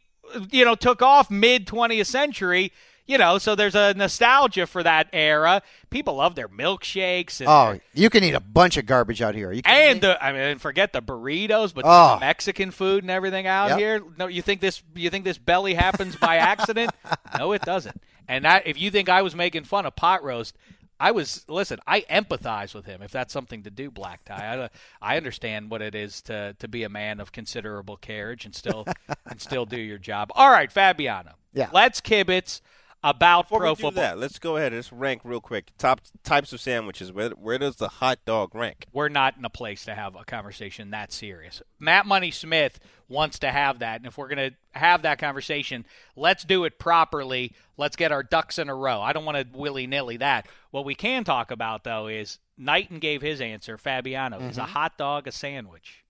you 0.51 0.65
know, 0.65 0.75
took 0.75 1.01
off 1.01 1.29
mid 1.31 1.65
20th 1.67 2.07
century. 2.07 2.71
You 3.07 3.19
know, 3.19 3.37
so 3.37 3.53
there's 3.53 3.75
a 3.75 3.93
nostalgia 3.93 4.65
for 4.65 4.81
that 4.81 5.09
era. 5.13 5.61
People 5.91 6.15
love 6.15 6.33
their 6.33 6.49
milkshakes 6.49 7.39
and 7.39 7.47
Oh, 7.47 7.79
you 7.93 8.09
can 8.09 8.23
eat 8.23 8.33
a 8.33 8.39
bunch 8.39 8.77
of 8.77 8.87
garbage 8.87 9.21
out 9.21 9.35
here. 9.35 9.49
Are 9.49 9.53
you 9.53 9.61
kidding 9.61 9.91
and 9.91 10.01
the 10.01 10.23
I 10.23 10.33
mean, 10.33 10.57
forget 10.57 10.91
the 10.91 11.03
burritos, 11.03 11.71
but 11.71 11.83
Oh. 11.87 12.15
the 12.15 12.21
Mexican 12.21 12.71
food 12.71 13.03
and 13.03 13.11
everything 13.11 13.45
out 13.45 13.69
Yep. 13.69 13.77
here. 13.77 14.01
No, 14.17 14.25
you 14.25 14.41
think 14.41 14.59
this? 14.59 14.81
You 14.95 15.11
think 15.11 15.23
this 15.23 15.37
belly 15.37 15.75
happens 15.75 16.15
by 16.15 16.37
accident? 16.37 16.91
no, 17.37 17.51
it 17.51 17.61
doesn't. 17.61 18.01
And 18.27 18.43
that, 18.43 18.65
if 18.65 18.81
you 18.81 18.89
think 18.89 19.07
I 19.07 19.21
was 19.21 19.35
making 19.35 19.65
fun 19.65 19.85
of 19.85 19.95
pot 19.95 20.23
roast, 20.23 20.57
I 20.99 21.11
was. 21.11 21.45
Listen, 21.47 21.79
I 21.85 22.01
empathize 22.01 22.73
with 22.73 22.85
him. 22.85 23.01
If 23.01 23.11
that's 23.11 23.33
something 23.33 23.63
to 23.63 23.69
do, 23.69 23.91
black 23.91 24.23
tie. 24.25 24.69
I, 25.01 25.13
I 25.13 25.17
understand 25.17 25.69
what 25.69 25.81
it 25.81 25.95
is 25.95 26.21
to 26.23 26.55
to 26.59 26.67
be 26.67 26.83
a 26.83 26.89
man 26.89 27.19
of 27.19 27.31
considerable 27.31 27.97
carriage 27.97 28.45
and 28.45 28.55
still 28.55 28.85
and 29.25 29.41
still 29.41 29.65
do 29.65 29.79
your 29.79 29.97
job. 29.97 30.31
All 30.35 30.49
right, 30.49 30.71
Fabiano. 30.71 31.33
Yeah. 31.53 31.69
Let's 31.73 32.01
kibitz 32.01 32.61
about 33.03 33.45
Before 33.45 33.59
pro 33.59 33.69
we 33.69 33.75
do 33.75 33.81
football. 33.83 34.03
that, 34.03 34.17
let's 34.17 34.39
go 34.39 34.57
ahead. 34.57 34.73
Let's 34.73 34.91
rank 34.91 35.21
real 35.23 35.39
quick. 35.39 35.71
Top 35.77 36.01
types 36.23 36.53
of 36.53 36.59
sandwiches. 36.59 37.11
Where 37.11 37.29
where 37.31 37.57
does 37.57 37.75
the 37.75 37.87
hot 37.87 38.19
dog 38.25 38.55
rank? 38.55 38.87
we're 38.93 39.09
not 39.09 39.37
in 39.37 39.45
a 39.45 39.49
place 39.49 39.85
to 39.85 39.93
have 39.93 40.15
a 40.15 40.23
conversation 40.25 40.91
that 40.91 41.11
serious. 41.11 41.61
Matt 41.79 42.05
Money 42.05 42.31
Smith 42.31 42.79
wants 43.07 43.39
to 43.39 43.51
have 43.51 43.79
that, 43.79 43.97
and 43.97 44.07
if 44.07 44.17
we're 44.17 44.27
going 44.27 44.51
to 44.51 44.79
have 44.79 45.03
that 45.03 45.19
conversation, 45.19 45.85
let's 46.15 46.43
do 46.43 46.63
it 46.65 46.79
properly. 46.79 47.53
Let's 47.77 47.95
get 47.95 48.11
our 48.11 48.23
ducks 48.23 48.57
in 48.57 48.69
a 48.69 48.75
row. 48.75 49.01
I 49.01 49.13
don't 49.13 49.25
want 49.25 49.37
to 49.37 49.57
willy 49.57 49.85
nilly 49.85 50.17
that. 50.17 50.47
What 50.71 50.85
we 50.85 50.95
can 50.95 51.23
talk 51.23 51.51
about 51.51 51.83
though 51.83 52.07
is 52.07 52.39
Knighton 52.57 52.99
gave 52.99 53.21
his 53.21 53.41
answer. 53.41 53.77
Fabiano 53.77 54.39
is 54.39 54.57
a 54.57 54.61
mm-hmm. 54.61 54.71
hot 54.71 54.97
dog 54.97 55.27
a 55.27 55.31
sandwich. 55.31 56.03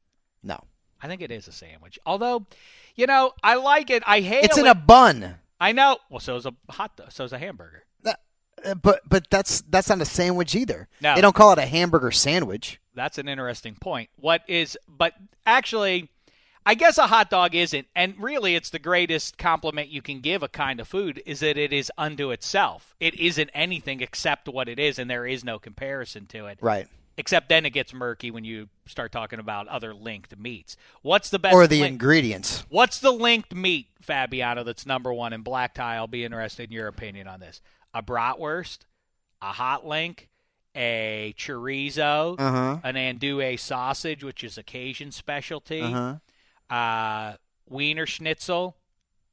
no. 0.43 0.63
I 1.01 1.07
think 1.07 1.21
it 1.21 1.29
is 1.29 1.47
a 1.47 1.51
sandwich. 1.51 1.99
Although, 2.05 2.47
you 2.95 3.05
know, 3.05 3.33
I 3.43 3.55
like 3.55 3.89
it. 3.89 4.01
I 4.07 4.21
hate 4.21 4.39
it. 4.39 4.45
It's 4.45 4.57
it. 4.57 4.61
in 4.61 4.67
a 4.67 4.73
bun. 4.73 5.35
I 5.65 5.71
know. 5.71 5.97
Well, 6.11 6.19
so 6.19 6.35
is 6.35 6.45
a 6.45 6.53
hot 6.69 6.95
dog. 6.95 7.11
So 7.11 7.23
is 7.23 7.33
a 7.33 7.39
hamburger. 7.39 7.83
Uh, 8.05 8.75
But 8.75 9.01
but 9.09 9.29
that's 9.31 9.61
that's 9.61 9.89
not 9.89 9.99
a 9.99 10.05
sandwich 10.05 10.53
either. 10.53 10.87
No. 11.01 11.15
They 11.15 11.21
don't 11.21 11.35
call 11.35 11.51
it 11.53 11.57
a 11.57 11.65
hamburger 11.65 12.11
sandwich. 12.11 12.79
That's 12.93 13.17
an 13.17 13.27
interesting 13.27 13.75
point. 13.75 14.09
What 14.15 14.43
is, 14.47 14.77
but 14.87 15.13
actually, 15.45 16.09
I 16.65 16.75
guess 16.75 16.97
a 16.97 17.07
hot 17.07 17.29
dog 17.29 17.55
isn't, 17.55 17.87
and 17.95 18.15
really, 18.19 18.55
it's 18.55 18.69
the 18.69 18.79
greatest 18.79 19.37
compliment 19.37 19.89
you 19.89 20.01
can 20.01 20.21
give 20.21 20.43
a 20.43 20.47
kind 20.47 20.79
of 20.79 20.87
food 20.87 21.21
is 21.25 21.39
that 21.41 21.57
it 21.57 21.73
is 21.73 21.91
unto 21.97 22.31
itself. 22.31 22.95
It 22.99 23.15
isn't 23.19 23.49
anything 23.53 24.01
except 24.01 24.47
what 24.47 24.69
it 24.69 24.79
is, 24.79 24.99
and 24.99 25.09
there 25.09 25.25
is 25.25 25.43
no 25.43 25.59
comparison 25.59 26.25
to 26.27 26.45
it. 26.45 26.59
Right. 26.61 26.87
Except 27.17 27.47
then 27.47 27.65
it 27.65 27.69
gets 27.69 27.93
murky 27.93 28.29
when 28.29 28.43
you 28.43 28.67
start 28.87 29.11
talking 29.13 29.39
about 29.39 29.67
other 29.69 29.93
linked 29.93 30.37
meats. 30.37 30.75
What's 31.01 31.29
the 31.29 31.39
best? 31.39 31.53
Or 31.55 31.65
the 31.65 31.79
link- 31.81 31.93
ingredients. 31.93 32.65
What's 32.69 32.99
the 32.99 33.11
linked 33.11 33.55
meat, 33.55 33.87
Fabiano? 34.01 34.63
That's 34.65 34.85
number 34.85 35.13
one 35.13 35.31
in 35.31 35.41
black 35.41 35.73
tie. 35.73 35.95
I'll 35.95 36.07
be 36.07 36.25
interested 36.25 36.63
in 36.69 36.71
your 36.73 36.87
opinion 36.87 37.27
on 37.27 37.39
this. 37.39 37.61
A 37.93 38.03
bratwurst, 38.03 38.79
a 39.41 39.53
hot 39.53 39.87
link, 39.87 40.27
a 40.75 41.33
chorizo, 41.37 42.35
Uh-huh. 42.37 42.79
an 42.83 42.95
andouille 42.95 43.57
sausage, 43.57 44.21
which 44.21 44.43
is 44.43 44.57
a 44.57 44.63
Cajun 44.63 45.11
specialty, 45.13 45.81
Uh-huh. 45.81 46.75
uh, 46.75 47.37
Wiener 47.69 48.05
Schnitzel. 48.05 48.75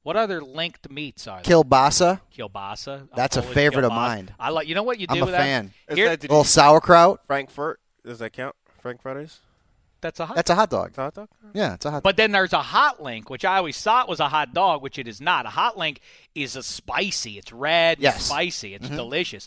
What 0.03 0.17
other 0.17 0.43
linked 0.43 0.91
meats 0.91 1.27
are 1.29 1.41
there? 1.43 1.57
Kielbasa. 1.57 2.21
Kielbasa. 2.37 3.09
That's 3.15 3.37
a 3.37 3.43
favorite 3.43 3.85
of 3.85 3.93
kielbasa. 3.93 3.97
mine. 3.97 4.35
I 4.41 4.51
like. 4.51 4.67
You 4.69 4.75
know 4.75 4.83
what 4.83 4.99
you 4.99 5.07
do 5.07 5.15
I'm 5.17 5.23
a 5.23 5.27
with 5.27 5.35
fan. 5.35 5.73
that? 5.87 5.93
Is 5.93 5.97
Here- 5.99 6.09
that- 6.09 6.21
did 6.21 6.31
A 6.31 6.33
little 6.33 6.45
sauerkraut. 6.45 7.21
Frankfurt. 7.27 7.79
Does 8.05 8.19
that 8.19 8.33
count? 8.33 8.57
Frankfurters? 8.81 9.39
that's 10.01 10.19
a 10.19 10.27
hot. 10.27 10.35
That's 10.35 10.51
a 10.51 10.57
hot 10.57 10.69
dog. 10.71 10.97
Hot 10.97 11.15
dog? 11.15 11.29
Yeah, 11.55 11.75
it's 11.75 11.85
a 11.87 11.93
hot 11.93 12.03
But 12.03 12.17
then 12.17 12.33
there's 12.33 12.53
a 12.53 12.61
hot 12.63 13.01
link, 13.01 13.31
which 13.31 13.45
I 13.45 13.59
always 13.59 13.81
thought 13.81 14.09
was 14.09 14.19
a 14.19 14.29
hot 14.29 14.53
dog, 14.53 14.83
which 14.83 14.99
it 14.99 15.07
is 15.07 15.21
not. 15.21 15.47
A 15.47 15.51
hot 15.51 15.79
link 15.79 16.01
is 16.35 16.57
a 16.57 16.63
spicy. 16.65 17.39
It's 17.39 17.53
red, 17.53 17.99
and 17.99 18.03
Yes. 18.03 18.15
Mm-hmm. 18.17 18.25
spicy. 18.25 18.75
It's 18.75 18.89
delicious. 18.89 19.47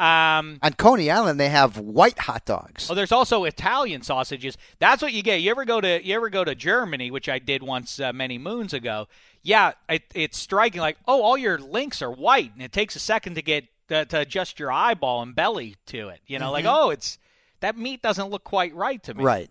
Um, 0.00 0.58
On 0.62 0.72
Coney 0.76 1.08
Island, 1.12 1.38
they 1.38 1.50
have 1.50 1.78
white 1.78 2.18
hot 2.18 2.44
dogs. 2.44 2.90
Oh, 2.90 2.94
there's 2.94 3.12
also 3.12 3.44
Italian 3.44 4.02
sausages. 4.02 4.56
That's 4.80 5.00
what 5.02 5.12
you 5.12 5.22
get. 5.22 5.40
You 5.42 5.52
ever 5.52 5.64
go 5.64 5.80
to 5.80 6.04
you 6.04 6.16
ever 6.16 6.28
go 6.28 6.42
to 6.42 6.56
Germany, 6.56 7.12
which 7.12 7.28
I 7.28 7.38
did 7.38 7.62
once 7.62 8.00
uh, 8.00 8.12
many 8.12 8.38
moons 8.38 8.74
ago. 8.74 9.06
Yeah, 9.42 9.72
it, 9.88 10.02
it's 10.14 10.38
striking. 10.38 10.80
Like, 10.80 10.98
oh, 11.08 11.22
all 11.22 11.36
your 11.36 11.58
links 11.58 12.00
are 12.02 12.10
white, 12.10 12.52
and 12.54 12.62
it 12.62 12.72
takes 12.72 12.94
a 12.96 13.00
second 13.00 13.34
to 13.34 13.42
get 13.42 13.64
uh, 13.90 14.04
to 14.06 14.20
adjust 14.20 14.60
your 14.60 14.70
eyeball 14.70 15.22
and 15.22 15.34
belly 15.34 15.76
to 15.86 16.08
it. 16.08 16.20
You 16.26 16.38
know, 16.38 16.52
like, 16.52 16.64
oh, 16.66 16.90
it's 16.90 17.18
that 17.60 17.76
meat 17.76 18.02
doesn't 18.02 18.28
look 18.30 18.44
quite 18.44 18.74
right 18.74 19.02
to 19.04 19.14
me. 19.14 19.24
Right. 19.24 19.50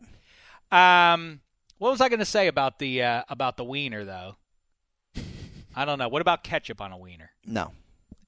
Um, 0.72 1.42
what 1.78 1.92
was 1.92 2.00
I 2.00 2.10
going 2.10 2.20
to 2.20 2.26
say 2.26 2.48
about 2.48 2.80
the 2.80 3.04
uh, 3.04 3.24
about 3.28 3.58
the 3.58 3.64
wiener 3.64 4.06
though? 4.06 4.38
I 5.76 5.86
don't 5.86 6.00
know. 6.00 6.10
What 6.10 6.22
about 6.22 6.44
ketchup 6.44 6.82
on 6.82 6.92
a 6.92 6.98
wiener? 6.98 7.32
No. 7.46 7.72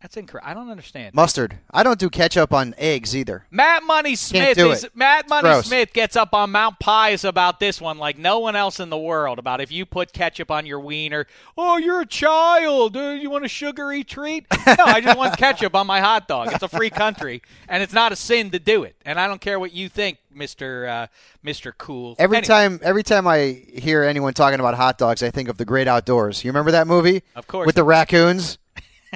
That's 0.03 0.17
incorrect. 0.17 0.45
I 0.45 0.53
don't 0.53 0.69
understand. 0.69 1.15
Mustard. 1.15 1.59
I 1.71 1.81
don't 1.81 1.97
do 1.97 2.09
ketchup 2.09 2.51
on 2.51 2.75
eggs 2.77 3.15
either. 3.15 3.45
Matt 3.49 3.83
Money 3.83 4.15
Smith 4.15 4.57
is. 4.57 4.85
Matt 4.93 5.29
Money. 5.29 5.61
Smith 5.61 5.93
gets 5.93 6.17
up 6.17 6.33
on 6.33 6.51
Mount 6.51 6.77
Pius 6.77 7.23
about 7.23 7.61
this 7.61 7.79
one 7.79 7.97
like 7.97 8.17
no 8.17 8.39
one 8.39 8.53
else 8.57 8.81
in 8.81 8.89
the 8.89 8.97
world 8.97 9.39
about 9.39 9.61
if 9.61 9.71
you 9.71 9.85
put 9.85 10.11
ketchup 10.11 10.51
on 10.51 10.65
your 10.65 10.81
wiener. 10.81 11.25
Oh, 11.57 11.77
you're 11.77 12.01
a 12.01 12.05
child. 12.05 12.97
Uh, 12.97 13.11
you 13.11 13.29
want 13.29 13.45
a 13.45 13.47
sugary 13.47 14.03
treat? 14.03 14.45
No, 14.67 14.83
I 14.83 14.99
just 14.99 15.17
want 15.17 15.37
ketchup 15.37 15.73
on 15.73 15.87
my 15.87 16.01
hot 16.01 16.27
dog. 16.27 16.51
It's 16.51 16.63
a 16.63 16.67
free 16.67 16.89
country, 16.89 17.41
and 17.69 17.81
it's 17.81 17.93
not 17.93 18.11
a 18.11 18.17
sin 18.17 18.51
to 18.51 18.59
do 18.59 18.83
it. 18.83 18.97
And 19.05 19.17
I 19.17 19.29
don't 19.29 19.39
care 19.39 19.57
what 19.57 19.71
you 19.71 19.87
think, 19.87 20.17
Mister 20.33 20.85
uh, 20.85 21.07
Mister 21.43 21.71
Cool. 21.71 22.17
Every 22.19 22.39
Anyway, 22.39 22.47
time 22.47 22.79
every 22.83 23.03
time 23.03 23.25
I 23.25 23.63
hear 23.73 24.03
anyone 24.03 24.33
talking 24.33 24.59
about 24.59 24.75
hot 24.75 24.97
dogs, 24.97 25.23
I 25.23 25.31
think 25.31 25.47
of 25.47 25.55
the 25.55 25.65
Great 25.65 25.87
Outdoors. 25.87 26.43
You 26.43 26.51
remember 26.51 26.71
that 26.71 26.87
movie? 26.87 27.23
Of 27.37 27.47
course. 27.47 27.65
With 27.65 27.75
the 27.75 27.85
raccoons. 27.85 28.57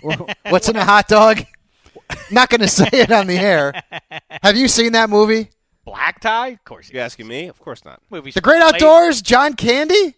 What's 0.49 0.69
in 0.69 0.75
a 0.75 0.83
hot 0.85 1.07
dog? 1.07 1.43
Not 2.31 2.49
going 2.49 2.61
to 2.61 2.67
say 2.67 2.87
it 2.93 3.11
on 3.11 3.27
the 3.27 3.37
air. 3.37 3.73
Have 4.43 4.55
you 4.57 4.67
seen 4.67 4.93
that 4.93 5.09
movie? 5.09 5.49
black 5.85 6.19
tie, 6.19 6.49
of 6.49 6.63
course. 6.65 6.89
You 6.91 6.99
asking 6.99 7.27
me? 7.27 7.47
Of 7.47 7.59
course 7.61 7.85
not. 7.85 8.01
Movies 8.09 8.33
The 8.33 8.41
Great 8.41 8.59
late- 8.61 8.75
Outdoors, 8.75 9.21
John 9.21 9.53
Candy? 9.53 10.15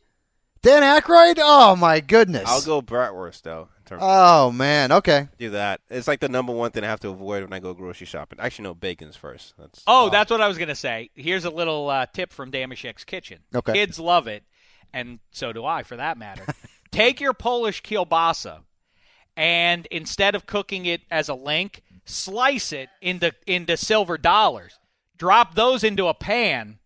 Dan 0.63 0.81
Aykroyd? 0.81 1.35
Oh 1.37 1.75
my 1.75 1.99
goodness. 1.99 2.45
I'll 2.47 2.61
go 2.63 2.81
bratwurst 2.81 3.43
though. 3.43 3.69
In 3.77 3.83
terms 3.85 4.01
Oh 4.03 4.51
man, 4.51 4.91
okay. 4.91 5.27
do 5.37 5.51
that. 5.51 5.79
It's 5.91 6.07
like 6.07 6.19
the 6.21 6.27
number 6.27 6.51
one 6.53 6.71
thing 6.71 6.83
I 6.83 6.87
have 6.87 6.99
to 7.01 7.09
avoid 7.09 7.43
when 7.43 7.53
I 7.53 7.59
go 7.59 7.75
grocery 7.75 8.07
shopping. 8.07 8.39
Actually, 8.41 8.63
no, 8.63 8.73
bacon's 8.73 9.15
first. 9.15 9.53
That's 9.59 9.83
Oh, 9.85 10.09
that's 10.09 10.31
what 10.31 10.41
I 10.41 10.47
was 10.47 10.57
going 10.57 10.69
to 10.69 10.75
say. 10.75 11.11
Here's 11.13 11.45
a 11.45 11.49
little 11.51 11.87
uh, 11.87 12.07
tip 12.07 12.33
from 12.33 12.51
Dameshek's 12.51 13.03
Kitchen. 13.03 13.37
Okay. 13.53 13.73
Kids 13.73 13.99
love 13.99 14.27
it, 14.27 14.43
and 14.91 15.19
so 15.29 15.53
do 15.53 15.63
I, 15.65 15.83
for 15.83 15.97
that 15.97 16.17
matter. 16.17 16.45
Take 16.91 17.21
your 17.21 17.33
Polish 17.33 17.83
kielbasa, 17.83 18.61
and 19.39 19.85
instead 19.85 20.35
of 20.35 20.45
cooking 20.45 20.85
it 20.85 20.99
as 21.09 21.29
a 21.29 21.33
link, 21.33 21.81
slice 22.03 22.73
it 22.73 22.89
into 23.01 23.33
into 23.47 23.77
silver 23.77 24.17
dollars. 24.17 24.77
Drop 25.17 25.55
those 25.55 25.81
into 25.83 26.07
a 26.07 26.13
pan. 26.13 26.77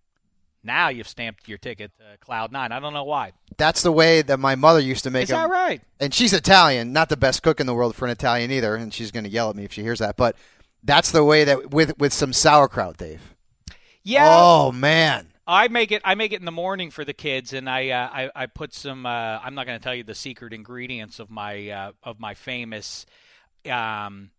Now 0.64 0.90
you've 0.90 1.08
stamped 1.08 1.48
your 1.48 1.58
ticket 1.58 1.92
to 1.98 2.18
Cloud 2.20 2.52
Nine. 2.52 2.72
I 2.72 2.80
don't 2.80 2.94
know 2.94 3.04
why. 3.04 3.32
That's 3.58 3.82
the 3.82 3.92
way 3.92 4.22
that 4.22 4.40
my 4.40 4.54
mother 4.56 4.80
used 4.80 5.04
to 5.04 5.10
make 5.10 5.24
Is 5.24 5.30
them. 5.30 5.42
that 5.42 5.50
right? 5.50 5.82
And 6.00 6.14
she's 6.14 6.32
Italian, 6.32 6.94
not 6.94 7.10
the 7.10 7.18
best 7.18 7.42
cook 7.42 7.60
in 7.60 7.66
the 7.66 7.74
world 7.74 7.96
for 7.96 8.06
an 8.06 8.12
Italian 8.12 8.52
either, 8.52 8.76
and 8.76 8.94
she's 8.94 9.12
going 9.12 9.26
to 9.26 9.30
yell 9.30 9.50
at 9.50 9.56
me 9.56 9.66
if 9.66 9.74
she 9.74 9.82
hears 9.82 10.00
that. 10.00 10.16
But 10.16 10.36
that's 10.84 11.10
the 11.12 11.24
way 11.24 11.44
that 11.46 11.72
with 11.72 11.98
with 11.98 12.14
some 12.14 12.34
sauerkraut, 12.34 12.98
Dave. 12.98 13.36
Yeah. 14.04 14.28
Oh 14.30 14.72
man, 14.72 15.33
I 15.46 15.68
make 15.68 15.92
it. 15.92 16.02
I 16.06 16.16
make 16.16 16.32
it 16.32 16.40
in 16.40 16.46
the 16.46 16.52
morning 16.52 16.90
for 16.90 17.04
the 17.04 17.14
kids, 17.14 17.54
and 17.54 17.70
I 17.70 17.90
uh, 17.90 18.10
I, 18.12 18.44
I 18.44 18.46
put 18.46 18.74
some. 18.74 19.06
Uh, 19.06 19.10
I'm 19.44 19.56
not 19.56 19.66
going 19.66 19.78
to 19.78 19.84
tell 19.84 19.96
you 19.96 20.04
the 20.04 20.16
secret 20.16 20.54
ingredients 20.54 21.20
of 21.20 21.30
my 21.30 21.70
uh, 21.70 21.92
of 22.02 22.20
my 22.20 22.34
famous. 22.34 23.06
Um, 23.70 24.32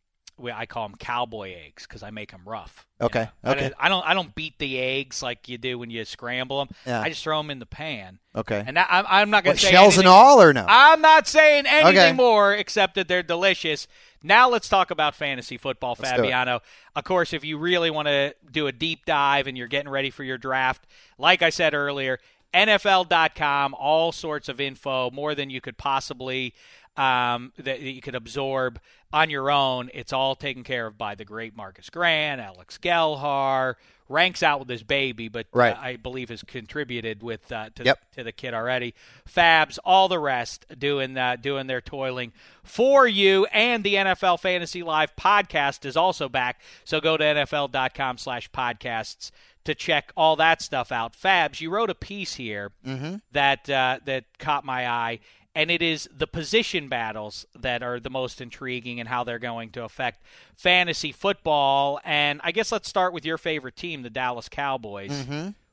I 0.53 0.67
call 0.67 0.89
them 0.89 0.97
cowboy 0.99 1.55
eggs 1.67 1.87
because 1.87 2.03
I 2.03 2.11
make 2.11 2.33
them 2.33 2.43
rough. 2.45 2.87
Okay, 3.01 3.23
know. 3.23 3.29
I 3.45 3.51
okay. 3.53 3.61
don't- 3.61 3.75
I 3.79 3.89
don't. 3.89 4.07
I 4.07 4.15
don't 4.15 4.35
beat 4.35 4.59
the 4.59 4.79
eggs 4.81 5.23
like 5.23 5.49
you 5.49 5.59
do 5.59 5.79
when 5.79 5.91
you 5.91 6.05
scramble 6.05 6.65
them. 6.65 6.75
Yeah. 6.87 7.01
I 7.01 7.09
just 7.09 7.23
throw 7.23 7.39
them 7.39 7.51
in 7.51 7.59
the 7.59 7.67
pan. 7.67 8.19
Okay. 8.35 8.63
And 8.67 8.79
I'm, 8.79 9.05
I'm 9.09 9.31
not 9.31 9.45
going 9.45 9.57
to 9.57 9.63
say 9.63 9.71
shells 9.71 9.97
and 9.99 10.09
all 10.09 10.43
or 10.43 10.53
no? 10.53 10.65
I'm 10.67 11.01
not 11.01 11.29
saying 11.29 11.67
anything 11.67 11.97
Okay. 11.99 12.13
more 12.13 12.53
except 12.55 12.97
that 12.97 13.07
they're 13.07 13.23
delicious. 13.23 13.87
Now 14.23 14.49
let's 14.49 14.69
talk 14.69 14.91
about 14.91 15.15
fantasy 15.15 15.57
football, 15.59 15.97
Let's. 15.99 16.11
Fabiano. 16.13 16.61
Of 16.97 17.05
course, 17.05 17.33
if 17.33 17.45
you 17.45 17.59
really 17.59 17.91
want 17.91 18.09
to 18.09 18.35
do 18.51 18.67
a 18.67 18.73
deep 18.73 19.05
dive 19.05 19.47
and 19.47 19.57
you're 19.57 19.69
getting 19.69 19.91
ready 19.91 20.11
for 20.11 20.25
your 20.25 20.39
draft, 20.39 20.87
like 21.19 21.43
I 21.43 21.51
said 21.51 21.75
earlier, 21.75 22.19
NFL.com, 22.55 23.75
all 23.75 24.13
sorts 24.13 24.49
of 24.49 24.61
info, 24.61 25.11
more 25.11 25.35
than 25.35 25.51
you 25.51 25.61
could 25.61 25.77
possibly 25.77 26.55
um, 26.97 27.53
that 27.59 27.81
you 27.81 28.01
could 28.01 28.15
absorb 28.15 28.81
on 29.13 29.31
your 29.31 29.51
own. 29.51 29.91
It's 29.95 30.13
all 30.13 30.35
taken 30.35 30.63
care 30.65 30.87
of 30.87 30.97
by 30.99 31.15
the 31.15 31.25
great 31.25 31.57
Marcus 31.57 31.91
Grant, 31.91 32.41
Alex 32.41 32.79
Gelhar, 32.79 33.75
ranks 34.09 34.43
out 34.43 34.59
with 34.61 34.69
his 34.69 34.83
baby, 34.83 35.29
but 35.29 35.47
uh, 35.77 35.79
I 35.81 35.97
believe 35.97 36.29
has 36.29 36.43
contributed 36.43 37.23
with 37.23 37.51
uh, 37.51 37.71
to, 37.77 37.85
Yep. 37.85 37.99
to 38.17 38.25
the 38.25 38.33
kid 38.33 38.53
already. 38.55 38.95
Fabs, 39.29 39.79
all 39.85 40.09
the 40.09 40.19
rest 40.19 40.67
doing 40.79 41.17
uh, 41.17 41.37
doing 41.41 41.67
their 41.67 41.81
toiling 41.81 42.33
for 42.63 43.07
you, 43.07 43.47
and 43.47 43.83
the 43.83 43.95
NFL 43.95 44.41
Fantasy 44.41 44.83
Live 44.83 45.17
podcast 45.17 45.85
is 45.87 45.97
also 45.97 46.29
back. 46.29 46.61
So 46.85 47.01
go 47.01 47.17
to 47.17 47.25
NFL.com/slash 47.25 48.51
podcasts 48.51 49.31
to 49.65 49.75
check 49.75 50.13
all 50.17 50.37
that 50.37 50.61
stuff 50.61 50.93
out. 50.93 51.15
Fabs, 51.17 51.61
you 51.63 51.71
wrote 51.71 51.89
a 51.89 51.95
piece 51.95 52.35
here 52.35 52.73
that 53.33 53.69
uh, 53.71 54.01
that 54.05 54.25
caught 54.39 54.65
my 54.65 54.89
eye. 54.89 55.21
And 55.55 55.71
it 55.71 55.83
is 55.83 56.09
the 56.17 56.27
position 56.27 56.89
battles 56.89 57.47
that 57.59 57.83
are 57.83 58.01
the 58.01 58.11
most 58.11 58.41
intriguing 58.41 58.99
and 58.99 59.09
how 59.09 59.23
they're 59.23 59.39
going 59.39 59.71
to 59.71 59.85
affect 59.85 60.21
fantasy 60.57 61.13
football. 61.13 62.01
And 62.05 62.41
I 62.43 62.51
guess 62.51 62.73
let's 62.73 62.89
start 62.89 63.13
with 63.13 63.25
your 63.25 63.39
favorite 63.39 63.77
team, 63.77 64.03
the 64.03 64.11
Dallas 64.11 64.49
Cowboys. 64.49 65.13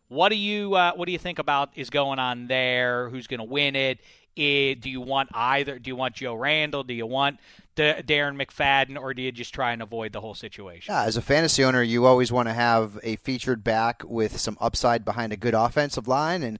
What 0.07 0.29
do 0.29 0.35
you 0.35 0.75
uh, 0.75 0.91
What 0.93 1.05
do 1.05 1.11
you 1.13 1.17
think 1.17 1.39
about 1.39 1.71
is 1.75 1.89
going 1.89 2.19
on 2.19 2.47
there? 2.47 3.09
Who's 3.09 3.27
going 3.27 3.39
to 3.39 3.45
win 3.45 3.75
it? 3.75 3.99
Eh, 4.37 4.75
do 4.79 4.89
you 4.89 5.01
want 5.01 5.29
either? 5.33 5.79
Do 5.79 5.89
you 5.89 5.95
want 5.95 6.15
Joe 6.15 6.35
Randle? 6.35 6.83
Do 6.83 6.93
you 6.93 7.05
want 7.05 7.39
D- 7.75 7.83
Darren 7.83 8.41
McFadden, 8.41 8.97
or 8.99 9.13
do 9.13 9.21
you 9.21 9.31
just 9.31 9.53
try 9.53 9.71
and 9.73 9.81
avoid 9.81 10.13
the 10.13 10.21
whole 10.21 10.35
situation? 10.35 10.93
Yeah, 10.93 11.03
as 11.03 11.17
a 11.17 11.21
fantasy 11.21 11.63
owner, 11.63 11.81
you 11.81 12.05
always 12.05 12.31
want 12.31 12.47
to 12.49 12.53
have 12.53 12.97
a 13.03 13.15
featured 13.17 13.63
back 13.63 14.03
with 14.05 14.37
some 14.39 14.57
upside 14.61 15.03
behind 15.03 15.33
a 15.33 15.37
good 15.37 15.53
offensive 15.53 16.07
line, 16.07 16.43
and 16.43 16.59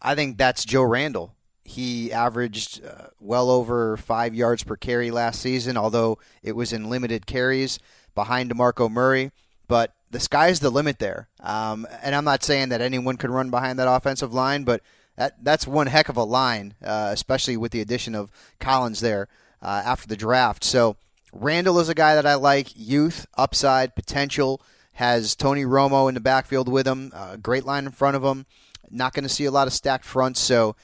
I 0.00 0.14
think 0.14 0.38
that's 0.38 0.64
Joe 0.64 0.82
Randle. 0.82 1.34
He 1.70 2.12
averaged 2.12 2.84
uh, 2.84 3.06
well 3.20 3.48
over 3.48 3.96
five 3.96 4.34
yards 4.34 4.64
per 4.64 4.74
carry 4.74 5.12
last 5.12 5.40
season, 5.40 5.76
although 5.76 6.18
it 6.42 6.56
was 6.56 6.72
in 6.72 6.90
limited 6.90 7.26
carries 7.26 7.78
behind 8.16 8.50
DeMarco 8.50 8.90
Murray. 8.90 9.30
But 9.68 9.94
the 10.10 10.18
sky's 10.18 10.58
the 10.58 10.70
limit 10.70 10.98
there. 10.98 11.28
Um, 11.38 11.86
and 12.02 12.16
I'm 12.16 12.24
not 12.24 12.42
saying 12.42 12.70
that 12.70 12.80
anyone 12.80 13.16
could 13.16 13.30
run 13.30 13.50
behind 13.50 13.78
that 13.78 13.86
offensive 13.86 14.34
line, 14.34 14.64
but 14.64 14.82
that 15.16 15.44
that's 15.44 15.64
one 15.64 15.86
heck 15.86 16.08
of 16.08 16.16
a 16.16 16.24
line, 16.24 16.74
uh, 16.84 17.10
especially 17.12 17.56
with 17.56 17.70
the 17.70 17.80
addition 17.80 18.16
of 18.16 18.32
Collins 18.58 18.98
there 18.98 19.28
uh, 19.62 19.82
after 19.84 20.08
the 20.08 20.16
draft. 20.16 20.64
So 20.64 20.96
Randle 21.32 21.78
is 21.78 21.88
a 21.88 21.94
guy 21.94 22.16
that 22.16 22.26
I 22.26 22.34
like. 22.34 22.72
Youth, 22.74 23.26
upside, 23.36 23.94
potential. 23.94 24.60
Has 24.94 25.36
Tony 25.36 25.64
Romo 25.64 26.08
in 26.08 26.14
the 26.14 26.20
backfield 26.20 26.68
with 26.68 26.86
him. 26.86 27.12
Uh, 27.14 27.36
great 27.36 27.64
line 27.64 27.86
in 27.86 27.92
front 27.92 28.16
of 28.16 28.24
him. 28.24 28.44
Not 28.90 29.14
going 29.14 29.22
to 29.22 29.28
see 29.28 29.44
a 29.44 29.52
lot 29.52 29.68
of 29.68 29.72
stacked 29.72 30.04
fronts. 30.04 30.40
So 30.40 30.74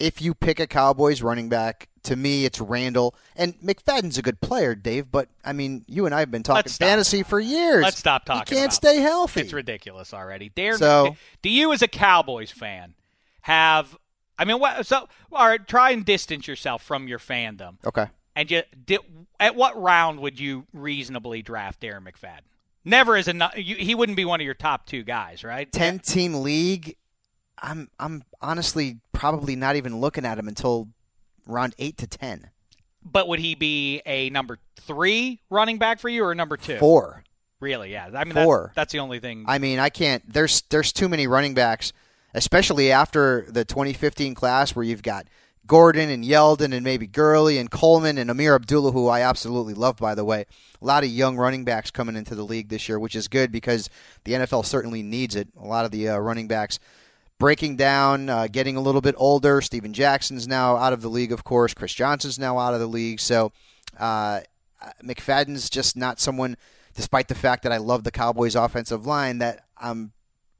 if 0.00 0.20
you 0.20 0.34
pick 0.34 0.60
a 0.60 0.66
Cowboys 0.66 1.22
running 1.22 1.48
back, 1.48 1.88
to 2.04 2.16
me 2.16 2.44
it's 2.44 2.60
Randle. 2.60 3.14
And 3.36 3.54
McFadden's 3.60 4.18
a 4.18 4.22
good 4.22 4.40
player, 4.40 4.74
Dave. 4.74 5.10
But 5.10 5.28
I 5.44 5.52
mean, 5.52 5.84
you 5.88 6.06
and 6.06 6.14
I 6.14 6.20
have 6.20 6.30
been 6.30 6.42
talking 6.42 6.70
fantasy 6.70 7.22
for 7.22 7.40
years. 7.40 7.82
Let's 7.82 7.98
stop 7.98 8.24
talking. 8.24 8.54
He 8.54 8.60
can't 8.60 8.72
stay 8.72 8.98
it. 8.98 9.02
healthy. 9.02 9.40
It's 9.40 9.52
ridiculous 9.52 10.12
already. 10.14 10.50
Darren, 10.50 10.78
So- 10.78 11.16
do 11.42 11.48
you 11.48 11.72
as 11.72 11.82
a 11.82 11.88
Cowboys 11.88 12.50
fan 12.50 12.94
have? 13.42 13.96
I 14.38 14.44
mean, 14.44 14.58
what? 14.58 14.84
So, 14.86 15.08
all 15.32 15.46
right, 15.46 15.66
try 15.66 15.90
and 15.92 16.04
distance 16.04 16.48
yourself 16.48 16.82
from 16.82 17.06
your 17.08 17.18
fandom. 17.18 17.76
Okay. 17.86 18.06
And 18.36 18.50
you, 18.50 18.62
di 18.84 18.98
at 19.38 19.54
what 19.54 19.80
round 19.80 20.20
would 20.20 20.40
you 20.40 20.66
reasonably 20.72 21.40
draft 21.42 21.80
Darren 21.80 22.02
McFadden? 22.02 22.40
Never 22.84 23.16
as 23.16 23.28
a 23.28 23.32
nu- 23.32 23.46
you, 23.56 23.76
he 23.76 23.94
wouldn't 23.94 24.16
be 24.16 24.24
one 24.24 24.40
of 24.40 24.44
your 24.44 24.54
top 24.54 24.86
two 24.86 25.04
guys, 25.04 25.44
right? 25.44 25.70
Ten 25.70 26.00
team 26.00 26.34
league. 26.34 26.96
I'm 27.58 27.88
I'm 27.98 28.22
honestly 28.42 28.98
probably 29.12 29.56
not 29.56 29.76
even 29.76 30.00
looking 30.00 30.24
at 30.24 30.38
him 30.38 30.48
until 30.48 30.88
round 31.46 31.74
eight 31.78 31.96
to 31.98 32.06
ten. 32.06 32.50
But 33.04 33.28
would 33.28 33.38
he 33.38 33.54
be 33.54 34.00
a 34.06 34.30
number 34.30 34.58
three 34.80 35.40
running 35.50 35.78
back 35.78 35.98
for 36.00 36.08
you 36.08 36.24
or 36.24 36.34
number 36.34 36.56
two? 36.56 36.78
Four. 36.78 37.22
Really? 37.60 37.92
Yeah. 37.92 38.10
I 38.14 38.24
mean, 38.24 38.34
that- 38.34 38.44
Four. 38.44 38.72
that's 38.74 38.92
the 38.92 38.98
only 38.98 39.20
thing. 39.20 39.44
I 39.46 39.58
mean, 39.58 39.78
I 39.78 39.88
can't. 39.90 40.22
There's 40.30 40.62
there's 40.70 40.92
too 40.92 41.08
many 41.08 41.26
running 41.26 41.54
backs, 41.54 41.92
especially 42.34 42.92
after 42.92 43.46
the 43.48 43.64
2015 43.64 44.34
class 44.34 44.74
where 44.74 44.84
you've 44.84 45.02
got 45.02 45.26
Gordon 45.66 46.10
and 46.10 46.24
Yeldon 46.24 46.74
and 46.74 46.82
maybe 46.84 47.06
Gurley 47.06 47.56
and 47.58 47.70
Coleman 47.70 48.18
and 48.18 48.30
Ameer 48.30 48.54
Abdullah, 48.54 48.92
who 48.92 49.08
I 49.08 49.20
absolutely 49.22 49.72
love, 49.74 49.96
by 49.96 50.14
the 50.14 50.24
way. 50.24 50.44
A 50.82 50.84
lot 50.84 51.04
of 51.04 51.10
young 51.10 51.36
running 51.38 51.64
backs 51.64 51.90
coming 51.90 52.16
into 52.16 52.34
the 52.34 52.42
league 52.44 52.68
this 52.68 52.86
year, 52.88 52.98
which 52.98 53.16
is 53.16 53.28
good 53.28 53.50
because 53.50 53.88
the 54.24 54.32
NFL 54.32 54.66
certainly 54.66 55.02
needs 55.02 55.36
it. 55.36 55.48
A 55.58 55.64
lot 55.66 55.86
of 55.86 55.90
the 55.90 56.10
uh, 56.10 56.18
running 56.18 56.48
backs 56.48 56.78
breaking 57.38 57.76
down, 57.76 58.28
uh, 58.28 58.46
getting 58.46 58.76
a 58.76 58.80
little 58.80 59.00
bit 59.00 59.14
older. 59.18 59.60
Steven 59.60 59.92
Jackson's 59.92 60.46
now 60.46 60.76
out 60.76 60.92
of 60.92 61.02
the 61.02 61.08
league, 61.10 61.32
of 61.32 61.44
course. 61.44 61.74
Chris 61.74 61.92
Johnson's 61.92 62.38
now 62.38 62.58
out 62.58 62.74
of 62.74 62.80
the 62.80 62.86
league. 62.86 63.20
So 63.20 63.52
uh, 63.98 64.40
McFadden's 65.02 65.68
just 65.68 65.96
not 65.96 66.20
someone, 66.20 66.56
despite 66.94 67.28
the 67.28 67.34
fact 67.34 67.62
that 67.64 67.72
I 67.72 67.78
love 67.78 68.04
the 68.04 68.10
Cowboys' 68.10 68.54
offensive 68.54 69.06
line, 69.06 69.38
that 69.38 69.64
I'm 69.76 70.12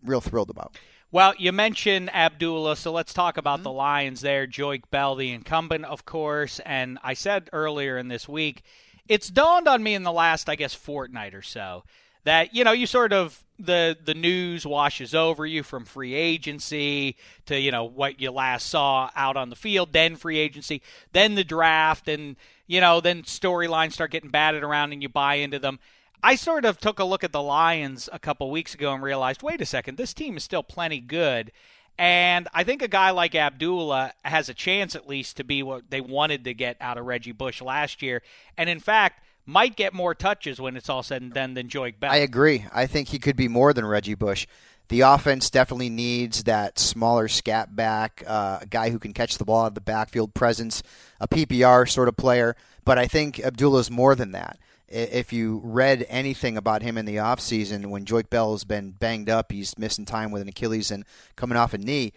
real 0.04 0.20
thrilled 0.20 0.50
about. 0.50 0.76
Well, 1.12 1.32
you 1.38 1.52
mentioned 1.52 2.12
Abdullah, 2.12 2.74
so 2.76 2.90
let's 2.90 3.14
talk 3.14 3.37
about 3.37 3.58
Mm-hmm. 3.58 3.64
the 3.64 3.72
Lions 3.72 4.20
there. 4.20 4.46
Joique 4.48 4.90
Bell, 4.90 5.14
the 5.14 5.30
incumbent, 5.30 5.84
of 5.84 6.04
course. 6.04 6.58
And 6.66 6.98
I 7.04 7.14
said 7.14 7.48
earlier 7.52 7.96
in 7.98 8.08
this 8.08 8.28
week, 8.28 8.62
it's 9.08 9.28
dawned 9.28 9.68
on 9.68 9.82
me 9.82 9.94
in 9.94 10.02
the 10.02 10.10
last, 10.10 10.48
I 10.48 10.56
guess, 10.56 10.74
fortnight 10.74 11.34
or 11.34 11.42
so 11.42 11.84
that 12.24 12.54
you 12.54 12.64
know 12.64 12.72
you 12.72 12.87
sort 12.87 13.12
of 13.12 13.42
the 13.58 13.96
the 14.04 14.14
news 14.14 14.66
washes 14.66 15.14
over 15.14 15.46
you 15.46 15.62
from 15.62 15.84
free 15.84 16.14
agency 16.14 17.16
to 17.46 17.58
you 17.58 17.70
know 17.70 17.84
what 17.84 18.20
you 18.20 18.30
last 18.30 18.68
saw 18.68 19.10
out 19.14 19.37
on 19.37 19.50
the 19.50 19.56
field, 19.56 19.92
then 19.92 20.16
free 20.16 20.38
agency, 20.38 20.82
then 21.12 21.34
the 21.34 21.44
draft, 21.44 22.08
and 22.08 22.37
you 22.66 22.80
know 22.80 23.00
then 23.00 23.22
storylines 23.22 23.92
start 23.92 24.10
getting 24.10 24.30
batted 24.30 24.62
around 24.62 24.92
and 24.92 25.02
you 25.02 25.08
buy 25.08 25.37
into 25.37 25.58
them. 25.58 25.78
I 26.22 26.37
sort 26.37 26.64
of 26.64 26.78
took 26.78 26.98
a 27.00 27.04
look 27.04 27.22
at 27.22 27.32
the 27.32 27.42
Lions 27.42 28.08
a 28.10 28.18
couple 28.18 28.50
weeks 28.50 28.74
ago 28.74 28.94
and 28.94 29.02
realized, 29.02 29.42
wait 29.42 29.60
a 29.60 29.66
second, 29.66 29.98
this 29.98 30.14
team 30.14 30.38
is 30.38 30.42
still 30.42 30.62
plenty 30.62 30.98
good. 30.98 31.52
And 31.98 32.48
I 32.54 32.64
think 32.64 32.80
a 32.80 32.88
guy 32.88 33.10
like 33.10 33.34
Abdullah 33.34 34.14
has 34.24 34.48
a 34.48 34.54
chance 34.54 34.96
at 34.96 35.06
least 35.06 35.37
to 35.37 35.44
be 35.44 35.62
what 35.62 35.90
they 35.90 36.00
wanted 36.00 36.44
to 36.44 36.54
get 36.54 36.78
out 36.80 36.96
of 36.96 37.04
Reggie 37.04 37.32
Bush 37.32 37.60
last 37.60 38.00
year. 38.00 38.22
And 38.56 38.70
in 38.70 38.80
fact, 38.80 39.22
might 39.46 39.76
get 39.76 39.92
more 39.92 40.14
touches 40.14 40.61
when 40.61 40.76
it's 40.76 40.88
all 40.88 41.02
said 41.02 41.22
and 41.22 41.33
done 41.33 41.54
than 41.54 41.68
Joique 41.68 41.98
Bell. 42.00 42.12
I 42.12 42.16
agree. 42.16 42.66
I 42.72 42.87
think 42.87 43.09
he 43.09 43.18
could 43.18 43.37
be 43.37 43.48
more 43.48 43.72
than 43.72 43.85
Reggie 43.85 44.14
Bush. 44.14 44.46
The 44.88 45.00
offense 45.00 45.48
definitely 45.48 45.88
needs 45.88 46.44
that 46.44 46.78
smaller 46.78 47.28
scat 47.28 47.74
back, 47.74 48.22
uh, 48.26 48.59
a 48.62 48.66
guy 48.66 48.90
who 48.90 48.98
can 48.98 49.12
catch 49.14 49.38
the 49.38 49.44
ball 49.44 49.64
out 49.64 49.68
of 49.68 49.74
the 49.74 49.80
backfield 49.80 50.35
presence, 50.35 50.83
a 51.20 51.26
PPR 51.26 51.88
sort 51.88 52.09
of 52.09 52.16
player. 52.16 52.54
But 52.85 52.98
I 52.98 53.07
think 53.07 53.40
Abdullah's 53.40 53.90
more 53.90 54.14
than 54.14 54.33
that. 54.33 54.59
If 54.87 55.33
you 55.33 55.62
read 55.64 56.04
anything 56.09 56.59
about 56.59 56.83
him 56.83 56.98
in 56.98 57.07
the 57.07 57.16
offseason, 57.16 57.87
when 57.87 58.04
Joique 58.04 58.28
Bell 58.28 58.52
has 58.52 58.64
been 58.64 58.90
banged 58.90 59.30
up, 59.30 59.50
he's 59.50 59.78
missing 59.78 60.04
time 60.04 60.30
with 60.30 60.42
an 60.42 60.48
Achilles 60.48 60.90
and 60.90 61.04
coming 61.35 61.57
off 61.57 61.72
a 61.72 61.78
knee. 61.78 62.12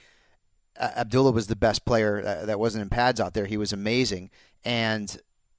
Abdullah 0.80 1.32
was 1.32 1.48
the 1.48 1.56
best 1.56 1.86
player 1.86 2.22
uh, 2.24 2.46
that 2.46 2.60
wasn't 2.60 2.82
in 2.82 2.90
pads 2.90 3.20
out 3.20 3.34
there. 3.34 3.46
He 3.46 3.58
was 3.58 3.72
amazing. 3.74 4.30
And 4.64 5.18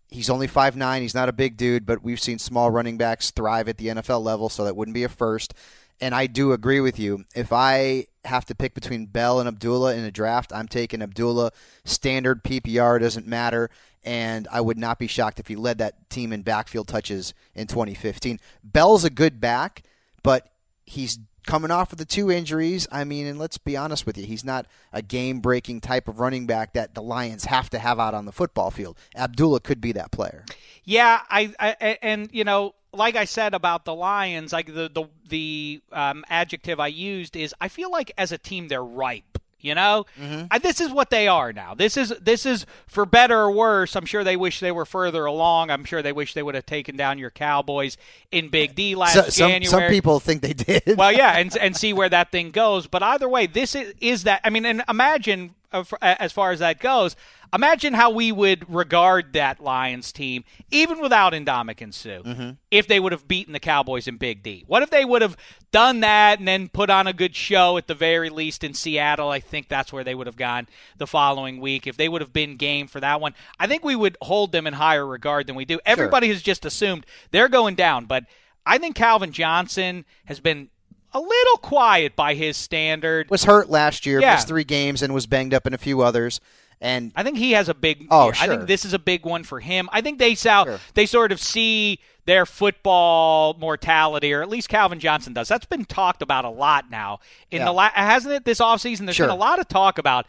he's 0.09 0.31
only 0.31 0.47
five 0.47 0.77
nine. 0.77 1.03
He's 1.03 1.14
not 1.14 1.29
a 1.29 1.33
big 1.33 1.57
dude, 1.57 1.87
but 1.87 2.03
we've 2.03 2.21
seen 2.21 2.38
small 2.38 2.71
running 2.71 2.97
backs 2.99 3.31
thrive 3.31 3.68
at 3.68 3.79
the 3.79 3.88
NFL 3.88 4.23
level, 4.23 4.49
so 4.49 4.64
that 4.64 4.77
wouldn't 4.77 4.94
be 4.94 5.05
a 5.05 5.09
first. 5.09 5.55
And 6.01 6.14
I 6.14 6.27
do 6.27 6.53
agree 6.53 6.81
with 6.81 6.99
you. 6.99 7.25
If 7.35 7.53
I 7.53 8.07
have 8.25 8.44
to 8.47 8.55
pick 8.55 8.75
between 8.75 9.07
Bell 9.07 9.40
and 9.40 9.49
Abdullah 9.49 9.97
in 9.97 10.05
a 10.05 10.11
draft, 10.11 10.53
I'm 10.55 10.68
taking 10.68 11.03
Abdullah. 11.03 11.51
Standard 11.85 12.44
PPR 12.44 13.01
doesn't 13.01 13.27
matter, 13.27 13.68
and 14.05 14.47
I 14.53 14.61
would 14.61 14.79
not 14.79 14.99
be 14.99 15.09
shocked 15.09 15.40
if 15.40 15.49
he 15.49 15.57
led 15.57 15.79
that 15.79 16.09
team 16.09 16.33
in 16.33 16.42
backfield 16.42 16.88
touches 16.88 17.35
in 17.55 17.66
2015. 17.66 18.38
Bell's 18.62 19.05
a 19.05 19.11
good 19.11 19.40
back, 19.40 19.83
but 20.23 20.49
he's 20.85 21.18
coming 21.48 21.70
off 21.70 21.92
of 21.92 21.98
the 21.98 22.04
two 22.04 22.30
injuries. 22.30 22.87
I 22.92 23.04
mean, 23.04 23.26
and 23.26 23.38
let's 23.38 23.56
be 23.56 23.74
honest 23.74 24.04
with 24.04 24.18
you, 24.18 24.26
he's 24.26 24.44
not 24.44 24.66
a 24.92 25.00
game 25.00 25.40
breaking 25.40 25.80
type 25.80 26.06
of 26.06 26.20
running 26.20 26.46
back 26.46 26.74
that 26.74 26.94
the 26.94 27.02
Lions 27.02 27.46
have 27.46 27.70
to 27.70 27.78
have 27.78 27.98
out 27.98 28.12
on 28.12 28.26
the 28.26 28.32
football 28.32 28.70
field. 28.70 28.98
Abdullah 29.16 29.61
could 29.61 29.80
be 29.80 29.92
that 29.92 30.12
player. 30.12 30.44
Yeah, 30.84 31.20
I, 31.30 31.54
I 31.58 31.98
and 32.02 32.28
you 32.32 32.44
know 32.44 32.74
like 32.92 33.16
I 33.16 33.24
said 33.24 33.54
about 33.54 33.87
the 33.87 33.94
Lions, 33.94 34.52
like 34.52 34.66
the 34.66 34.90
the 34.92 35.04
the 35.28 35.80
um, 35.90 36.24
adjective 36.28 36.78
I 36.80 36.88
used 36.88 37.34
is 37.34 37.54
I 37.61 37.68
feel 37.68 37.90
like 37.90 38.12
as 38.18 38.30
a 38.30 38.38
team 38.38 38.68
they're 38.68 38.84
ripe. 38.84 39.38
You 39.61 39.75
know, 39.75 40.07
I, 40.53 40.59
this 40.59 40.81
is 40.81 40.90
what 40.92 41.11
they 41.11 41.27
are 41.27 41.53
now. 41.53 41.75
This 41.75 41.97
is 41.97 42.11
this 42.21 42.47
is 42.47 42.64
for 42.87 43.05
better 43.05 43.37
or 43.37 43.51
worse. 43.51 43.97
I'm 43.97 44.05
sure 44.07 44.23
they 44.23 44.37
wish 44.37 44.61
they 44.61 44.71
were 44.71 44.85
further 44.87 45.25
along. 45.25 45.71
I'm 45.71 45.85
sure 45.85 46.01
they 46.01 46.12
wish 46.12 46.35
they 46.35 46.44
would 46.44 46.55
have 46.55 46.64
taken 46.66 46.97
down 46.97 47.18
your 47.18 47.31
Cowboys 47.31 47.97
in 48.31 48.51
Big 48.51 48.77
D 48.77 48.94
last 48.94 49.14
So, 49.14 49.23
some 49.23 49.51
January. 49.51 49.64
some 49.64 49.90
people 49.90 50.21
think 50.21 50.42
they 50.42 50.53
did. 50.53 50.97
well, 50.97 51.11
yeah, 51.11 51.38
and 51.38 51.57
and 51.57 51.77
see 51.77 51.92
where 51.92 52.09
that 52.09 52.31
thing 52.31 52.51
goes. 52.53 52.87
But 52.87 53.03
either 53.03 53.29
way, 53.29 53.49
this 53.49 53.75
is, 53.75 53.94
is 54.01 54.23
that. 54.25 54.42
I 54.44 54.51
mean, 54.51 54.64
and 54.64 54.85
imagine 54.88 55.55
uh, 55.73 55.83
as 56.01 56.33
far 56.33 56.53
as 56.53 56.61
that 56.61 56.79
goes. 56.79 57.16
Imagine 57.54 57.94
how 57.94 58.11
we 58.11 58.30
would 58.30 58.72
regard 58.72 59.32
that 59.32 59.61
Lions 59.61 60.12
team, 60.12 60.44
even 60.70 61.00
without 61.00 61.32
Ndamukong 61.32 61.94
Suh, 61.94 62.20
Mm-hmm. 62.22 62.50
if 62.70 62.87
they 62.87 63.00
would 63.00 63.12
have 63.12 63.26
beaten 63.26 63.52
the 63.52 63.61
Cowboys 63.61 64.06
in 64.06 64.16
Big 64.18 64.42
D. 64.42 64.64
What 64.66 64.82
if 64.82 64.90
they 64.90 65.04
would 65.04 65.22
have 65.22 65.37
done 65.72 66.00
that 66.00 66.38
and 66.38 66.46
then 66.48 66.68
put 66.68 66.90
on 66.90 67.06
a 67.06 67.12
good 67.12 67.34
show 67.34 67.76
at 67.78 67.87
the 67.87 67.94
very 67.94 68.28
least 68.30 68.64
in 68.64 68.74
Seattle? 68.74 69.30
I 69.30 69.40
think 69.40 69.68
that's 69.68 69.92
where 69.92 70.04
they 70.04 70.14
would 70.14 70.26
have 70.26 70.37
gone 70.37 70.66
the 70.98 71.06
following 71.06 71.61
week. 71.61 71.87
If 71.87 71.96
they 71.96 72.08
would 72.08 72.20
have 72.20 72.32
been 72.32 72.56
game 72.56 72.87
for 72.87 73.00
that 73.00 73.20
one, 73.20 73.34
I 73.58 73.66
think 73.66 73.84
we 73.84 73.96
would 73.96 74.16
hold 74.20 74.52
them 74.52 74.66
in 74.66 74.74
higher 74.74 75.06
regard 75.06 75.46
than 75.46 75.56
we 75.56 75.64
do. 75.64 75.80
Everybody 75.87 76.28
has 76.28 76.42
just 76.42 76.64
assumed 76.66 77.06
they're 77.30 77.48
going 77.48 77.74
down, 77.74 78.04
but 78.06 78.24
I 78.66 78.78
think 78.78 78.94
Calvin 78.96 79.32
Johnson 79.32 80.04
has 80.26 80.40
been 80.40 80.68
a 81.14 81.20
little 81.20 81.56
quiet 81.62 82.14
by 82.14 82.34
his 82.34 82.58
standard. 82.58 83.30
was 83.30 83.44
hurt 83.44 83.70
last 83.70 84.04
year, 84.04 84.20
Yeah. 84.20 84.34
missed 84.34 84.48
three 84.48 84.64
games, 84.64 85.00
and 85.00 85.14
was 85.14 85.26
banged 85.26 85.54
up 85.54 85.66
in 85.66 85.72
a 85.72 85.78
few 85.78 86.02
others. 86.02 86.38
And 86.80 87.12
I 87.16 87.22
think 87.24 87.38
he 87.38 87.52
has 87.52 87.68
a 87.68 87.74
big. 87.74 88.06
Oh, 88.10 88.26
year. 88.26 88.34
I 88.40 88.46
think 88.46 88.66
this 88.68 88.84
is 88.84 88.94
a 88.94 88.98
big 88.98 89.26
one 89.26 89.42
for 89.42 89.58
him. 89.60 89.88
I 89.92 90.00
think 90.00 90.18
they 90.18 90.34
saw 90.34 90.64
Sure. 90.64 90.80
they 90.94 91.06
sort 91.06 91.32
of 91.32 91.40
see 91.40 91.98
their 92.24 92.46
football 92.46 93.54
mortality, 93.58 94.32
or 94.32 94.42
at 94.42 94.48
least 94.48 94.68
Calvin 94.68 95.00
Johnson 95.00 95.32
does. 95.32 95.48
That's 95.48 95.66
been 95.66 95.84
talked 95.84 96.22
about 96.22 96.44
a 96.44 96.50
lot 96.50 96.90
now. 96.90 97.20
In 97.50 97.58
Yeah. 97.60 97.64
the 97.66 97.72
la- 97.72 97.90
hasn't 97.94 98.34
it 98.34 98.44
this 98.44 98.60
offseason? 98.60 99.06
There's 99.06 99.16
Sure. 99.16 99.26
been 99.26 99.34
a 99.34 99.38
lot 99.38 99.58
of 99.58 99.66
talk 99.68 99.98
about. 99.98 100.26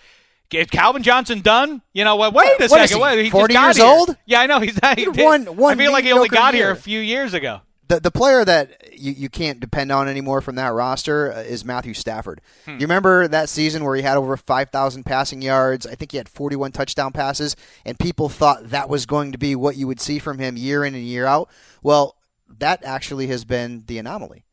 Is 0.51 0.67
Calvin 0.67 1.03
Johnson 1.03 1.41
done? 1.41 1.83
You 1.93 2.03
know 2.03 2.15
what? 2.15 2.33
Wait 2.33 2.47
a 2.59 2.67
What 2.67 2.81
is 2.81 2.89
second. 2.89 2.97
he, 2.97 3.03
Wait, 3.03 3.23
he 3.25 3.29
40 3.29 3.53
just 3.53 3.62
got 3.62 3.67
years 3.67 3.77
here. 3.77 3.85
old? 3.85 4.17
Yeah, 4.25 4.41
I 4.41 4.47
know 4.47 4.59
he's 4.59 4.81
not. 4.81 4.97
He 4.97 5.03
had 5.05 5.15
one- 5.17 5.45
one 5.57 5.73
I 5.79 5.83
feel 5.83 5.91
like 5.91 6.05
he 6.05 6.12
only 6.12 6.29
got 6.29 6.55
here 6.55 6.71
a 6.71 6.75
few 6.75 6.99
years 6.99 7.35
ago. 7.35 7.62
The 7.89 7.99
the 7.99 8.12
player 8.12 8.45
that 8.45 8.97
you, 8.97 9.12
you 9.12 9.30
can't 9.30 9.60
depend 9.60 9.91
on 9.91 10.08
anymore 10.08 10.39
from 10.39 10.56
that 10.56 10.73
roster 10.73 11.34
uh, 11.34 11.39
is 11.39 11.65
Matthew 11.65 11.93
Stafford. 11.93 12.39
Hmm. 12.65 12.73
You 12.73 12.82
remember 12.82 13.28
that 13.28 13.49
season 13.49 13.84
where 13.84 13.95
he 13.95 14.02
had 14.02 14.15
over 14.17 14.38
5,000 14.38 15.04
passing 15.04 15.41
yards? 15.41 15.86
I 15.86 15.95
think 15.95 16.12
he 16.12 16.17
had 16.17 16.30
41 16.30 16.71
touchdown 16.71 17.12
passes, 17.12 17.56
and 17.86 17.99
people 17.99 18.30
thought 18.30 18.69
that 18.69 18.88
was 18.88 19.06
going 19.06 19.34
to 19.34 19.38
be 19.38 19.56
what 19.56 19.75
you 19.75 19.88
would 19.88 19.99
see 19.99 20.19
from 20.19 20.38
him 20.38 20.56
year 20.56 20.86
in 20.86 20.95
and 20.95 21.04
year 21.04 21.25
out. 21.25 21.49
Well, 21.84 22.15
that 22.60 22.84
actually 22.86 23.28
has 23.28 23.43
been 23.43 23.84
the 23.88 23.97
anomaly. 23.97 24.45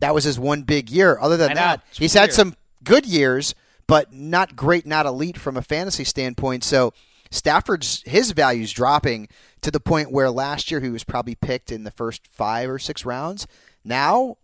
That 0.00 0.12
was 0.12 0.24
his 0.24 0.38
one 0.38 0.62
big 0.62 0.90
year. 0.90 1.18
Other 1.20 1.36
than 1.36 1.50
Mm-hmm. 1.50 1.56
That, 1.56 1.82
he's 1.92 2.14
had 2.14 2.32
some 2.32 2.56
good 2.82 3.06
years, 3.06 3.54
but 3.86 4.12
not 4.12 4.56
great, 4.56 4.86
not 4.86 5.06
elite 5.06 5.38
from 5.38 5.56
a 5.56 5.62
fantasy 5.62 6.04
standpoint. 6.04 6.64
So 6.64 6.92
Stafford's 7.32 8.02
his 8.06 8.32
value's 8.32 8.72
dropping 8.72 9.28
to 9.62 9.70
the 9.70 9.80
point 9.80 10.12
where 10.12 10.30
last 10.30 10.70
year 10.70 10.80
he 10.80 10.90
was 10.90 11.02
probably 11.02 11.34
picked 11.34 11.72
in 11.72 11.84
the 11.84 11.90
first 11.90 12.26
five 12.28 12.68
or 12.68 12.78
six 12.78 13.04
rounds. 13.04 13.46
Now, 13.84 14.36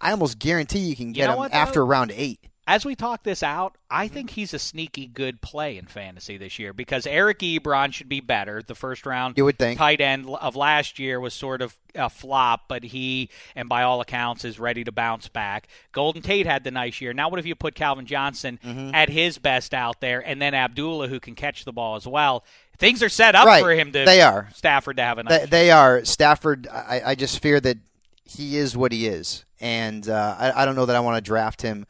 I 0.00 0.12
almost 0.12 0.38
guarantee 0.38 0.78
you 0.78 0.96
can 0.96 1.12
get 1.12 1.26
know 1.26 1.32
him 1.32 1.38
what, 1.38 1.52
after 1.52 1.84
round 1.84 2.12
eight. 2.14 2.40
As 2.66 2.84
we 2.84 2.94
talk 2.94 3.24
this 3.24 3.42
out, 3.42 3.76
I 3.90 4.06
think 4.06 4.30
he's 4.30 4.54
a 4.54 4.58
sneaky 4.58 5.06
good 5.06 5.40
play 5.40 5.76
in 5.78 5.86
fantasy 5.86 6.36
this 6.36 6.60
year 6.60 6.72
because 6.72 7.06
Eric 7.08 7.40
Ebron 7.40 7.92
should 7.92 8.08
be 8.08 8.20
better. 8.20 8.62
The 8.64 8.76
first 8.76 9.04
round 9.04 9.36
You 9.36 9.44
would 9.44 9.58
think. 9.58 9.78
tight 9.78 10.00
end 10.00 10.28
of 10.28 10.54
last 10.54 10.98
year 11.00 11.18
was 11.18 11.34
sort 11.34 11.60
of 11.60 11.76
a 11.96 12.08
flop, 12.08 12.68
but 12.68 12.84
he, 12.84 13.30
and 13.56 13.68
by 13.68 13.82
all 13.82 14.00
accounts, 14.00 14.44
is 14.44 14.60
ready 14.60 14.84
to 14.84 14.92
bounce 14.92 15.26
back. 15.28 15.66
Golden 15.90 16.22
Tate 16.22 16.46
had 16.46 16.62
the 16.62 16.70
nice 16.70 17.00
year. 17.00 17.12
Now, 17.12 17.28
what 17.30 17.40
if 17.40 17.46
you 17.46 17.54
put 17.56 17.74
Calvin 17.74 18.06
Johnson 18.06 18.60
Mm-hmm. 18.64 18.94
at 18.94 19.08
his 19.08 19.38
best 19.38 19.74
out 19.74 20.00
there, 20.00 20.20
and 20.26 20.40
then 20.40 20.54
Abdullah, 20.54 21.08
who 21.08 21.18
can 21.20 21.34
catch 21.34 21.64
the 21.64 21.72
ball 21.72 21.96
as 21.96 22.06
well? 22.06 22.44
Things 22.78 23.02
are 23.02 23.08
set 23.08 23.34
up 23.34 23.44
Right. 23.46 23.62
for 23.62 23.72
him 23.72 23.90
to 23.92 24.04
They 24.04 24.20
are. 24.22 24.48
Stafford 24.54 24.96
to 24.98 25.02
have 25.02 25.18
a 25.18 25.24
nice. 25.24 25.40
They, 25.40 25.46
they 25.46 25.70
are 25.72 26.04
Stafford. 26.04 26.68
I, 26.68 27.02
I 27.06 27.14
just 27.16 27.40
fear 27.42 27.60
that 27.60 27.78
he 28.24 28.56
is 28.56 28.76
what 28.76 28.92
he 28.92 29.06
is, 29.08 29.44
and 29.60 30.08
uh, 30.08 30.36
I, 30.38 30.62
I 30.62 30.64
don't 30.64 30.76
know 30.76 30.86
that 30.86 30.94
I 30.96 31.00
want 31.00 31.16
to 31.16 31.20
draft 31.28 31.60
him 31.60 31.86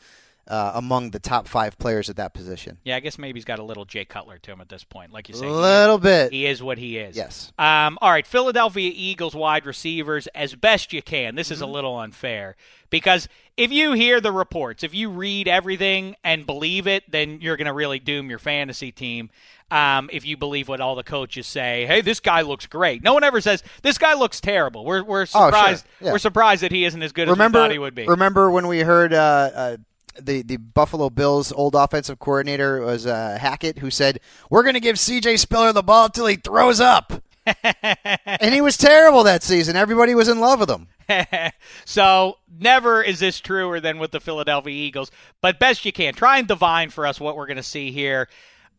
uh, 0.49 0.73
among 0.75 1.11
the 1.11 1.19
top 1.21 1.47
five 1.47 1.79
players 1.79 2.11
at 2.11 2.17
that 2.17 2.35
position. 2.35 2.79
yeah, 2.85 2.97
I 2.97 3.01
guess 3.01 3.17
maybe 3.19 3.39
he's 3.39 3.45
got 3.45 3.59
a 3.61 3.63
little 3.63 3.85
Jay 3.85 4.05
Cutler 4.05 4.39
to 4.39 4.51
him 4.53 4.61
at 4.61 4.69
this 4.69 4.83
point, 4.85 5.13
like 5.13 5.29
you 5.29 5.35
A 5.37 5.39
say. 5.39 5.47
he- 5.47 5.53
little 5.53 5.99
bit. 5.99 6.33
He 6.33 6.47
is 6.47 6.63
what 6.63 6.79
he 6.79 6.99
is. 6.99 7.17
Yes. 7.17 7.53
Um, 7.59 7.97
all 8.03 8.11
right, 8.11 8.27
Philadelphia 8.27 8.91
Eagles 8.95 9.35
wide 9.35 9.67
receivers 9.67 10.27
as 10.29 10.55
best 10.55 10.93
you 10.93 11.01
can. 11.03 11.37
This 11.37 11.51
is 11.51 11.61
a 11.61 11.67
little 11.67 11.97
unfair 11.99 12.57
because 12.91 13.29
if 13.57 13.71
you 13.71 13.93
hear 13.93 14.21
the 14.21 14.33
reports, 14.33 14.83
if 14.83 14.95
you 14.95 15.11
read 15.11 15.47
everything 15.47 16.17
and 16.25 16.45
believe 16.45 16.87
it, 16.89 17.09
then 17.11 17.41
you're 17.41 17.57
going 17.57 17.67
to 17.67 17.73
really 17.73 17.99
doom 18.01 18.29
your 18.29 18.39
fantasy 18.41 18.91
team. 18.91 19.31
Um, 19.71 20.11
if 20.13 20.27
you 20.27 20.37
believe 20.37 20.69
what 20.69 20.81
all 20.83 20.97
the 20.97 21.03
coaches 21.05 21.47
say, 21.47 21.87
hey, 21.87 22.03
this 22.03 22.21
guy 22.21 22.43
looks 22.43 22.67
great. 22.67 23.03
No 23.03 23.15
one 23.15 23.25
ever 23.25 23.41
says 23.41 23.63
this 23.83 23.97
guy 23.97 24.13
looks 24.15 24.39
terrible. 24.41 24.85
We're 24.85 25.03
we're 25.03 25.23
Oh, 25.23 25.25
sure. 25.25 25.47
surprised. 25.47 25.87
Yeah. 26.01 26.13
We're 26.13 26.19
surprised 26.19 26.63
that 26.63 26.73
he 26.73 26.85
isn't 26.85 27.03
as 27.03 27.13
good 27.13 27.29
remember, 27.29 27.59
as 27.59 27.63
we 27.63 27.67
thought 27.69 27.73
he 27.73 27.79
would 27.79 27.95
be. 27.95 28.07
remember 28.07 28.51
when 28.51 28.67
we 28.67 28.81
heard 28.81 29.15
uh, 29.15 29.51
uh, 29.55 29.77
the 30.21 30.43
the 30.43 30.57
Buffalo 30.57 31.11
Bills 31.11 31.53
old 31.53 31.75
offensive 31.75 32.19
coordinator 32.19 32.81
was 32.81 33.07
uh, 33.07 33.39
Hackett, 33.41 33.79
who 33.79 33.91
said, 33.91 34.21
"We're 34.51 34.63
going 34.63 34.75
to 34.75 34.81
give 34.81 34.99
C.J. 34.99 35.37
Spiller 35.39 35.73
the 35.73 35.83
ball 35.83 36.09
till 36.09 36.27
he 36.27 36.37
throws 36.37 36.81
up," 36.81 37.13
and 37.65 38.55
he 38.55 38.61
was 38.61 38.77
terrible 38.77 39.25
that 39.25 39.43
season. 39.43 39.77
Everybody 39.77 40.15
was 40.15 40.29
in 40.29 40.41
love 40.41 40.61
with 40.61 40.71
him. 40.71 40.89
so 41.85 42.39
never 42.59 43.03
is 43.03 43.19
this 43.21 43.41
truer 43.41 43.81
than 43.81 43.99
with 43.99 44.11
the 44.13 44.21
Philadelphia 44.21 44.73
Eagles, 44.73 45.11
but 45.41 45.59
best 45.59 45.85
you 45.85 45.93
can. 45.93 46.15
Try 46.15 46.39
and 46.39 46.49
divine 46.49 46.91
for 46.91 47.07
us 47.07 47.21
what 47.21 47.37
we're 47.37 47.47
going 47.47 47.57
to 47.57 47.63
see 47.63 47.93
here. 47.93 48.29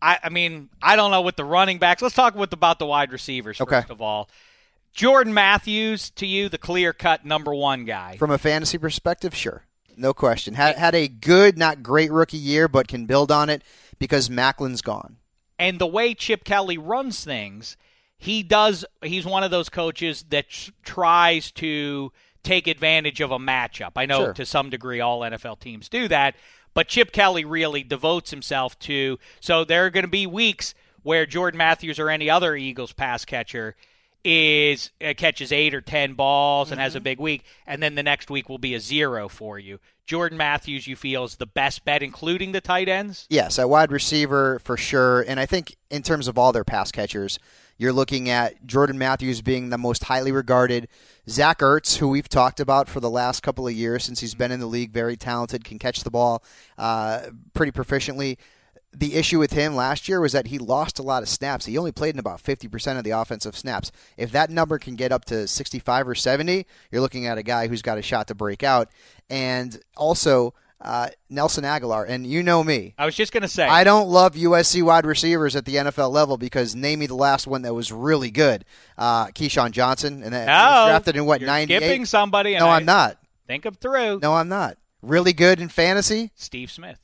I, 0.02 0.19
I 0.24 0.30
mean, 0.30 0.69
I 0.82 0.96
don't 0.96 1.12
know 1.12 1.22
with 1.22 1.36
the 1.36 1.46
running 1.46 1.78
backs. 1.80 2.02
Let's 2.02 2.15
talk 2.15 2.36
with 2.36 2.52
about 2.54 2.80
the 2.80 2.86
wide 2.86 3.12
receivers 3.12 3.60
Okay. 3.62 3.82
first 3.82 3.89
of 3.91 4.02
all. 4.02 4.30
Jordan 4.93 5.34
Matthews 5.34 6.12
to 6.12 6.28
you, 6.28 6.50
the 6.50 6.58
clear 6.60 6.93
cut 6.93 7.26
number 7.26 7.54
one 7.54 7.86
guy. 7.86 8.17
From 8.17 8.30
a 8.30 8.38
fantasy 8.38 8.78
perspective, 8.78 9.34
sure, 9.34 9.63
no 9.98 10.14
question. 10.14 10.54
Had 10.54 10.76
had 10.78 10.96
a 10.96 11.08
good, 11.08 11.58
not 11.58 11.84
great 11.84 12.12
rookie 12.12 12.38
year, 12.38 12.68
but 12.68 12.88
can 12.88 13.06
build 13.06 13.32
on 13.32 13.50
it 13.50 13.62
because 14.00 14.30
Maclin's 14.30 14.82
gone. 14.82 15.18
and 15.60 15.80
the 15.80 15.88
way 15.88 16.14
Chip 16.14 16.44
Kelly 16.44 16.78
runs 16.78 17.24
things, 17.24 17.78
he 18.18 18.44
does. 18.44 18.84
He's 19.04 19.26
one 19.26 19.44
of 19.44 19.52
those 19.52 19.70
coaches 19.70 20.26
that 20.30 20.46
tries 20.84 21.52
to 21.52 22.12
take 22.44 22.68
advantage 22.68 23.22
of 23.22 23.32
a 23.32 23.38
matchup. 23.40 23.92
I 23.96 24.06
know 24.06 24.26
Sure. 24.26 24.34
to 24.34 24.46
some 24.46 24.70
degree 24.70 25.00
all 25.00 25.22
NFL 25.22 25.60
teams 25.60 25.88
do 25.90 26.08
that, 26.10 26.36
but 26.74 26.88
Chip 26.90 27.12
Kelly 27.14 27.46
really 27.46 27.84
devotes 27.84 28.32
himself 28.32 28.78
to. 28.80 29.18
So 29.40 29.64
there 29.64 29.86
are 29.86 29.90
going 29.90 30.04
to 30.06 30.10
be 30.10 30.28
weeks 30.28 30.74
where 31.04 31.26
Jordan 31.26 31.58
Matthews 31.58 32.00
or 32.00 32.10
any 32.10 32.30
other 32.30 32.56
Eagles 32.56 32.92
pass 32.92 33.24
catcher 33.24 33.76
is 34.24 34.92
uh, 35.04 35.14
catches 35.16 35.52
eight 35.52 35.74
or 35.74 35.82
ten 35.82 36.14
balls 36.14 36.72
and 36.72 36.80
has 36.80 36.96
a 36.96 37.02
big 37.02 37.20
week, 37.20 37.44
and 37.68 37.82
then 37.84 37.96
the 37.96 38.04
next 38.04 38.30
week 38.30 38.50
will 38.50 38.58
be 38.58 38.76
a 38.76 38.80
zero 38.80 39.28
for 39.28 39.60
you. 39.60 39.80
Jordan 40.06 40.38
Matthews, 40.38 40.86
you 40.86 40.96
feel 40.96 41.24
is 41.24 41.36
the 41.36 41.46
best 41.46 41.86
bet, 41.86 42.04
including 42.04 42.52
the 42.52 42.62
tight 42.62 42.90
ends. 42.90 43.26
Yes, 43.30 43.58
a 43.58 43.68
wide 43.68 43.92
receiver 43.92 44.60
for 44.60 44.76
sure. 44.76 45.22
And 45.22 45.40
I 45.40 45.46
think 45.46 45.78
in 45.90 46.04
terms 46.04 46.28
of 46.28 46.38
all 46.38 46.52
their 46.52 46.66
pass 46.66 46.92
catchers, 46.92 47.40
you're 47.78 47.94
looking 47.94 48.30
at 48.30 48.66
Jordan 48.66 48.98
Matthews 48.98 49.42
being 49.42 49.70
the 49.70 49.78
most 49.78 50.04
highly 50.04 50.32
regarded. 50.32 50.90
Zach 51.30 51.60
Ertz, 51.60 51.98
who 51.98 52.10
we've 52.10 52.28
talked 52.28 52.60
about 52.60 52.90
for 52.90 53.00
the 53.00 53.10
last 53.10 53.44
couple 53.44 53.66
of 53.66 53.74
years 53.74 54.04
since 54.04 54.20
he's 54.20 54.36
been 54.36 54.52
in 54.52 54.60
the 54.60 54.66
league, 54.66 54.92
very 54.92 55.16
talented, 55.16 55.64
can 55.64 55.80
catch 55.80 56.04
the 56.04 56.12
ball 56.12 56.44
uh, 56.78 57.22
pretty 57.54 57.72
proficiently. 57.72 58.38
The 58.96 59.16
issue 59.16 59.40
with 59.40 59.54
him 59.54 59.76
last 59.76 60.08
year 60.08 60.22
was 60.22 60.34
that 60.34 60.48
he 60.48 60.60
lost 60.60 61.00
a 61.00 61.04
lot 61.04 61.24
of 61.24 61.30
snaps. 61.30 61.66
He 61.66 61.78
only 61.78 61.92
played 61.92 62.14
in 62.16 62.20
about 62.20 62.42
50% 62.44 62.98
of 62.98 63.04
the 63.04 63.12
offensive 63.12 63.56
snaps. 63.58 63.92
If 64.18 64.32
that 64.34 64.50
number 64.52 64.78
can 64.78 64.96
get 64.96 65.12
up 65.12 65.26
to 65.26 65.48
65 65.48 66.08
or 66.08 66.16
70, 66.16 66.66
you're 66.92 67.02
looking 67.02 67.26
at 67.26 67.38
a 67.38 67.44
guy 67.44 67.68
who's 67.68 67.82
got 67.82 67.98
a 67.98 68.02
shot 68.04 68.28
to 68.28 68.36
break 68.36 68.62
out. 68.62 68.90
And 69.30 69.80
also, 69.98 70.54
uh, 70.80 71.08
Nelson 71.30 71.64
Agholor. 71.64 72.06
And 72.08 72.28
you 72.28 72.44
know 72.44 72.64
me. 72.64 72.94
I 72.98 73.06
was 73.06 73.16
just 73.16 73.32
going 73.32 73.42
to 73.42 73.48
say. 73.48 73.66
I 73.66 73.84
don't 73.84 74.10
love 74.10 74.36
USC 74.36 74.84
wide 74.84 75.06
receivers 75.06 75.56
at 75.56 75.66
the 75.66 75.76
NFL 75.78 76.12
level 76.12 76.38
because 76.38 76.76
name 76.76 77.00
me 77.00 77.08
the 77.08 77.16
last 77.16 77.48
one 77.48 77.62
that 77.64 77.74
was 77.74 77.92
really 77.92 78.30
good. 78.32 78.66
Uh, 78.98 79.28
Keyshawn 79.28 79.72
Johnson, 79.72 80.22
and 80.24 80.34
that 80.34 80.48
he 80.48 80.52
was 80.54 80.90
drafted 80.90 81.16
in 81.16 81.26
what 81.26 81.40
you're 81.42 81.48
ninety 81.48 81.76
skipping 81.78 82.06
somebody. 82.06 82.54
and 82.56 82.64
No, 82.64 82.70
I- 82.70 82.76
I'm 82.78 82.86
not. 82.86 83.18
Think 83.48 83.64
them 83.64 83.74
through. 83.76 84.20
No, 84.22 84.34
I'm 84.36 84.50
not. 84.50 84.78
Really 85.02 85.34
good 85.34 85.60
in 85.60 85.68
fantasy. 85.70 86.32
Steve 86.36 86.70
Smith. 86.72 87.00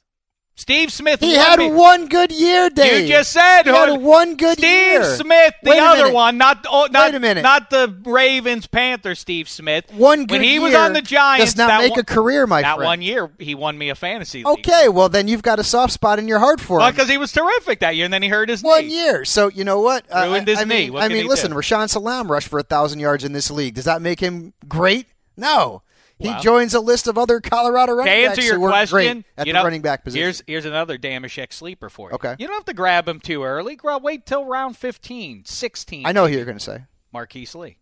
Steve 0.59 0.91
Smith. 0.91 1.21
He 1.21 1.35
had 1.35 1.57
me- 1.57 1.71
one 1.71 2.07
good 2.09 2.33
year, 2.33 2.69
Dave. 2.69 3.03
You 3.03 3.07
just 3.07 3.31
said 3.31 3.63
he 3.63 3.69
had 3.69 4.01
one 4.01 4.35
good 4.35 4.57
Steve 4.57 4.69
year. 4.69 5.03
Smith, 5.15 5.53
the 5.63 5.77
other 5.77 6.11
one, 6.11 6.37
not 6.37 6.65
oh, 6.69 6.89
not 6.91 7.07
Wait 7.07 7.15
a 7.15 7.19
minute. 7.21 7.43
not 7.43 7.69
the 7.69 7.95
Ravens 8.03 8.67
Panther 8.67 9.15
Steve 9.15 9.47
Smith. 9.47 9.85
One 9.93 10.25
good 10.25 10.31
when 10.31 10.43
he 10.43 10.59
was 10.59 10.75
on 10.75 10.91
the 10.91 11.01
Giants. 11.01 11.53
does 11.53 11.57
not 11.57 11.67
that 11.69 11.79
make 11.79 11.91
one, 11.91 11.99
a 12.01 12.03
career, 12.03 12.45
my 12.45 12.61
that 12.61 12.75
friend. 12.75 12.85
one 12.87 13.01
year 13.01 13.31
he 13.39 13.55
won 13.55 13.77
me 13.77 13.87
a 13.87 13.95
fantasy. 13.95 14.43
league. 14.43 14.59
Okay, 14.59 14.89
well 14.89 15.07
then 15.07 15.29
you've 15.29 15.43
got 15.43 15.59
a 15.59 15.63
soft 15.63 15.93
spot 15.93 16.19
in 16.19 16.27
your 16.27 16.39
heart 16.39 16.59
for 16.59 16.81
him. 16.81 16.91
because 16.91 17.07
he 17.07 17.17
was 17.17 17.31
terrific 17.31 17.79
that 17.79 17.95
year, 17.95 18.03
and 18.03 18.13
then 18.13 18.21
he 18.21 18.27
hurt 18.27 18.49
his 18.49 18.61
knee. 18.61 18.69
One 18.69 18.87
knee. 18.87 19.01
year. 19.01 19.23
So 19.23 19.47
you 19.47 19.63
know 19.63 19.79
what? 19.79 20.05
Uh, 20.11 20.25
Ruined 20.27 20.49
I, 20.49 20.51
his 20.51 20.59
I 20.59 20.63
knee. 20.65 20.89
mean, 20.89 20.97
I 20.99 21.07
mean, 21.07 21.25
listen, 21.25 21.51
do? 21.51 21.57
Rashaan 21.57 21.89
Salaam 21.89 22.29
rushed 22.29 22.49
for 22.49 22.59
a 22.59 22.63
thousand 22.63 22.99
yards 22.99 23.23
in 23.23 23.31
this 23.31 23.49
league. 23.49 23.75
Does 23.75 23.85
that 23.85 24.01
make 24.01 24.19
him 24.19 24.53
great? 24.67 25.07
No. 25.37 25.83
He 26.19 26.35
joins 26.41 26.73
a 26.73 26.81
list 26.81 27.07
of 27.07 27.17
other 27.17 27.39
Colorado 27.39 27.93
To 27.93 27.99
running 27.99 28.25
answer 28.25 28.35
backs 28.35 28.47
your 28.47 28.59
who 28.59 28.67
question, 28.67 29.25
at 29.37 29.47
you 29.47 29.53
the 29.53 29.59
know, 29.59 29.63
running 29.63 29.81
back 29.81 30.03
position. 30.03 30.23
Here's 30.23 30.43
here's 30.45 30.65
another 30.65 30.97
Dameshek 30.97 31.53
sleeper 31.53 31.89
for 31.89 32.09
you. 32.09 32.15
Okay. 32.15 32.35
You 32.37 32.47
don't 32.47 32.57
have 32.57 32.65
to 32.65 32.73
grab 32.73 33.07
him 33.07 33.21
too 33.21 33.43
early. 33.43 33.77
Grab, 33.77 34.03
wait 34.03 34.25
till 34.25 34.43
round 34.43 34.75
15, 34.75 35.45
16. 35.45 36.05
I 36.05 36.11
know 36.11 36.27
who 36.27 36.33
you're 36.35 36.45
going 36.45 36.57
to 36.57 36.63
say. 36.63 36.83
Marquise 37.13 37.55
Lee. 37.55 37.77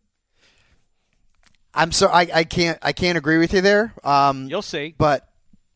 I'm 1.73 1.91
so 1.91 2.07
I, 2.07 2.27
I 2.33 2.43
can't 2.43 2.79
I 2.81 2.91
can't 2.93 3.17
agree 3.17 3.37
with 3.37 3.53
you 3.53 3.61
there. 3.61 3.93
Um, 4.03 4.47
You'll 4.47 4.61
see. 4.61 4.93
but 4.97 5.27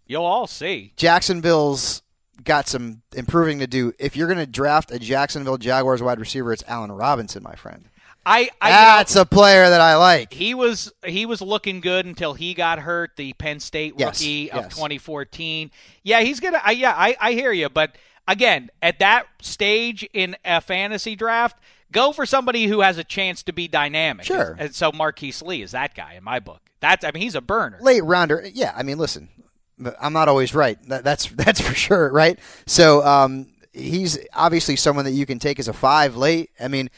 You'll 0.05 0.25
all 0.25 0.47
see. 0.47 0.93
Jacksonville's 0.97 2.01
got 2.43 2.67
some 2.67 3.01
improving 3.15 3.59
to 3.59 3.67
do. 3.67 3.93
If 3.99 4.15
you're 4.15 4.27
going 4.27 4.39
to 4.39 4.45
draft 4.45 4.91
a 4.91 4.99
Jacksonville 4.99 5.57
Jaguars 5.57 6.01
wide 6.01 6.19
receiver, 6.19 6.51
it's 6.51 6.63
Allen 6.67 6.91
Robinson, 6.91 7.43
my 7.43 7.55
friend. 7.55 7.87
I, 8.25 8.49
I 8.61 8.69
you 8.69 8.75
know, 8.75 8.81
That's 8.97 9.15
a 9.15 9.25
player 9.25 9.69
that 9.69 9.81
I 9.81 9.95
like. 9.95 10.31
he 10.33 10.53
was 10.53 10.91
he 11.05 11.25
was 11.25 11.41
looking 11.41 11.81
good 11.81 12.05
until 12.05 12.33
he 12.33 12.53
got 12.53 12.79
hurt. 12.79 13.11
The 13.15 13.33
Penn 13.33 13.59
State 13.59 13.95
Yes, 13.97 14.21
rookie 14.21 14.51
of 14.51 14.63
yes. 14.65 14.75
2014. 14.75 15.71
Yeah, 16.03 16.21
he's 16.21 16.39
gonna. 16.39 16.61
I, 16.63 16.71
yeah, 16.71 16.93
I, 16.95 17.15
I 17.19 17.31
hear 17.33 17.51
you. 17.51 17.69
But 17.69 17.95
again, 18.27 18.69
at 18.81 18.99
that 18.99 19.25
stage 19.41 20.07
in 20.13 20.35
a 20.45 20.61
fantasy 20.61 21.15
draft, 21.15 21.57
go 21.91 22.11
for 22.11 22.25
somebody 22.25 22.67
who 22.67 22.81
has 22.81 22.97
a 22.97 23.03
chance 23.03 23.41
to 23.43 23.53
be 23.53 23.67
dynamic. 23.67 24.25
Sure. 24.25 24.55
And 24.59 24.73
so 24.75 24.91
Marquise 24.91 25.41
Lee 25.41 25.61
is 25.63 25.71
that 25.71 25.95
guy 25.95 26.13
in 26.13 26.23
my 26.23 26.39
book. 26.39 26.61
That's 26.79 27.03
I 27.03 27.11
mean 27.11 27.23
he's 27.23 27.35
a 27.35 27.41
burner. 27.41 27.79
late 27.81 28.03
rounder. 28.03 28.43
Yeah, 28.53 28.73
I 28.75 28.83
mean, 28.83 28.97
listen, 28.99 29.29
I'm 29.99 30.13
not 30.13 30.27
always 30.29 30.53
right. 30.53 30.77
That, 30.89 31.03
that's 31.03 31.25
that's 31.31 31.59
for 31.61 31.73
sure, 31.73 32.11
right? 32.11 32.37
So 32.67 33.03
um, 33.03 33.47
he's 33.73 34.19
obviously 34.33 34.75
someone 34.75 35.05
that 35.05 35.11
you 35.11 35.25
can 35.25 35.39
take 35.39 35.59
as 35.59 35.67
a 35.67 35.73
five 35.73 36.15
late. 36.15 36.51
I 36.59 36.67
mean, 36.67 36.89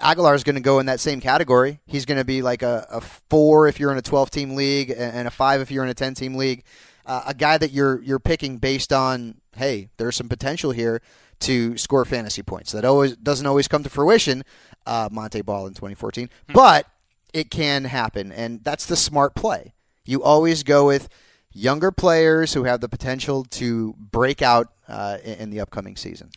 Agholor 0.00 0.34
is 0.34 0.44
going 0.44 0.54
to 0.54 0.60
go 0.60 0.78
in 0.78 0.86
that 0.86 1.00
same 1.00 1.20
category. 1.20 1.80
He's 1.86 2.06
going 2.06 2.18
to 2.18 2.24
be 2.24 2.42
like 2.42 2.62
a, 2.62 2.86
a 2.90 3.00
four 3.00 3.68
if 3.68 3.78
you're 3.78 3.92
in 3.92 3.98
a 3.98 4.02
12 4.02 4.30
team 4.30 4.54
league, 4.54 4.92
and 4.96 5.28
a 5.28 5.30
five 5.30 5.60
if 5.60 5.70
you're 5.70 5.84
in 5.84 5.90
a 5.90 5.94
10 5.94 6.14
team 6.14 6.34
league. 6.34 6.64
Uh, 7.06 7.22
a 7.26 7.34
guy 7.34 7.58
that 7.58 7.72
you're 7.72 8.00
you're 8.02 8.18
picking 8.18 8.58
based 8.58 8.92
on, 8.92 9.40
hey, 9.56 9.88
there's 9.96 10.16
some 10.16 10.28
potential 10.28 10.70
here 10.70 11.00
to 11.40 11.76
score 11.76 12.04
fantasy 12.04 12.42
points. 12.42 12.72
That 12.72 12.84
always 12.84 13.16
doesn't 13.16 13.46
always 13.46 13.68
come 13.68 13.82
to 13.82 13.90
fruition. 13.90 14.44
Uh, 14.86 15.08
Monte 15.10 15.42
Ball 15.42 15.66
in 15.66 15.74
2014, 15.74 16.30
but 16.52 16.86
it 17.34 17.50
can 17.50 17.84
happen, 17.84 18.32
and 18.32 18.62
that's 18.64 18.86
the 18.86 18.96
smart 18.96 19.34
play. 19.34 19.74
You 20.04 20.22
always 20.22 20.62
go 20.62 20.86
with 20.86 21.08
younger 21.52 21.90
players 21.90 22.54
who 22.54 22.64
have 22.64 22.80
the 22.80 22.88
potential 22.88 23.44
to 23.44 23.94
break 23.98 24.40
out 24.42 24.68
uh, 24.88 25.18
in, 25.22 25.34
in 25.34 25.50
the 25.50 25.60
upcoming 25.60 25.96
season. 25.96 26.30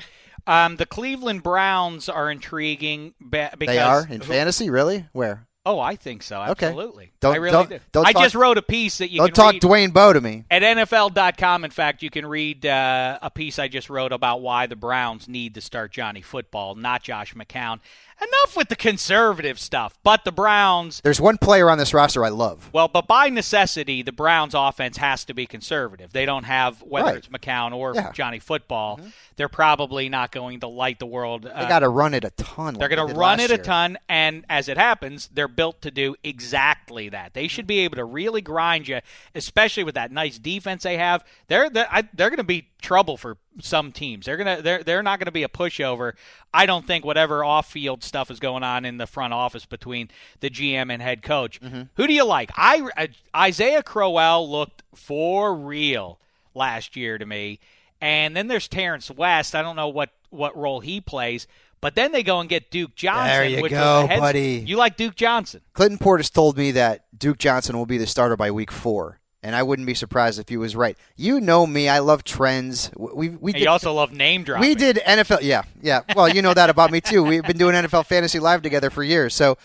Um, 0.45 0.75
the 0.75 0.85
Cleveland 0.85 1.43
Browns 1.43 2.09
are 2.09 2.29
intriguing 2.29 3.13
because 3.29 3.57
They 3.59 3.79
are 3.79 4.05
in 4.09 4.21
fantasy, 4.21 4.69
really? 4.69 5.05
Where? 5.13 5.47
Oh, 5.65 5.79
I 5.79 5.95
think 5.95 6.23
so. 6.23 6.41
Okay. 6.41 6.65
Absolutely. 6.67 7.13
Don't- 7.21 7.33
I 7.35 7.37
really 7.37 7.51
don't- 7.53 7.69
do. 7.69 7.79
don't 7.93 8.05
I 8.05 8.11
just 8.11 8.35
wrote 8.35 8.57
a 8.57 8.61
piece 8.61 8.97
that 8.97 9.11
you 9.11 9.19
Don't 9.19 9.27
can 9.27 9.33
talk 9.35 9.53
read. 9.53 9.61
Dwayne 9.61 9.93
Bowe 9.93 10.11
to 10.11 10.19
me. 10.19 10.43
At 10.51 10.61
NFL.com, 10.61 11.63
in 11.63 11.71
fact, 11.71 12.03
you 12.03 12.09
can 12.09 12.25
read 12.25 12.65
uh, 12.65 13.17
a 13.21 13.29
piece 13.31 13.59
I 13.59 13.69
just 13.69 13.89
wrote 13.89 14.11
about 14.11 14.41
why 14.41 14.67
the 14.67 14.75
Browns 14.75 15.29
need 15.29 15.53
to 15.55 15.61
start 15.61 15.93
Johnny 15.93 16.21
Football, 16.21 16.75
not 16.75 17.01
Josh 17.03 17.33
McCown. 17.33 17.79
Enough 18.21 18.55
with 18.55 18.69
the 18.69 18.75
conservative 18.75 19.59
stuff. 19.59 19.97
But 20.03 20.23
the 20.23 20.31
Browns, 20.31 21.01
There's 21.03 21.19
one 21.19 21.37
player 21.37 21.69
on 21.69 21.77
this 21.77 21.93
roster 21.93 22.23
I 22.23 22.29
love. 22.29 22.69
well, 22.73 22.87
but 22.87 23.07
by 23.07 23.29
necessity, 23.29 24.01
the 24.01 24.11
Browns' 24.11 24.53
offense 24.53 24.97
has 24.97 25.25
to 25.25 25.33
be 25.33 25.45
conservative. 25.45 26.13
They 26.13 26.25
don't 26.25 26.43
have, 26.43 26.81
whether 26.81 27.07
Right. 27.07 27.17
it's 27.17 27.27
McCown 27.27 27.73
or 27.73 27.93
Yeah. 27.95 28.11
Johnny 28.11 28.39
Football, 28.39 28.99
they're 29.35 29.49
probably 29.49 30.09
not 30.09 30.31
going 30.31 30.59
to 30.61 30.67
light 30.67 30.99
the 30.99 31.05
world. 31.05 31.43
They 31.43 31.49
uh, 31.49 31.67
got 31.67 31.79
to 31.79 31.89
run 31.89 32.13
it 32.13 32.23
a 32.23 32.29
ton. 32.31 32.75
they're 32.75 32.87
like 32.87 32.95
going 32.97 33.07
to 33.07 33.13
did 33.13 33.19
run 33.19 33.39
it 33.39 33.51
a 33.51 33.57
ton, 33.57 33.97
and 34.07 34.45
as 34.49 34.69
it 34.69 34.77
happens, 34.77 35.29
they're 35.33 35.47
built 35.47 35.81
to 35.81 35.91
do 35.91 36.15
exactly 36.23 37.09
that. 37.09 37.33
They 37.33 37.47
should 37.47 37.67
be 37.67 37.79
able 37.79 37.95
to 37.95 38.05
really 38.05 38.41
grind 38.41 38.87
you, 38.87 38.99
especially 39.35 39.83
with 39.83 39.95
that 39.95 40.11
nice 40.11 40.37
defense 40.37 40.83
they 40.83 40.97
have. 40.97 41.23
They're 41.47 41.69
they're, 41.69 41.87
they're 42.13 42.29
going 42.29 42.37
to 42.37 42.43
be 42.43 42.67
trouble 42.83 43.17
for 43.17 43.37
some 43.59 43.91
teams. 43.91 44.27
They're 44.27 44.37
gonna 44.37 44.61
they're 44.61 44.83
they're 44.83 45.01
not 45.01 45.17
going 45.17 45.25
to 45.25 45.31
be 45.31 45.43
a 45.43 45.49
pushover. 45.49 46.13
I 46.53 46.67
don't 46.67 46.85
think 46.85 47.03
whatever 47.03 47.43
off-field 47.43 48.03
stuff 48.03 48.29
is 48.29 48.39
going 48.39 48.61
on 48.63 48.85
in 48.85 48.97
the 48.97 49.07
front 49.07 49.33
office 49.33 49.65
between 49.65 50.09
the 50.41 50.51
GM 50.51 50.91
and 50.91 51.01
head 51.01 51.23
coach. 51.23 51.59
Mm-hmm. 51.59 51.83
Who 51.95 52.05
do 52.07 52.13
you 52.13 52.25
like? 52.25 52.51
I 52.55 53.09
Isaiah 53.35 53.81
Crowell 53.81 54.47
looked 54.49 54.83
for 54.93 55.55
real 55.55 56.19
last 56.53 56.95
year 56.95 57.17
to 57.17 57.25
me. 57.25 57.59
And 58.01 58.35
then 58.35 58.47
there's 58.47 58.67
Terrence 58.67 59.09
West. 59.09 59.55
I 59.55 59.61
don't 59.61 59.77
know 59.77 59.87
what, 59.87 60.09
what 60.29 60.57
role 60.57 60.81
he 60.81 60.99
plays, 60.99 61.47
but 61.79 61.95
then 61.95 62.11
they 62.11 62.21
go 62.21 62.41
and 62.41 62.49
get 62.49 62.69
Duke 62.69 62.95
Johnson. 62.95 63.27
There 63.27 63.45
you 63.45 63.69
go, 63.69 64.07
heads- 64.07 64.19
buddy. 64.19 64.63
You 64.67 64.75
like 64.75 64.97
Duke 64.97 65.15
Johnson? 65.15 65.61
Clinton 65.73 65.97
Portis 65.97 66.29
told 66.31 66.57
me 66.57 66.71
that 66.71 67.05
Duke 67.17 67.37
Johnson 67.37 67.77
will 67.77 67.85
be 67.85 67.97
the 67.97 68.05
starter 68.05 68.35
by 68.35 68.51
week 68.51 68.71
four, 68.71 69.19
and 69.43 69.55
I 69.55 69.61
wouldn't 69.61 69.85
be 69.85 69.93
surprised 69.93 70.39
if 70.39 70.49
he 70.49 70.57
was 70.57 70.75
right. 70.75 70.97
You 71.15 71.39
know 71.41 71.67
me; 71.67 71.89
I 71.89 71.99
love 71.99 72.23
trends. 72.23 72.89
We 72.95 73.29
we 73.29 73.51
did, 73.53 73.61
you 73.61 73.69
also 73.69 73.93
love 73.93 74.13
name 74.13 74.43
dropping. 74.43 74.67
we 74.67 74.75
did 74.75 74.97
NFL. 74.97 75.39
Yeah, 75.41 75.63
yeah. 75.81 76.01
Well, 76.15 76.29
you 76.29 76.41
know 76.41 76.53
that 76.53 76.69
about 76.69 76.91
me 76.91 77.01
too. 77.01 77.23
We've 77.23 77.43
been 77.43 77.57
doing 77.57 77.75
NFL 77.75 78.05
Fantasy 78.05 78.39
Live 78.39 78.61
together 78.61 78.89
for 78.89 79.03
years. 79.03 79.35
So 79.35 79.57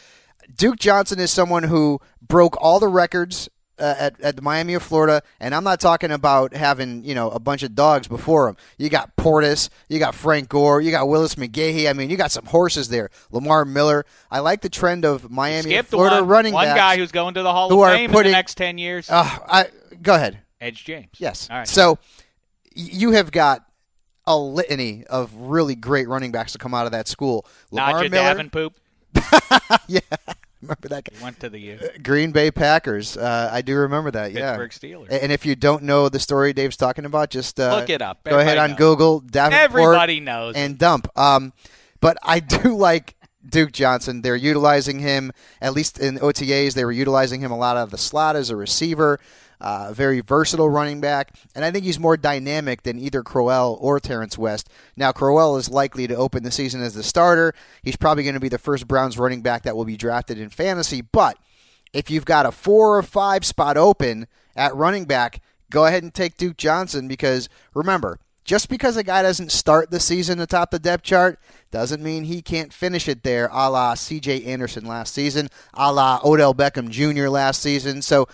Duke 0.56 0.78
Johnson 0.78 1.20
is 1.20 1.30
someone 1.30 1.62
who 1.62 2.00
broke 2.20 2.56
all 2.60 2.80
the 2.80 2.88
records 2.88 3.48
uh, 3.78 3.94
at 3.98 4.20
at 4.20 4.36
the 4.36 4.42
Miami 4.42 4.74
of 4.74 4.82
Florida, 4.82 5.22
and 5.40 5.54
I'm 5.54 5.64
not 5.64 5.80
talking 5.80 6.10
about 6.10 6.54
having 6.54 7.04
you 7.04 7.14
know 7.14 7.30
a 7.30 7.38
bunch 7.38 7.62
of 7.62 7.74
dogs 7.74 8.08
before 8.08 8.48
him. 8.48 8.56
You 8.76 8.88
got 8.88 9.16
Portis, 9.16 9.68
you 9.88 9.98
got 9.98 10.14
Frank 10.14 10.48
Gore, 10.48 10.80
you 10.80 10.90
got 10.90 11.08
Willis 11.08 11.34
McGahee. 11.36 11.88
I 11.88 11.92
mean, 11.92 12.10
you 12.10 12.16
got 12.16 12.30
some 12.32 12.46
horses 12.46 12.88
there. 12.88 13.10
Lamar 13.30 13.64
Miller. 13.64 14.04
I 14.30 14.40
like 14.40 14.60
the 14.60 14.68
trend 14.68 15.04
of 15.04 15.30
Miami 15.30 15.76
the 15.76 15.82
Florida 15.82 16.16
one, 16.16 16.26
running 16.28 16.52
one 16.54 16.66
guy 16.66 16.96
who's 16.96 17.12
going 17.12 17.34
to 17.34 17.42
the 17.42 17.52
Hall 17.52 17.72
of 17.72 17.90
Fame 17.92 18.10
putting- 18.10 18.26
in 18.26 18.32
the 18.32 18.36
next 18.36 18.56
10 18.56 18.78
years. 18.78 19.08
Uh, 19.10 19.24
I 19.46 19.66
go 20.02 20.14
ahead. 20.14 20.38
Edge 20.60 20.84
James. 20.84 21.10
Yes. 21.18 21.48
All 21.50 21.58
right. 21.58 21.68
So 21.68 21.98
you 22.74 23.12
have 23.12 23.30
got 23.30 23.64
a 24.26 24.36
litany 24.36 25.04
of 25.06 25.32
really 25.34 25.74
great 25.74 26.06
running 26.08 26.32
backs 26.32 26.52
to 26.52 26.58
come 26.58 26.74
out 26.74 26.86
of 26.86 26.92
that 26.92 27.08
school. 27.08 27.46
Lamar 27.70 28.02
Najee 28.02 28.10
Miller. 28.10 28.34
Davenpoop. 28.34 28.72
yeah, 29.88 30.00
remember 30.62 30.88
that 30.88 31.04
guy. 31.04 31.16
He 31.16 31.22
went 31.22 31.40
to 31.40 31.48
the 31.48 31.72
uh, 31.72 31.88
Green 32.02 32.32
Bay 32.32 32.50
Packers. 32.50 33.16
Uh, 33.16 33.48
I 33.52 33.62
do 33.62 33.76
remember 33.76 34.10
that. 34.10 34.32
Yeah. 34.32 34.56
Pittsburgh 34.56 34.92
Steelers. 35.08 35.22
And 35.22 35.30
if 35.32 35.46
you 35.46 35.54
don't 35.54 35.84
know 35.84 36.08
the 36.08 36.20
story 36.20 36.52
Dave's 36.52 36.76
talking 36.76 37.04
about, 37.04 37.30
just 37.30 37.58
uh, 37.60 37.76
Look 37.76 37.90
it 37.90 38.02
up. 38.02 38.24
Go 38.24 38.38
ahead 38.38 38.58
on 38.58 38.70
knows. 38.70 38.78
Google. 38.78 39.20
Davenport 39.20 39.62
Everybody 39.62 40.20
knows. 40.20 40.54
and 40.56 40.78
dump. 40.78 41.08
Um, 41.16 41.52
but 42.00 42.16
I 42.22 42.40
do 42.40 42.74
like 42.76 43.14
Duke 43.48 43.72
Johnson. 43.72 44.22
They're 44.22 44.36
utilizing 44.36 44.98
him 44.98 45.32
at 45.60 45.72
least 45.74 45.98
in 45.98 46.18
OTAs. 46.18 46.74
They 46.74 46.84
were 46.84 46.92
utilizing 46.92 47.40
him 47.40 47.50
a 47.50 47.56
lot 47.56 47.76
out 47.76 47.84
of 47.84 47.90
the 47.90 47.98
slot 47.98 48.36
as 48.36 48.50
a 48.50 48.56
receiver. 48.56 49.20
Uh, 49.60 49.92
very 49.92 50.20
versatile 50.20 50.68
running 50.68 51.00
back, 51.00 51.34
and 51.54 51.64
I 51.64 51.72
think 51.72 51.84
he's 51.84 51.98
more 51.98 52.16
dynamic 52.16 52.84
than 52.84 52.98
either 52.98 53.24
Crowell 53.24 53.76
or 53.80 53.98
Terrence 53.98 54.38
West. 54.38 54.68
Now, 54.96 55.10
Crowell 55.10 55.56
is 55.56 55.68
likely 55.68 56.06
to 56.06 56.14
open 56.14 56.44
the 56.44 56.52
season 56.52 56.80
as 56.80 56.94
the 56.94 57.02
starter. 57.02 57.54
He's 57.82 57.96
probably 57.96 58.22
going 58.22 58.34
to 58.34 58.40
be 58.40 58.48
the 58.48 58.58
first 58.58 58.86
Browns 58.86 59.18
running 59.18 59.42
back 59.42 59.64
that 59.64 59.76
will 59.76 59.84
be 59.84 59.96
drafted 59.96 60.38
in 60.38 60.48
fantasy. 60.48 61.00
But 61.00 61.38
if 61.92 62.10
you've 62.10 62.24
got 62.24 62.46
a 62.46 62.52
four 62.52 62.96
or 62.96 63.02
five 63.02 63.44
spot 63.44 63.76
open 63.76 64.28
at 64.54 64.76
running 64.76 65.06
back, 65.06 65.40
go 65.70 65.86
ahead 65.86 66.02
and 66.02 66.14
take 66.14 66.36
Duke 66.36 66.56
Johnson 66.56 67.08
because 67.08 67.48
remember, 67.74 68.20
just 68.44 68.70
because 68.70 68.96
a 68.96 69.02
guy 69.02 69.22
doesn't 69.22 69.52
start 69.52 69.90
the 69.90 70.00
season 70.00 70.40
atop 70.40 70.70
the 70.70 70.78
depth 70.78 71.02
chart 71.02 71.38
doesn't 71.70 72.02
mean 72.02 72.24
he 72.24 72.40
can't 72.40 72.72
finish 72.72 73.06
it 73.06 73.22
there, 73.22 73.50
a 73.52 73.68
la 73.68 73.94
CJ 73.94 74.46
Anderson 74.46 74.86
last 74.86 75.12
season, 75.12 75.48
a 75.74 75.92
la 75.92 76.18
Odell 76.24 76.54
Beckham 76.54 76.88
Jr. 76.88 77.28
last 77.28 77.60
season. 77.60 78.00
So 78.00 78.26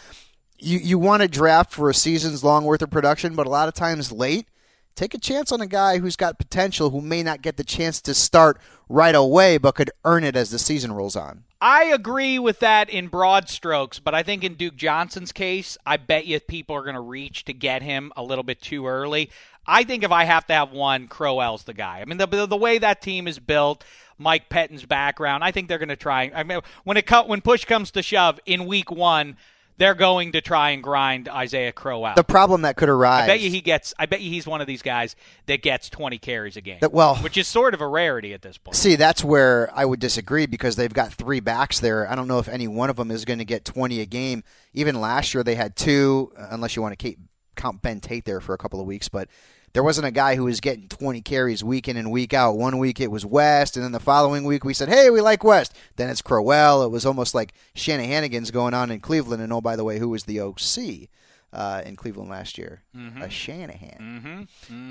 you, 0.58 0.78
you 0.78 0.98
want 0.98 1.22
to 1.22 1.28
draft 1.28 1.72
for 1.72 1.90
a 1.90 1.94
season's 1.94 2.44
long 2.44 2.64
worth 2.64 2.82
of 2.82 2.90
production, 2.90 3.34
but 3.34 3.46
a 3.46 3.50
lot 3.50 3.68
of 3.68 3.74
times 3.74 4.12
late, 4.12 4.48
take 4.94 5.14
a 5.14 5.18
chance 5.18 5.52
on 5.52 5.60
a 5.60 5.66
guy 5.66 5.98
who's 5.98 6.16
got 6.16 6.38
potential 6.38 6.90
who 6.90 7.00
may 7.00 7.22
not 7.22 7.42
get 7.42 7.56
the 7.56 7.64
chance 7.64 8.00
to 8.02 8.14
start 8.14 8.58
right 8.88 9.14
away, 9.14 9.58
but 9.58 9.74
could 9.74 9.90
earn 10.04 10.24
it 10.24 10.36
as 10.36 10.50
the 10.50 10.58
season 10.58 10.92
rolls 10.92 11.16
on. 11.16 11.44
I 11.60 11.84
agree 11.84 12.38
with 12.38 12.60
that 12.60 12.90
in 12.90 13.08
broad 13.08 13.48
strokes, 13.48 13.98
but 13.98 14.14
I 14.14 14.22
think 14.22 14.44
in 14.44 14.54
Duke 14.54 14.76
Johnson's 14.76 15.32
case, 15.32 15.78
I 15.86 15.96
bet 15.96 16.26
you 16.26 16.38
people 16.40 16.76
are 16.76 16.82
going 16.82 16.94
to 16.94 17.00
reach 17.00 17.46
to 17.46 17.54
get 17.54 17.82
him 17.82 18.12
a 18.16 18.22
little 18.22 18.44
bit 18.44 18.60
too 18.60 18.86
early. 18.86 19.30
I 19.66 19.84
think 19.84 20.04
if 20.04 20.12
I 20.12 20.24
have 20.24 20.46
to 20.48 20.52
have 20.52 20.72
one, 20.72 21.08
Crowell's 21.08 21.64
the 21.64 21.72
guy. 21.72 22.00
I 22.00 22.04
mean, 22.04 22.18
the 22.18 22.26
the, 22.26 22.56
way 22.56 22.76
that 22.78 23.00
team 23.00 23.26
is 23.26 23.38
built, 23.38 23.82
Mike 24.18 24.50
Pettine's 24.50 24.84
background, 24.84 25.42
I 25.42 25.52
think 25.52 25.68
they're 25.68 25.78
going 25.78 25.88
to 25.88 25.96
try. 25.96 26.30
I 26.34 26.42
mean, 26.42 26.60
when 26.84 26.98
it 26.98 27.10
when 27.26 27.40
push 27.40 27.64
comes 27.64 27.90
to 27.92 28.02
shove 28.02 28.38
in 28.44 28.66
week 28.66 28.90
one, 28.90 29.38
they're 29.76 29.94
going 29.94 30.32
to 30.32 30.40
try 30.40 30.70
and 30.70 30.82
grind 30.82 31.28
Isaiah 31.28 31.72
Crow 31.72 32.04
out. 32.04 32.16
The 32.16 32.24
problem 32.24 32.62
that 32.62 32.76
could 32.76 32.88
arise. 32.88 33.24
I 33.24 33.26
bet 33.26 33.40
you 33.40 33.50
he 33.50 33.60
gets. 33.60 33.92
I 33.98 34.06
bet 34.06 34.20
you 34.20 34.30
he's 34.30 34.46
one 34.46 34.60
of 34.60 34.66
these 34.66 34.82
guys 34.82 35.16
that 35.46 35.62
gets 35.62 35.88
20 35.90 36.18
carries 36.18 36.56
a 36.56 36.60
game. 36.60 36.78
That- 36.80 36.92
well- 36.92 37.16
which 37.16 37.36
is 37.36 37.46
sort 37.46 37.74
of 37.74 37.80
a 37.80 37.86
rarity 37.86 38.32
at 38.34 38.42
this 38.42 38.56
point. 38.58 38.76
See, 38.76 38.96
that's 38.96 39.24
where 39.24 39.70
I 39.74 39.84
would 39.84 40.00
disagree 40.00 40.46
because 40.46 40.76
they've 40.76 40.92
got 40.92 41.12
three 41.12 41.40
backs 41.40 41.80
there. 41.80 42.08
I 42.10 42.14
don't 42.14 42.28
know 42.28 42.38
if 42.38 42.48
any 42.48 42.68
one 42.68 42.90
of 42.90 42.96
them 42.96 43.10
is 43.10 43.24
going 43.24 43.38
to 43.40 43.44
get 43.44 43.64
20 43.64 44.00
a 44.00 44.06
game. 44.06 44.44
Even 44.72 45.00
last 45.00 45.34
year 45.34 45.42
they 45.42 45.54
had 45.56 45.76
two, 45.76 46.32
unless 46.36 46.76
you 46.76 46.82
want 46.82 46.92
to 46.92 46.96
keep, 46.96 47.18
count 47.56 47.82
Ben 47.82 48.00
Tate 48.00 48.24
there 48.24 48.40
for 48.40 48.52
a 48.54 48.58
couple 48.58 48.80
of 48.80 48.86
weeks. 48.86 49.08
But 49.08 49.28
there 49.74 49.82
wasn't 49.82 50.06
a 50.06 50.10
guy 50.12 50.36
who 50.36 50.44
was 50.44 50.60
getting 50.60 50.88
20 50.88 51.20
carries 51.20 51.62
week 51.62 51.88
in 51.88 51.96
and 51.96 52.10
week 52.10 52.32
out. 52.32 52.56
One 52.56 52.78
week 52.78 53.00
it 53.00 53.10
was 53.10 53.26
West, 53.26 53.76
and 53.76 53.84
then 53.84 53.92
the 53.92 54.00
following 54.00 54.44
week 54.44 54.64
we 54.64 54.72
said, 54.72 54.88
hey, 54.88 55.10
we 55.10 55.20
like 55.20 55.44
West. 55.44 55.74
Then 55.96 56.08
it's 56.08 56.22
Crowell. 56.22 56.82
It 56.84 56.90
was 56.90 57.04
almost 57.04 57.34
like 57.34 57.52
Shanahanigans 57.74 58.52
going 58.52 58.72
on 58.72 58.90
in 58.90 59.00
Cleveland. 59.00 59.42
And 59.42 59.52
oh, 59.52 59.60
by 59.60 59.76
the 59.76 59.84
way, 59.84 59.98
who 59.98 60.08
was 60.08 60.24
the 60.24 60.40
OC? 60.40 61.08
Uh, 61.52 61.82
in 61.86 61.94
Cleveland 61.94 62.28
last 62.30 62.58
year, 62.58 62.82
a 63.22 63.30
Shanahan, 63.30 64.48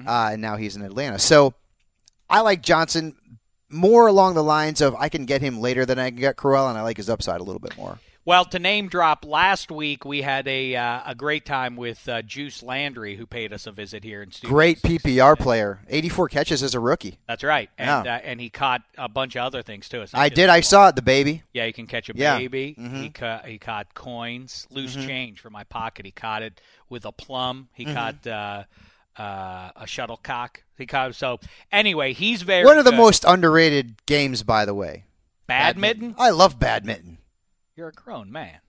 Uh, 0.07 0.29
and 0.31 0.41
now 0.41 0.55
he's 0.55 0.77
in 0.77 0.81
Atlanta. 0.81 1.19
So 1.19 1.53
I 2.29 2.39
like 2.39 2.61
Johnson 2.61 3.17
more 3.69 4.07
along 4.07 4.35
the 4.35 4.43
lines 4.45 4.79
of 4.79 4.95
I 4.97 5.09
can 5.09 5.25
get 5.25 5.41
him 5.41 5.59
later 5.59 5.85
than 5.85 5.99
I 5.99 6.09
can 6.09 6.19
get 6.19 6.37
Crowell, 6.37 6.69
and 6.69 6.77
I 6.77 6.83
like 6.83 6.95
his 6.95 7.09
upside 7.09 7.41
a 7.41 7.43
little 7.43 7.59
bit 7.59 7.75
more. 7.75 7.99
Well, 8.25 8.45
to 8.45 8.59
name 8.59 8.87
drop, 8.87 9.25
last 9.25 9.69
week 9.69 10.05
we 10.05 10.21
had 10.21 10.47
a 10.47 10.77
uh, 10.77 11.01
a 11.07 11.13
great 11.13 11.45
time 11.45 11.75
with 11.75 12.07
uh, 12.07 12.21
Juice 12.21 12.63
Landry, 12.63 13.17
who 13.17 13.25
paid 13.25 13.51
us 13.51 13.67
a 13.67 13.71
visit 13.73 14.05
here 14.05 14.21
in 14.21 14.31
studio. 14.31 14.49
Great 14.55 14.81
PPR 14.81 15.37
player, 15.37 15.81
84 15.89 16.29
catches 16.29 16.63
as 16.63 16.73
a 16.73 16.79
rookie. 16.79 17.17
That's 17.27 17.43
right, 17.43 17.69
and 17.77 18.05
Yeah. 18.05 18.15
uh, 18.15 18.19
and 18.23 18.39
he 18.39 18.49
caught 18.49 18.81
a 18.97 19.09
bunch 19.09 19.35
of 19.35 19.43
other 19.43 19.61
things 19.61 19.89
too. 19.89 20.05
I 20.13 20.29
did. 20.29 20.47
I 20.47 20.61
saw 20.61 20.87
it, 20.87 20.95
the 20.95 21.01
baby. 21.01 21.43
Yeah, 21.51 21.65
he 21.65 21.73
can 21.73 21.85
catch 21.85 22.09
a 22.09 22.13
Yeah. 22.15 22.37
baby. 22.37 22.77
Mhm. 22.79 23.01
He 23.03 23.09
caught 23.09 23.45
he 23.45 23.57
caught 23.57 23.93
coins, 23.93 24.67
loose 24.71 24.95
Mhm. 24.95 25.05
change 25.05 25.39
from 25.41 25.51
my 25.51 25.65
pocket. 25.65 26.05
He 26.05 26.11
caught 26.11 26.43
it 26.43 26.61
with 26.87 27.03
a 27.03 27.11
plum. 27.11 27.67
He 27.73 27.85
Mhm. 27.85 27.93
caught 27.93 28.25
uh, 28.27 28.63
uh, 29.21 29.71
a 29.75 29.85
shuttlecock. 29.85 30.63
He 30.77 30.85
caught 30.85 31.13
so 31.15 31.41
anyway. 31.73 32.13
He's 32.13 32.41
very 32.41 32.63
One 32.65 32.77
of 32.77 32.85
the 32.85 32.91
good. 32.91 32.97
most 32.97 33.25
underrated 33.25 33.95
games, 34.05 34.43
by 34.43 34.63
the 34.63 34.73
way. 34.73 35.03
badminton. 35.45 36.15
I 36.17 36.29
love 36.29 36.57
badminton. 36.57 37.12
You're 37.75 37.89
a 37.89 37.93
grown 37.93 38.31
man. 38.31 38.59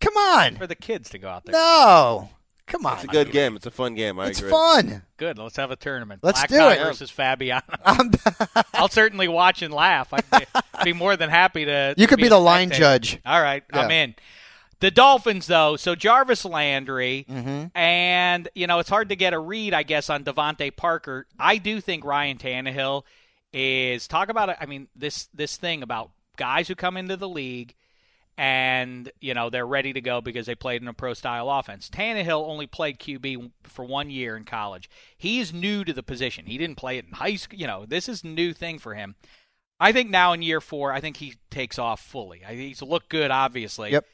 Come 0.00 0.16
on. 0.16 0.56
For 0.56 0.66
the 0.66 0.74
kids 0.74 1.10
to 1.10 1.18
go 1.18 1.28
out 1.28 1.44
there. 1.44 1.52
No. 1.52 2.30
Come 2.66 2.86
on. 2.86 2.94
It's 2.94 3.04
a 3.04 3.08
good 3.08 3.32
game. 3.32 3.56
It's 3.56 3.66
a 3.66 3.70
fun 3.70 3.94
game. 3.94 4.18
I 4.20 4.28
It's 4.28 4.38
agree. 4.38 4.50
fun. 4.50 5.02
Good. 5.16 5.38
Let's 5.38 5.56
have 5.56 5.70
a 5.70 5.76
tournament. 5.76 6.20
Let's 6.22 6.40
Black 6.40 6.48
do 6.50 6.56
Tie 6.58 6.74
it. 6.74 6.78
versus 6.84 7.10
Fabiano. 7.10 7.62
I'll 8.74 8.88
certainly 8.88 9.28
watch 9.28 9.62
and 9.62 9.72
laugh. 9.74 10.12
I'd 10.12 10.24
be, 10.30 10.44
be 10.84 10.92
more 10.92 11.16
than 11.16 11.30
happy 11.30 11.64
to. 11.64 11.94
You 11.96 12.06
could 12.06 12.18
to 12.18 12.22
be 12.22 12.28
the 12.28 12.38
line 12.38 12.68
spectator. 12.68 12.84
judge. 12.98 13.18
All 13.26 13.40
right, 13.42 13.62
I'm 13.72 13.90
in. 13.90 14.14
The 14.80 14.90
Dolphins, 14.90 15.46
though, 15.46 15.76
so 15.76 15.94
Jarvis 15.94 16.46
Landry, 16.46 17.26
Mhm. 17.28 17.70
and 17.74 18.48
you 18.54 18.66
know 18.66 18.78
it's 18.78 18.88
hard 18.88 19.10
to 19.10 19.16
get 19.16 19.34
a 19.34 19.38
read, 19.38 19.74
I 19.74 19.82
guess, 19.82 20.08
on 20.08 20.24
DeVante 20.24 20.74
Parker. 20.74 21.26
I 21.38 21.58
do 21.58 21.82
think 21.82 22.02
Ryan 22.02 22.38
Tannehill 22.38 23.02
is 23.52 24.08
talk 24.08 24.30
about 24.30 24.48
it. 24.48 24.56
I 24.58 24.64
mean, 24.64 24.88
this 24.96 25.28
this 25.34 25.58
thing 25.58 25.82
about 25.82 26.12
guys 26.38 26.66
who 26.66 26.74
come 26.74 26.96
into 26.96 27.18
the 27.18 27.28
league 27.28 27.74
and 28.40 29.12
you 29.20 29.34
know 29.34 29.50
they're 29.50 29.66
ready 29.66 29.92
to 29.92 30.00
go 30.00 30.22
because 30.22 30.46
they 30.46 30.54
played 30.54 30.80
in 30.80 30.88
a 30.88 30.94
pro 30.94 31.12
style 31.12 31.50
offense. 31.50 31.90
Tannehill 31.90 32.42
only 32.48 32.66
played 32.66 32.98
QB 32.98 33.50
for 33.64 33.84
one 33.84 34.08
year 34.08 34.34
in 34.34 34.44
college. 34.44 34.88
He's 35.18 35.52
new 35.52 35.84
to 35.84 35.92
the 35.92 36.02
position. 36.02 36.46
He 36.46 36.56
didn't 36.56 36.76
play 36.78 36.96
it 36.96 37.04
in 37.04 37.12
high 37.12 37.36
school. 37.36 37.58
You 37.58 37.66
know, 37.66 37.84
this 37.84 38.08
is 38.08 38.24
a 38.24 38.28
new 38.28 38.54
thing 38.54 38.78
for 38.78 38.94
him. 38.94 39.14
I 39.78 39.92
think 39.92 40.08
now 40.08 40.32
in 40.32 40.40
year 40.40 40.62
four, 40.62 40.90
I 40.90 41.00
think 41.02 41.18
he 41.18 41.34
takes 41.50 41.78
off 41.78 42.00
fully. 42.00 42.42
I, 42.42 42.54
he's 42.54 42.80
looked 42.80 43.10
good, 43.10 43.30
obviously. 43.30 43.92
Yep. 43.92 44.06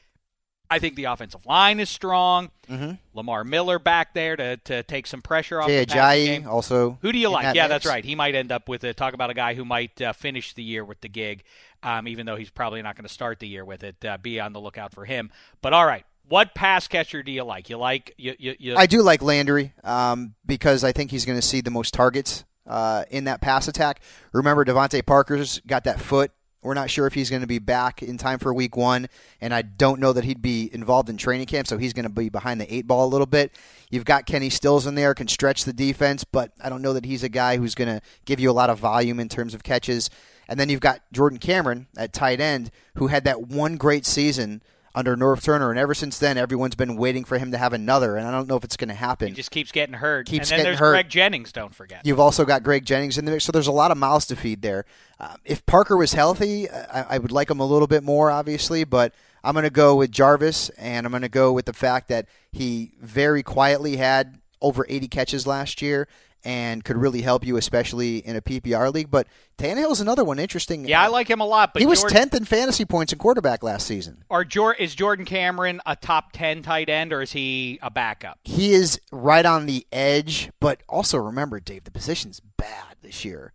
I 0.69 0.79
think 0.79 0.95
the 0.95 1.05
offensive 1.05 1.45
line 1.45 1.79
is 1.79 1.89
strong. 1.89 2.51
Mhm. 2.69 2.99
Lamar 3.13 3.45
Miller 3.45 3.79
back 3.79 4.13
there 4.13 4.35
to, 4.35 4.57
to 4.57 4.83
take 4.83 5.07
some 5.07 5.21
pressure 5.21 5.61
off 5.61 5.69
Jay 5.69 5.85
the 5.85 5.93
Ajayi 5.93 6.25
game. 6.25 6.47
also. 6.49 6.97
Who 7.01 7.13
do 7.13 7.17
you 7.17 7.29
like? 7.29 7.43
that 7.43 7.55
Yeah, 7.55 7.63
mix. 7.63 7.69
that's 7.69 7.85
right. 7.85 8.03
He 8.03 8.15
might 8.15 8.35
end 8.35 8.51
up 8.51 8.67
with 8.67 8.83
a 8.83 8.93
Talk 8.93 9.13
about 9.13 9.29
a 9.29 9.33
guy 9.33 9.53
who 9.53 9.63
might 9.63 10.01
uh, 10.01 10.11
finish 10.11 10.51
the 10.53 10.63
year 10.63 10.83
with 10.83 10.99
the 10.99 11.07
gig, 11.07 11.43
um, 11.83 12.07
even 12.07 12.25
though 12.25 12.35
he's 12.35 12.49
probably 12.49 12.81
not 12.81 12.95
going 12.95 13.05
to 13.05 13.13
start 13.13 13.39
the 13.39 13.47
year 13.47 13.65
with 13.65 13.83
it. 13.83 14.03
Uh, 14.03 14.17
be 14.17 14.39
on 14.39 14.53
the 14.53 14.59
lookout 14.59 14.93
for 14.93 15.05
him. 15.05 15.31
But 15.61 15.73
all 15.73 15.85
right, 15.85 16.05
what 16.27 16.53
pass 16.53 16.87
catcher 16.87 17.23
do 17.23 17.31
you 17.31 17.43
like? 17.43 17.69
You 17.69 17.77
like 17.77 18.13
you 18.17 18.35
you, 18.37 18.55
you 18.59 18.75
I 18.75 18.85
do 18.85 19.01
like 19.01 19.21
Landry 19.21 19.73
um, 19.83 20.35
because 20.45 20.83
I 20.83 20.91
think 20.91 21.11
he's 21.11 21.25
going 21.25 21.37
to 21.37 21.45
see 21.45 21.61
the 21.61 21.71
most 21.71 21.93
targets 21.93 22.43
uh, 22.65 23.05
in 23.09 23.25
that 23.25 23.41
pass 23.41 23.67
attack. 23.67 24.01
Remember, 24.33 24.65
DeVante 24.65 25.05
Parker's 25.05 25.61
got 25.65 25.85
that 25.85 25.99
foot. 25.99 26.31
We're 26.63 26.73
not 26.73 26.89
sure 26.89 27.07
if 27.07 27.13
he's 27.13 27.29
going 27.29 27.43
to 27.43 27.47
be 27.47 27.59
back 27.59 28.01
in 28.01 28.17
time 28.17 28.39
for 28.39 28.53
week 28.53 28.75
one, 28.75 29.07
and 29.39 29.53
I 29.53 29.61
don't 29.61 30.01
know 30.01 30.11
that 30.11 30.25
he'd 30.25 30.41
be 30.41 30.69
involved 30.73 31.07
in 31.07 31.15
training 31.15 31.45
camp, 31.45 31.67
so 31.67 31.77
he's 31.77 31.93
going 31.93 32.03
to 32.03 32.09
be 32.09 32.29
behind 32.29 32.59
the 32.59 32.73
eight 32.73 32.87
ball 32.87 33.05
a 33.05 33.07
little 33.07 33.27
bit. 33.27 33.55
You've 33.89 34.03
got 34.03 34.25
Kenny 34.25 34.49
Stills 34.49 34.85
in 34.85 34.95
there, 34.95 35.13
can 35.13 35.27
stretch 35.27 35.63
the 35.63 35.71
defense, 35.71 36.25
but 36.25 36.51
I 36.61 36.67
don't 36.67 36.81
know 36.81 36.93
that 36.93 37.05
he's 37.05 37.23
a 37.23 37.29
guy 37.29 37.57
who's 37.57 37.75
going 37.75 37.87
to 37.87 38.01
give 38.25 38.39
you 38.39 38.49
a 38.49 38.53
lot 38.53 38.69
of 38.69 38.79
volume 38.79 39.19
in 39.19 39.29
terms 39.29 39.53
of 39.53 39.63
catches. 39.63 40.09
And 40.47 40.59
then 40.59 40.69
you've 40.69 40.79
got 40.79 41.01
Jordan 41.11 41.39
Cameron 41.39 41.87
at 41.97 42.13
tight 42.13 42.39
end, 42.39 42.71
who 42.95 43.07
had 43.07 43.25
that 43.25 43.47
one 43.47 43.77
great 43.77 44.05
season 44.05 44.61
under 44.97 45.15
Norv 45.15 45.43
Turner, 45.43 45.69
and 45.69 45.77
ever 45.77 45.93
since 45.93 46.17
then, 46.17 46.39
everyone's 46.39 46.73
been 46.73 46.95
waiting 46.95 47.23
for 47.23 47.37
him 47.37 47.51
to 47.51 47.57
have 47.59 47.71
another, 47.71 48.17
and 48.17 48.27
I 48.27 48.31
don't 48.31 48.47
know 48.47 48.55
if 48.55 48.63
it's 48.63 48.77
going 48.77 48.87
to 48.87 48.95
happen. 48.95 49.27
he 49.27 49.33
just 49.35 49.51
keeps 49.51 49.71
getting 49.71 49.93
hurt. 49.93 50.25
Keeps 50.25 50.49
and 50.49 50.57
then 50.57 50.57
getting 50.57 50.71
there's 50.71 50.79
hurt. 50.79 50.93
Greg 50.93 51.09
Jennings. 51.09 51.51
Don't 51.51 51.73
forget. 51.73 52.01
You've 52.03 52.19
also 52.19 52.45
got 52.45 52.63
Greg 52.63 52.83
Jennings 52.83 53.19
in 53.19 53.25
the 53.25 53.31
mix, 53.31 53.45
so 53.45 53.51
there's 53.51 53.67
a 53.67 53.71
lot 53.71 53.91
of 53.91 53.97
mouths 53.97 54.25
to 54.27 54.35
feed 54.35 54.63
there. 54.63 54.85
Uh, 55.19 55.35
if 55.45 55.63
Parker 55.67 55.95
was 55.95 56.13
healthy, 56.13 56.67
I, 56.67 57.15
I 57.15 57.17
would 57.19 57.31
like 57.31 57.51
him 57.51 57.59
a 57.59 57.65
little 57.65 57.85
bit 57.87 58.03
more, 58.03 58.31
obviously, 58.31 58.85
but 58.85 59.13
I'm 59.43 59.53
going 59.53 59.65
to 59.65 59.69
go 59.69 59.95
with 59.95 60.11
Jarvis, 60.11 60.69
and 60.69 61.05
I'm 61.05 61.11
going 61.11 61.21
to 61.21 61.29
go 61.29 61.53
with 61.53 61.65
the 61.65 61.73
fact 61.73 62.07
that 62.07 62.27
he 62.51 62.93
very 62.99 63.43
quietly 63.43 63.97
had 63.97 64.39
over 64.63 64.83
80 64.89 65.09
catches 65.09 65.45
last 65.45 65.79
year 65.83 66.07
and 66.43 66.83
could 66.83 66.97
really 66.97 67.21
help 67.21 67.45
you, 67.45 67.57
especially 67.57 68.17
in 68.19 68.35
a 68.35 68.41
PPR 68.41 68.93
league. 68.93 69.09
But 69.11 69.27
Tannehill's 69.57 69.99
another 70.01 70.23
one 70.23 70.39
interesting. 70.39 70.87
yeah, 70.87 71.01
I 71.01 71.07
like 71.07 71.29
him 71.29 71.39
a 71.41 71.45
lot. 71.45 71.73
But 71.73 71.81
he 71.81 71.85
was 71.85 72.03
10th 72.03 72.33
in 72.35 72.45
fantasy 72.45 72.85
points 72.85 73.11
in 73.11 73.19
quarterback 73.19 73.63
last 73.63 73.85
season. 73.87 74.23
Are 74.29 74.45
Jor- 74.45 74.75
is 74.75 74.95
Jordan 74.95 75.25
Cameron 75.25 75.81
a 75.85 75.95
top 75.95 76.31
ten 76.31 76.61
tight 76.61 76.89
end 76.89 77.11
or 77.13 77.21
is 77.21 77.31
he 77.31 77.79
a 77.81 77.89
backup? 77.89 78.39
he 78.43 78.73
is 78.73 78.99
right 79.11 79.45
on 79.45 79.65
the 79.65 79.85
edge, 79.91 80.51
but 80.59 80.81
also 80.87 81.17
remember, 81.17 81.59
Dave, 81.59 81.83
the 81.83 81.91
position's 81.91 82.39
bad 82.39 82.95
this 83.01 83.25
year. 83.25 83.53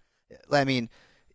I 0.51 0.64
mean, 0.64 0.91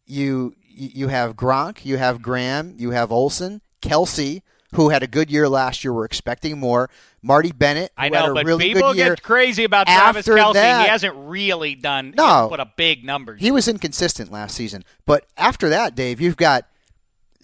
you 0.05 0.53
you 0.69 1.07
have 1.07 1.35
Gronk, 1.35 1.85
you 1.85 1.97
have 1.97 2.21
Graham, 2.21 2.75
you 2.77 2.91
have 2.91 3.11
Olsen, 3.11 3.61
Kelce, 3.81 4.41
who 4.73 4.89
had 4.89 5.01
a 5.03 5.07
good 5.07 5.31
year 5.31 5.47
last 5.47 5.83
year. 5.83 5.93
We're 5.93 6.05
expecting 6.05 6.57
more. 6.59 6.89
Marty 7.21 7.51
Bennett, 7.51 7.91
I 7.97 8.05
had 8.05 8.13
know, 8.13 8.31
a 8.31 8.33
but 8.35 8.45
really 8.45 8.73
people 8.73 8.89
good 8.93 8.97
year. 8.97 9.09
get 9.09 9.23
crazy 9.23 9.63
about 9.63 9.87
Travis 9.87 10.27
After 10.27 10.35
Kelce. 10.35 10.53
that- 10.53 10.81
he 10.83 10.87
hasn't 10.89 11.15
really 11.15 11.75
done 11.75 12.13
No. 12.17 12.47
put 12.49 12.59
a 12.59 12.69
big 12.77 13.03
number. 13.05 13.35
He 13.35 13.51
was 13.51 13.67
inconsistent 13.67 14.31
last 14.31 14.55
season, 14.55 14.83
but 15.05 15.25
after 15.37 15.69
that, 15.69 15.95
Dave, 15.95 16.19
you've 16.21 16.37
got 16.37 16.65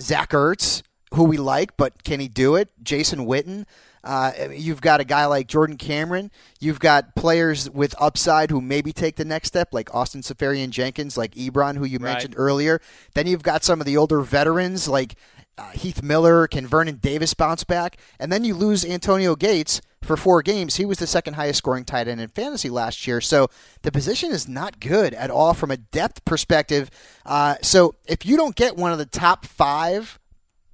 Zach 0.02 0.32
Ertz, 0.32 0.82
who 1.14 1.24
we 1.24 1.38
like, 1.38 1.78
but 1.78 2.04
can 2.04 2.20
he 2.20 2.28
do 2.28 2.56
it? 2.56 2.70
Jason 2.82 3.26
Witten. 3.26 3.66
Uh, 4.04 4.32
you've 4.54 4.82
got 4.82 5.00
a 5.00 5.06
guy 5.06 5.26
like 5.26 5.48
Jordan 5.48 5.78
Cameron. 5.78 6.30
You've 6.60 6.80
got 6.82 7.16
players 7.16 7.70
with 7.70 7.96
upside 8.02 8.50
who 8.52 8.60
maybe 8.60 8.92
take 8.92 9.16
the 9.16 9.24
next 9.24 9.48
step, 9.48 9.70
like 9.72 9.94
Austin 9.96 10.22
Seferian-Jenkins, 10.22 11.16
like 11.16 11.36
Ebron, 11.36 11.78
who 11.78 11.86
you 11.86 12.00
Right. 12.00 12.12
mentioned 12.14 12.34
earlier. 12.38 12.82
Then 13.14 13.28
you've 13.28 13.44
got 13.44 13.64
some 13.64 13.80
of 13.80 13.86
the 13.86 13.96
older 13.96 14.20
veterans 14.20 14.90
like 14.90 15.16
uh, 15.58 15.72
Heath 15.72 16.02
Miller. 16.02 16.48
Can 16.48 16.68
Vernon 16.68 16.96
Davis 16.96 17.34
bounce 17.34 17.64
back? 17.64 17.98
And 18.20 18.32
then 18.32 18.44
you 18.44 18.54
lose 18.54 18.86
Antonio 18.86 19.36
Gates 19.36 19.82
for 20.04 20.18
four 20.18 20.42
games. 20.42 20.76
He 20.76 20.86
was 20.86 21.00
the 21.00 21.08
second 21.08 21.36
highest 21.36 21.60
scoring 21.60 21.86
tight 21.86 22.08
end 22.08 22.22
in 22.22 22.30
fantasy 22.30 22.70
last 22.70 23.08
year. 23.08 23.22
So 23.22 23.50
the 23.82 23.92
position 23.92 24.32
is 24.32 24.48
not 24.48 24.80
good 24.80 25.14
at 25.14 25.32
all 25.32 25.54
from 25.54 25.72
a 25.72 25.78
depth 25.78 26.26
perspective. 26.26 26.90
Uh, 27.26 27.56
so 27.62 27.96
if 28.06 28.26
you 28.26 28.38
don't 28.38 28.56
get 28.56 28.76
one 28.76 28.92
of 28.92 28.98
the 28.98 29.06
top 29.06 29.46
five 29.46 30.20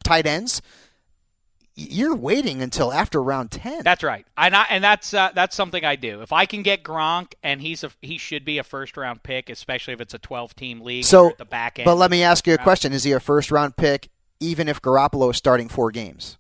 tight 0.04 0.26
ends, 0.26 0.62
you're 1.76 2.16
waiting 2.16 2.62
until 2.62 2.92
after 2.92 3.22
round 3.22 3.52
10. 3.52 3.84
That's 3.84 4.04
right, 4.04 4.26
and 4.38 4.54
I, 4.54 4.66
and 4.70 4.84
that's 4.84 5.14
uh, 5.14 5.30
that's 5.34 5.56
something 5.56 5.86
I 5.86 5.96
do. 5.96 6.22
If 6.22 6.34
I 6.34 6.46
can 6.46 6.62
get 6.62 6.84
Gronk, 6.84 7.34
and 7.42 7.62
he's 7.62 7.86
a 7.86 7.92
he 8.02 8.18
should 8.18 8.44
be 8.44 8.58
a 8.58 8.64
first 8.64 8.98
round 8.98 9.24
pick, 9.24 9.50
especially 9.50 9.94
if 9.94 10.02
it's 10.02 10.14
a 10.14 10.20
twelve 10.20 10.54
team 10.56 10.82
league. 10.82 11.06
so, 11.06 11.30
at 11.30 11.38
the 11.38 11.46
back 11.46 11.80
end. 11.80 11.86
but 11.86 11.96
let 11.96 12.12
me 12.12 12.22
ask 12.22 12.46
you 12.48 12.54
a 12.54 12.58
round. 12.58 12.66
question. 12.66 12.92
Is 12.92 13.06
he 13.06 13.14
a 13.14 13.20
first 13.22 13.50
round 13.50 13.78
pick 13.78 14.10
even 14.40 14.68
if 14.68 14.82
Garoppolo 14.82 15.32
is 15.32 15.38
starting 15.38 15.68
four 15.70 15.92
games? 15.92 16.38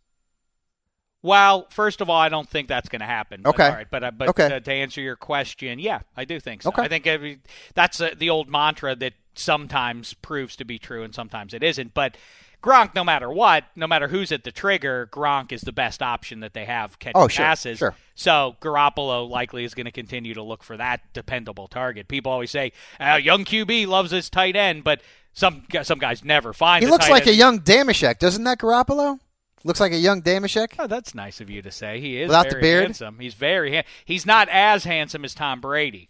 Well, 1.22 1.68
first 1.70 2.00
of 2.00 2.10
all, 2.10 2.20
I 2.20 2.30
don't 2.30 2.48
think 2.48 2.70
that's 2.70 2.88
going 2.88 3.02
to 3.02 3.06
happen. 3.06 3.42
But, 3.42 3.50
Okay. 3.56 3.66
all 3.68 3.74
right, 3.74 3.88
but 3.90 4.04
uh, 4.04 4.12
but 4.12 4.30
Okay. 4.30 4.56
uh, 4.56 4.60
to 4.62 4.72
answer 4.72 5.02
your 5.02 5.18
question, 5.18 5.78
yeah, 5.80 6.00
I 6.16 6.24
do 6.24 6.40
think 6.40 6.62
so. 6.62 6.70
Okay. 6.70 6.84
I 6.84 6.88
think 6.88 7.08
every, 7.08 7.40
that's 7.74 8.00
uh, 8.00 8.12
the 8.18 8.30
old 8.30 8.50
mantra 8.50 8.96
that 8.96 9.14
sometimes 9.36 10.14
proves 10.14 10.56
to 10.58 10.66
be 10.66 10.80
true 10.80 11.04
and 11.04 11.14
sometimes 11.14 11.54
it 11.54 11.62
isn't. 11.62 11.94
But 11.94 12.16
Gronk, 12.64 12.96
no 12.96 13.04
matter 13.04 13.30
what, 13.30 13.66
no 13.76 13.86
matter 13.86 14.08
who's 14.08 14.32
at 14.32 14.44
the 14.46 14.52
trigger, 14.52 15.10
Gronk 15.12 15.52
is 15.52 15.62
the 15.62 15.72
best 15.74 16.02
option 16.02 16.40
that 16.42 16.54
they 16.54 16.66
have 16.66 17.00
catching 17.00 17.22
Oh, 17.22 17.28
sure, 17.28 17.44
passes. 17.46 17.80
sure. 17.80 17.96
So 18.16 18.56
Garoppolo 18.62 19.30
likely 19.30 19.66
is 19.66 19.74
going 19.74 19.86
to 19.86 19.92
continue 19.92 20.34
to 20.34 20.44
look 20.44 20.64
for 20.64 20.78
that 20.78 21.02
dependable 21.14 21.68
target. 21.68 22.08
People 22.08 22.32
always 22.32 22.52
say, 22.52 22.72
uh, 23.00 23.20
"Young 23.22 23.44
QB 23.46 23.88
loves 23.88 24.12
his 24.12 24.30
tight 24.30 24.56
end," 24.58 24.84
but 24.84 25.02
some 25.34 25.64
some 25.84 26.00
guys 26.00 26.24
never 26.24 26.54
find. 26.54 26.84
He 26.84 26.88
a 26.90 26.92
looks 26.92 27.06
tight 27.06 27.12
like 27.12 27.28
a 27.28 27.34
young 27.34 27.60
Dameshek, 27.62 28.20
doesn't 28.20 28.44
that 28.44 28.60
Garoppolo? 28.60 29.20
Looks 29.64 29.80
like 29.82 29.92
a 29.92 29.98
young 29.98 30.22
Dameshek. 30.22 30.74
Oh, 30.80 30.88
that's 30.88 31.14
nice 31.14 31.42
of 31.42 31.50
you 31.50 31.62
to 31.62 31.72
say. 31.72 32.00
He 32.00 32.22
is 32.22 32.28
Without 32.30 32.46
the 32.46 32.52
very 32.52 32.62
beard? 32.62 32.84
handsome. 32.86 33.20
He's 33.20 33.34
very 33.34 33.76
ha- 33.76 33.84
he's 34.06 34.26
not 34.26 34.48
as 34.50 34.86
handsome 34.86 35.26
as 35.26 35.34
Tom 35.34 35.60
Brady. 35.60 36.10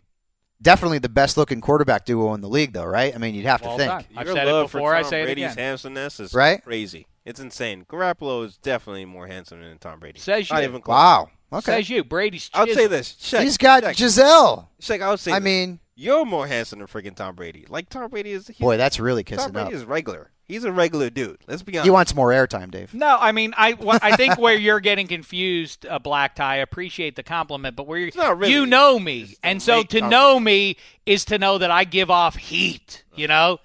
Definitely 0.62 1.00
the 1.00 1.10
best 1.10 1.38
looking 1.38 1.62
quarterback 1.62 2.06
duo 2.06 2.34
in 2.34 2.42
the 2.42 2.50
league, 2.50 2.74
though, 2.74 2.84
right? 2.86 3.16
I 3.16 3.18
mean, 3.18 3.34
you'd 3.34 3.46
have 3.46 3.62
to 3.62 3.70
think. 3.78 3.90
time. 3.90 4.04
I've 4.16 4.28
Your 4.28 4.36
said 4.36 4.48
it 4.48 4.52
before, 4.64 4.82
For 4.82 4.94
I 4.94 5.02
Tom 5.04 5.10
say 5.10 5.22
it 5.22 5.26
Brady's 5.26 5.54
again. 5.54 5.58
handsomeness 5.58 6.20
is 6.20 6.34
Right? 6.34 6.62
crazy. 6.64 7.08
It's 7.26 7.40
insane. 7.40 7.86
Garoppolo 7.90 8.46
is 8.46 8.58
definitely 8.58 9.06
more 9.06 9.26
handsome 9.28 9.62
than 9.62 9.78
Tom 9.78 10.00
Brady. 10.00 10.20
Says 10.20 10.50
Not 10.52 10.62
you. 10.64 10.68
even 10.70 10.82
close. 10.82 10.94
Wow. 10.96 11.30
Okay. 11.54 11.78
Says 11.78 11.90
you. 11.90 12.04
Brady's. 12.04 12.50
I 12.54 12.66
would 12.66 12.74
say 12.76 12.88
this. 12.88 13.14
Check, 13.16 13.44
He's 13.44 13.58
got 13.58 13.84
check, 13.84 13.96
Gisele. 13.96 14.70
check, 14.82 15.02
I 15.02 15.10
would 15.10 15.20
say 15.20 15.32
I 15.32 15.40
this. 15.40 15.46
mean, 15.46 15.80
you're 16.00 16.26
more 16.26 16.48
handsome 16.48 16.80
than 16.80 16.88
freaking 16.88 17.16
Tom 17.16 17.36
Brady. 17.36 17.66
Like 17.70 17.90
Tom 17.90 18.10
Brady 18.10 18.32
is. 18.32 18.48
he's- 18.48 18.60
boy, 18.60 18.78
that's 18.78 19.00
really 19.00 19.24
kissing 19.24 19.38
Tom 19.46 19.52
kissing 19.52 19.54
Brady 19.54 19.76
up. 19.76 19.82
is 19.82 19.86
regular. 19.86 20.32
He's 20.48 20.64
a 20.64 20.72
regular 20.72 21.12
dude. 21.12 21.38
Let's 21.48 21.62
be 21.62 21.74
honest. 21.74 21.86
He 21.86 21.92
wants 21.92 22.16
more 22.16 22.30
airtime, 22.30 22.72
Dave. 22.72 22.92
No, 22.92 23.18
I 23.20 23.32
mean, 23.34 23.54
I 23.56 23.74
wha- 23.74 24.00
I 24.02 24.16
think 24.16 24.38
where 24.40 24.56
you're 24.56 24.80
getting 24.80 25.06
confused, 25.08 25.86
uh, 25.86 26.00
Black 26.00 26.34
Tie. 26.36 26.56
I 26.56 26.58
appreciate 26.58 27.16
the 27.16 27.22
compliment, 27.22 27.76
but 27.76 27.86
where 27.86 28.00
you're, 28.00 28.10
not 28.16 28.36
really. 28.40 28.54
you 28.54 28.66
know 28.66 28.98
me, 28.98 29.22
It's 29.30 29.40
and 29.44 29.62
so 29.62 29.84
to 29.84 30.00
Tom 30.00 30.10
know 30.10 30.40
me 30.40 30.78
is 31.06 31.26
to 31.26 31.38
know 31.38 31.60
that 31.60 31.70
I 31.70 31.84
give 31.84 32.10
off 32.10 32.36
heat. 32.36 33.04
You 33.16 33.28
know, 33.28 33.60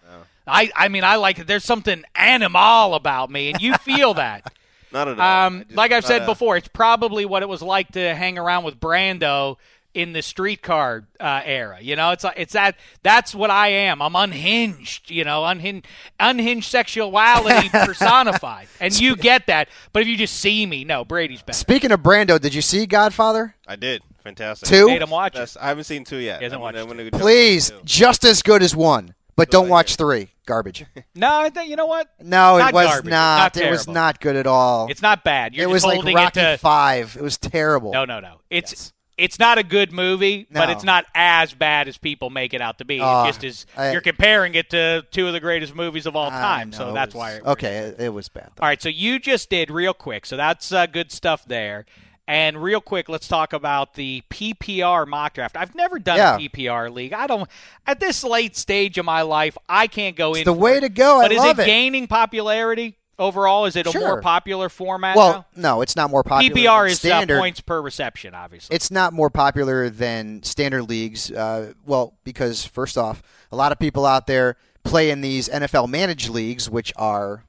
I 0.46 0.70
I 0.76 0.88
mean, 0.88 1.04
I 1.04 1.16
like 1.16 1.46
there's 1.46 1.64
something 1.64 2.04
animal 2.14 2.94
about 2.94 3.30
me, 3.30 3.50
and 3.50 3.62
you 3.62 3.74
feel 3.78 4.14
that. 4.14 4.52
Not 4.92 5.08
at 5.08 5.18
all. 5.18 5.46
Um, 5.46 5.64
just- 5.64 5.76
like 5.76 5.90
I've 5.90 6.04
said 6.04 6.22
uh, 6.22 6.26
before, 6.26 6.56
it's 6.58 6.68
probably 6.68 7.24
what 7.24 7.42
it 7.42 7.48
was 7.48 7.62
like 7.62 7.92
to 7.92 8.14
hang 8.14 8.36
around 8.38 8.64
with 8.64 8.78
Brando 8.78 9.56
in 9.94 10.12
the 10.12 10.22
streetcar 10.22 11.06
uh, 11.20 11.40
era. 11.44 11.78
You 11.80 11.96
know, 11.96 12.10
it's 12.10 12.24
like 12.24 12.34
it's 12.36 12.52
that 12.52 12.76
that's 13.02 13.34
what 13.34 13.50
I 13.50 13.68
am. 13.68 14.02
I'm 14.02 14.14
unhinged. 14.16 15.10
You 15.10 15.24
know, 15.24 15.44
unhinged, 15.44 15.86
unhinged 16.20 16.68
sexuality 16.70 17.68
personified, 17.72 18.68
and 18.80 18.98
you 18.98 19.16
get 19.16 19.46
that. 19.46 19.68
But 19.92 20.02
if 20.02 20.08
you 20.08 20.16
just 20.16 20.36
see 20.40 20.66
me, 20.66 20.84
no, 20.84 21.04
Brady's 21.04 21.42
better. 21.42 21.56
Speaking 21.56 21.92
of 21.92 22.00
Brando, 22.00 22.40
did 22.40 22.54
you 22.54 22.62
see 22.62 22.86
Godfather? 22.86 23.54
I 23.66 23.76
did. 23.76 24.02
Fantastic. 24.22 24.68
Two? 24.68 24.86
Made 24.86 25.02
him 25.02 25.10
watch 25.10 25.36
it. 25.36 25.56
I 25.60 25.68
haven't 25.68 25.84
seen 25.84 26.04
two 26.04 26.16
yet. 26.16 26.38
He 26.38 26.44
hasn't 26.44 26.58
I'm 26.58 26.62
watched 26.62 26.76
gonna- 26.78 26.90
I'm 26.92 26.98
two. 26.98 27.10
gonna 27.10 27.22
Please, 27.22 27.70
two. 27.70 27.80
just 27.84 28.24
as 28.24 28.40
good 28.42 28.62
as 28.62 28.74
one, 28.74 29.14
but 29.36 29.50
don't 29.50 29.68
watch 29.68 29.92
it. 29.92 29.98
three. 29.98 30.30
Garbage. 30.46 30.84
No, 31.14 31.38
I 31.38 31.48
think 31.50 31.70
you 31.70 31.76
know 31.76 31.86
what? 31.86 32.08
No, 32.20 32.58
Not 32.58 32.70
it 32.70 32.74
was 32.74 32.86
garbage. 32.86 33.10
not. 33.10 33.54
Not 33.56 33.64
it 33.64 33.70
was 33.70 33.86
not 33.88 34.20
good 34.20 34.34
at 34.36 34.46
all. 34.46 34.88
It's 34.90 35.00
not 35.00 35.22
bad. 35.24 35.54
You're 35.54 35.68
it 35.68 35.72
was 35.72 35.84
like 35.84 35.94
holding 35.94 36.16
Rocky 36.16 36.40
it 36.40 36.52
to 36.52 36.58
Five. 36.58 37.16
It 37.16 37.22
was 37.22 37.38
terrible. 37.38 37.92
no, 37.92 38.04
no, 38.04 38.18
no. 38.20 38.40
It's. 38.50 38.72
Yes. 38.72 38.92
It's 39.16 39.38
not 39.38 39.58
a 39.58 39.62
good 39.62 39.92
movie, 39.92 40.46
but 40.50 40.70
it's 40.70 40.82
not 40.82 41.04
as 41.14 41.54
bad 41.54 41.86
as 41.86 41.96
people 41.96 42.30
make 42.30 42.52
it 42.52 42.60
out 42.60 42.78
to 42.78 42.84
be. 42.84 43.00
Uh, 43.00 43.24
it 43.26 43.38
just 43.38 43.44
as 43.76 43.92
you're 43.92 44.00
comparing 44.00 44.54
it 44.56 44.70
to 44.70 45.06
two 45.12 45.26
of 45.28 45.32
the 45.32 45.40
greatest 45.40 45.74
movies 45.74 46.06
of 46.06 46.16
all 46.16 46.30
time, 46.30 46.72
so 46.72 46.92
that's 46.92 47.14
was- 47.14 47.20
why. 47.20 47.32
It 47.34 47.44
Okay, 47.44 47.94
it, 47.98 48.12
was 48.12 48.28
bad. 48.28 48.50
All 48.60 48.66
right, 48.66 48.82
so 48.82 48.88
you 48.88 49.18
just 49.20 49.50
did 49.50 49.70
real 49.70 49.94
quick. 49.94 50.26
So 50.26 50.36
that's 50.36 50.72
uh, 50.72 50.86
good 50.86 51.12
stuff 51.12 51.44
there. 51.46 51.86
And 52.26 52.62
real 52.62 52.80
quick, 52.80 53.10
let's 53.10 53.28
talk 53.28 53.52
about 53.52 53.94
the 53.94 54.22
PPR 54.30 55.06
mock 55.06 55.34
draft. 55.34 55.56
I've 55.58 55.74
never 55.74 55.98
done 55.98 56.16
Yeah. 56.16 56.36
a 56.36 56.38
PPR 56.38 56.90
league. 56.92 57.12
I 57.12 57.26
don't. 57.26 57.48
At 57.86 58.00
this 58.00 58.24
late 58.24 58.56
stage 58.56 58.96
of 58.96 59.04
my 59.04 59.20
life, 59.22 59.58
I 59.68 59.86
can't 59.88 60.16
go 60.16 60.30
It's 60.30 60.38
in. 60.40 60.44
the 60.46 60.52
way 60.54 60.78
it. 60.78 60.80
to 60.80 60.88
go. 60.88 61.20
I 61.20 61.24
But 61.24 61.32
is 61.32 61.44
it 61.44 61.58
it. 61.58 61.66
gaining 61.66 62.06
popularity 62.06 62.96
overall? 63.18 63.64
Is 63.66 63.76
it 63.76 63.86
a 63.86 63.90
Sure. 63.90 64.00
more 64.00 64.20
popular 64.20 64.68
format 64.68 65.16
Well, 65.16 65.46
now? 65.56 65.74
no, 65.76 65.80
it's 65.82 65.96
not 65.96 66.10
more 66.10 66.22
popular. 66.22 66.54
PPR 66.54 66.86
is 66.88 66.94
uh, 66.96 67.08
standard. 67.08 67.38
points 67.38 67.60
per 67.60 67.80
reception, 67.80 68.34
obviously. 68.34 68.74
It's 68.74 68.90
not 68.90 69.12
more 69.12 69.30
popular 69.30 69.88
than 69.90 70.42
standard 70.42 70.82
leagues. 70.84 71.30
Uh, 71.30 71.72
well, 71.86 72.14
because 72.24 72.64
first 72.64 72.98
off, 72.98 73.22
a 73.52 73.56
lot 73.56 73.72
of 73.72 73.78
people 73.78 74.04
out 74.06 74.26
there 74.26 74.56
play 74.84 75.10
in 75.10 75.20
these 75.20 75.48
NFL 75.48 75.88
managed 75.88 76.28
leagues, 76.28 76.68
which 76.68 76.92
are 76.96 77.44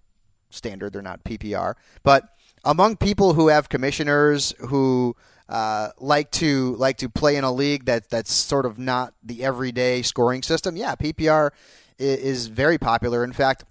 standard. 0.49 0.93
They're 0.93 1.01
not 1.01 1.23
PPR. 1.23 1.73
But 2.03 2.29
among 2.63 2.97
people 2.97 3.33
who 3.33 3.47
have 3.49 3.67
commissioners 3.69 4.53
who 4.69 5.15
uh, 5.49 5.89
like 5.99 6.31
to 6.31 6.75
like 6.77 6.97
to 6.97 7.07
play 7.09 7.35
in 7.35 7.43
a 7.43 7.51
league 7.51 7.85
that 7.85 8.09
that's 8.09 8.31
sort 8.33 8.65
of 8.65 8.79
not 8.79 9.13
the 9.23 9.43
everyday 9.43 10.01
scoring 10.01 10.41
system, 10.41 10.75
yeah, 10.75 10.95
PPR 10.95 11.51
i- 11.99 12.03
is 12.03 12.47
very 12.47 12.77
popular. 12.77 13.23
In 13.23 13.33
fact. 13.33 13.63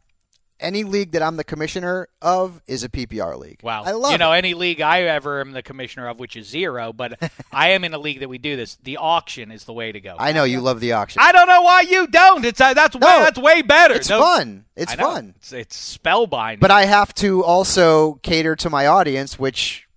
Any 0.60 0.84
league 0.84 1.12
that 1.12 1.22
I'm 1.22 1.36
the 1.36 1.44
commissioner 1.44 2.08
of 2.22 2.62
is 2.66 2.84
a 2.84 2.88
PPR 2.88 3.36
league. 3.38 3.60
Wow. 3.62 3.82
I 3.84 3.90
love 3.90 4.12
you 4.12 4.18
know, 4.18 4.32
it. 4.32 4.38
any 4.38 4.54
league 4.54 4.80
I 4.80 5.02
ever 5.02 5.40
am 5.40 5.50
the 5.52 5.62
commissioner 5.62 6.06
of, 6.08 6.20
which 6.20 6.36
is 6.36 6.46
zero, 6.46 6.92
but 6.92 7.18
I 7.52 7.70
am 7.70 7.82
in 7.84 7.92
a 7.92 7.98
league 7.98 8.20
that 8.20 8.28
we 8.28 8.38
do 8.38 8.54
this. 8.56 8.76
The 8.76 8.96
auction 8.98 9.50
is 9.50 9.64
the 9.64 9.72
way 9.72 9.90
to 9.90 10.00
go. 10.00 10.14
I 10.18 10.32
know 10.32 10.44
you 10.44 10.60
love 10.60 10.78
the 10.80 10.92
auction. 10.92 11.20
I 11.22 11.32
don't 11.32 11.48
know 11.48 11.62
why 11.62 11.80
you 11.82 12.06
don't. 12.06 12.44
It's 12.44 12.60
uh, 12.60 12.72
that's 12.72 12.94
way, 12.94 13.00
No, 13.00 13.18
that's 13.24 13.38
way 13.38 13.62
better. 13.62 13.94
It's 13.94 14.08
No- 14.08 14.20
fun. 14.20 14.64
It's 14.76 14.94
fun. 14.94 15.34
It's, 15.36 15.52
it's 15.52 15.98
spellbinding. 15.98 16.60
But 16.60 16.70
I 16.70 16.84
have 16.84 17.12
to 17.16 17.42
also 17.44 18.14
cater 18.22 18.54
to 18.56 18.70
my 18.70 18.86
audience, 18.86 19.38
which 19.38 19.88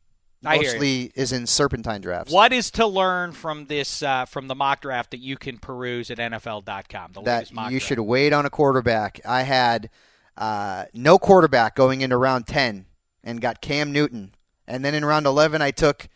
mostly 0.44 1.12
is 1.16 1.32
in 1.34 1.46
serpentine 1.48 2.02
drafts. 2.02 2.32
what 2.32 2.54
is 2.54 2.72
to 2.72 2.86
learn 2.86 3.32
from 3.32 3.66
this 3.66 4.02
uh, 4.04 4.26
from 4.26 4.48
the 4.48 4.56
mock 4.56 4.82
draft 4.82 5.12
that 5.12 5.20
you 5.20 5.38
can 5.38 5.58
peruse 5.58 6.10
at 6.12 6.18
NFL.com? 6.18 7.12
The 7.14 7.22
that 7.24 7.54
mock 7.54 7.72
you 7.72 7.80
draft. 7.80 7.88
should 7.88 8.00
wait 8.00 8.34
on 8.34 8.46
a 8.46 8.50
quarterback. 8.50 9.20
I 9.26 9.44
had 9.44 9.90
uh, 10.38 10.86
no 10.94 11.18
quarterback 11.18 11.76
going 11.76 12.02
into 12.02 12.18
round 12.18 12.48
10 12.48 12.86
and 13.24 13.42
got 13.42 13.62
Cam 13.62 13.92
Newton. 13.92 14.34
And 14.68 14.84
then 14.86 14.94
in 14.94 15.04
round 15.04 15.26
11, 15.26 15.62
I 15.62 15.72
took 15.72 16.08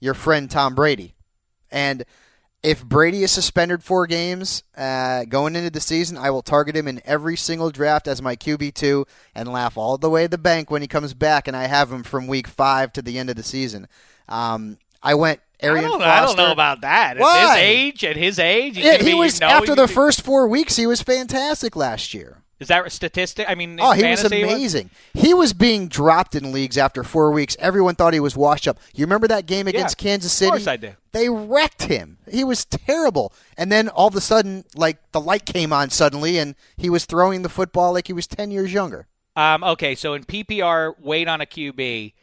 your 0.00 0.14
friend 0.14 0.50
Tom 0.50 0.74
Brady. 0.74 1.14
And 1.70 2.04
if 2.62 2.84
Brady 2.84 3.22
is 3.22 3.30
suspended 3.30 3.82
four 3.82 4.06
games 4.06 4.62
uh, 4.76 5.24
going 5.24 5.56
into 5.56 5.70
the 5.70 5.80
season, 5.80 6.16
I 6.16 6.30
will 6.30 6.42
target 6.42 6.76
him 6.76 6.88
in 6.88 7.00
every 7.04 7.36
single 7.36 7.70
draft 7.70 8.08
as 8.08 8.20
my 8.22 8.36
QB2 8.36 9.06
and 9.34 9.48
laugh 9.52 9.76
all 9.76 9.98
the 9.98 10.10
way 10.10 10.24
to 10.24 10.28
the 10.28 10.38
bank 10.38 10.70
when 10.70 10.82
he 10.82 10.88
comes 10.88 11.14
back 11.14 11.48
and 11.48 11.56
I 11.56 11.64
have 11.66 11.90
him 11.92 12.02
from 12.02 12.26
week 12.26 12.46
five 12.48 12.92
to 12.94 13.02
the 13.02 13.18
end 13.18 13.30
of 13.30 13.36
the 13.36 13.42
season. 13.42 13.88
Um, 14.28 14.78
I 15.02 15.14
went 15.14 15.40
I 15.62 15.66
Arian 15.66 15.84
don't, 15.90 16.00
Foster. 16.00 16.10
I 16.10 16.26
don't 16.26 16.36
know 16.36 16.52
about 16.52 16.80
that. 16.82 17.16
At 17.16 17.20
Why? 17.20 17.40
his 17.40 17.56
age, 17.64 18.04
at 18.04 18.16
his 18.16 18.38
age, 18.38 18.76
Yeah, 18.78 18.98
he 18.98 19.12
be- 19.12 19.14
was 19.14 19.40
after 19.40 19.74
the 19.74 19.88
first 19.88 20.22
four 20.22 20.48
weeks. 20.48 20.76
He 20.76 20.86
was 20.86 21.02
fantastic 21.02 21.76
last 21.76 22.12
year. 22.14 22.42
Is 22.58 22.68
that 22.68 22.86
a 22.86 22.90
statistic? 22.90 23.46
I 23.48 23.54
mean, 23.54 23.78
Oh, 23.80 23.92
he 23.92 24.02
was 24.04 24.22
what- 24.22 24.32
amazing. 24.32 24.90
He 25.12 25.34
was 25.34 25.52
being 25.52 25.88
dropped 25.88 26.34
in 26.34 26.52
leagues 26.52 26.78
after 26.78 27.04
four 27.04 27.30
weeks. 27.30 27.54
Everyone 27.58 27.94
thought 27.94 28.14
he 28.14 28.20
was 28.20 28.34
washed 28.34 28.66
up. 28.66 28.78
You 28.94 29.04
remember 29.04 29.28
that 29.28 29.44
game 29.46 29.66
against 29.68 29.98
Kansas 29.98 30.32
City? 30.32 30.48
Of 30.48 30.52
course 30.52 30.66
I 30.66 30.76
do. 30.76 30.92
They 31.12 31.28
wrecked 31.28 31.82
him. 31.84 32.16
He 32.30 32.44
was 32.44 32.64
terrible. 32.64 33.32
And 33.58 33.70
then 33.70 33.88
all 33.90 34.08
of 34.08 34.16
a 34.16 34.20
sudden, 34.22 34.64
like 34.74 34.98
the 35.12 35.20
light 35.20 35.44
came 35.44 35.72
on 35.72 35.90
suddenly, 35.90 36.38
and 36.38 36.54
he 36.78 36.88
was 36.88 37.04
throwing 37.04 37.42
the 37.42 37.48
football 37.50 37.92
like 37.92 38.06
he 38.06 38.12
was 38.14 38.26
ten 38.26 38.50
years 38.50 38.72
younger. 38.72 39.06
Um, 39.36 39.62
okay, 39.62 39.94
so 39.94 40.14
in 40.14 40.24
PPR, 40.24 40.94
wait 40.98 41.28
on 41.28 41.42
a 41.42 41.46
QB. 41.46 42.14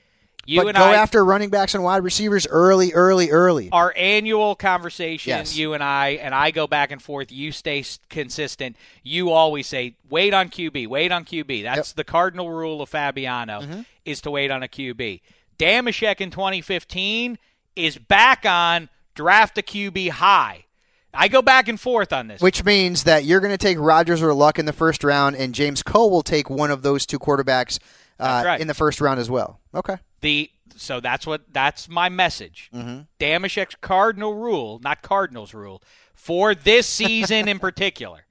You 0.45 0.61
but 0.61 0.67
and 0.69 0.77
go 0.77 0.83
I, 0.83 0.95
after 0.95 1.23
running 1.23 1.49
backs 1.49 1.73
and 1.73 1.83
wide 1.83 2.03
receivers 2.03 2.45
early, 2.47 2.91
early, 2.93 3.29
early. 3.29 3.69
our 3.71 3.93
annual 3.95 4.55
conversation, 4.55 5.29
Yes. 5.29 5.55
you 5.55 5.73
and 5.73 5.81
I, 5.83 6.09
and 6.21 6.35
I 6.35 6.51
go 6.51 6.67
back 6.67 6.91
and 6.91 7.01
forth. 7.01 7.31
You 7.31 7.51
stay 7.53 7.85
consistent. 8.09 8.75
You 9.03 9.29
always 9.31 9.67
say, 9.67 9.95
wait 10.09 10.33
on 10.33 10.49
QB, 10.49 10.87
wait 10.87 11.11
on 11.13 11.23
QB. 11.23 11.63
That's 11.63 11.93
the 11.93 12.03
cardinal 12.03 12.49
rule 12.49 12.81
of 12.81 12.89
Fabiano, 12.89 13.61
Mm-hmm. 13.61 13.81
is 14.05 14.19
to 14.21 14.31
wait 14.31 14.51
on 14.51 14.63
a 14.63 14.67
QB. 14.67 15.21
Dameshek 15.57 16.19
in 16.19 16.29
2015 16.31 17.37
is 17.75 17.97
back 17.97 18.45
on 18.45 18.89
draft 19.15 19.57
a 19.57 19.61
QB 19.61 20.09
high. 20.09 20.65
I 21.13 21.27
go 21.27 21.41
back 21.43 21.67
and 21.67 21.79
forth 21.79 22.11
on 22.11 22.27
this. 22.27 22.41
Which 22.41 22.65
means 22.65 23.03
that 23.03 23.23
you're 23.23 23.39
going 23.39 23.51
to 23.53 23.57
take 23.57 23.77
Rodgers 23.79 24.21
or 24.21 24.33
Luck 24.33 24.57
in 24.57 24.65
the 24.65 24.73
first 24.73 25.03
round, 25.03 25.35
and 25.35 25.53
James 25.53 25.83
Cole 25.83 26.09
will 26.09 26.23
take 26.23 26.49
one 26.49 26.71
of 26.71 26.81
those 26.81 27.05
two 27.05 27.19
quarterbacks 27.19 27.77
uh, 28.19 28.41
right. 28.45 28.59
in 28.59 28.67
the 28.67 28.73
first 28.73 28.99
round 28.99 29.19
as 29.19 29.29
well. 29.29 29.59
Okay. 29.75 29.97
The 30.23 30.49
so 30.75 30.99
that's 30.99 31.27
what 31.27 31.41
that's 31.51 31.89
my 31.89 32.09
message. 32.09 32.69
Mm-hmm. 32.73 33.01
Dameshek's 33.19 33.75
cardinal 33.75 34.33
rule, 34.33 34.79
not 34.83 35.01
Cardinals 35.01 35.53
rule, 35.53 35.83
for 36.13 36.55
this 36.55 36.87
season 36.87 37.47
in 37.47 37.59
particular. 37.67 38.25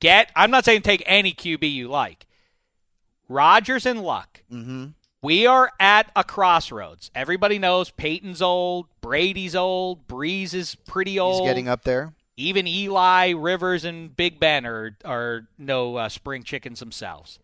Get 0.00 0.30
I'm 0.34 0.50
not 0.50 0.64
saying 0.64 0.82
take 0.82 1.02
any 1.06 1.32
QB 1.32 1.72
you 1.72 1.88
like. 1.88 2.26
Rodgers 3.28 3.86
and 3.86 4.02
Luck. 4.02 4.42
Mm-hmm. 4.52 4.88
We 5.22 5.46
are 5.46 5.70
at 5.80 6.10
a 6.14 6.22
crossroads. 6.24 7.10
Everybody 7.14 7.58
knows 7.58 7.90
Peyton's 7.90 8.42
old, 8.42 8.88
Brady's 9.00 9.56
old, 9.56 10.06
Brees 10.06 10.52
is 10.52 10.74
pretty 10.74 11.18
old. 11.18 11.42
He's 11.42 11.50
getting 11.50 11.68
up 11.68 11.84
there. 11.84 12.12
Even 12.36 12.66
Eli, 12.66 13.30
Rivers, 13.30 13.84
and 13.84 14.14
Big 14.14 14.40
Ben 14.40 14.66
are 14.66 14.96
are 15.04 15.46
no 15.56 15.96
uh, 15.96 16.08
spring 16.08 16.42
chickens 16.42 16.80
themselves. 16.80 17.38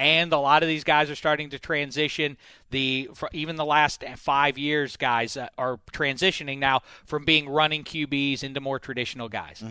And 0.00 0.32
a 0.32 0.38
lot 0.38 0.62
of 0.62 0.68
these 0.70 0.82
guys 0.82 1.10
are 1.10 1.14
starting 1.14 1.50
to 1.50 1.58
transition. 1.58 2.38
The 2.70 3.10
even 3.32 3.56
the 3.56 3.66
last 3.66 4.02
five 4.16 4.56
years, 4.56 4.96
guys 4.96 5.36
uh, 5.36 5.48
are 5.58 5.78
transitioning 5.92 6.58
now 6.58 6.80
from 7.04 7.26
being 7.26 7.46
running 7.46 7.84
QBs 7.84 8.42
into 8.42 8.62
more 8.62 8.78
traditional 8.78 9.28
guys. 9.28 9.62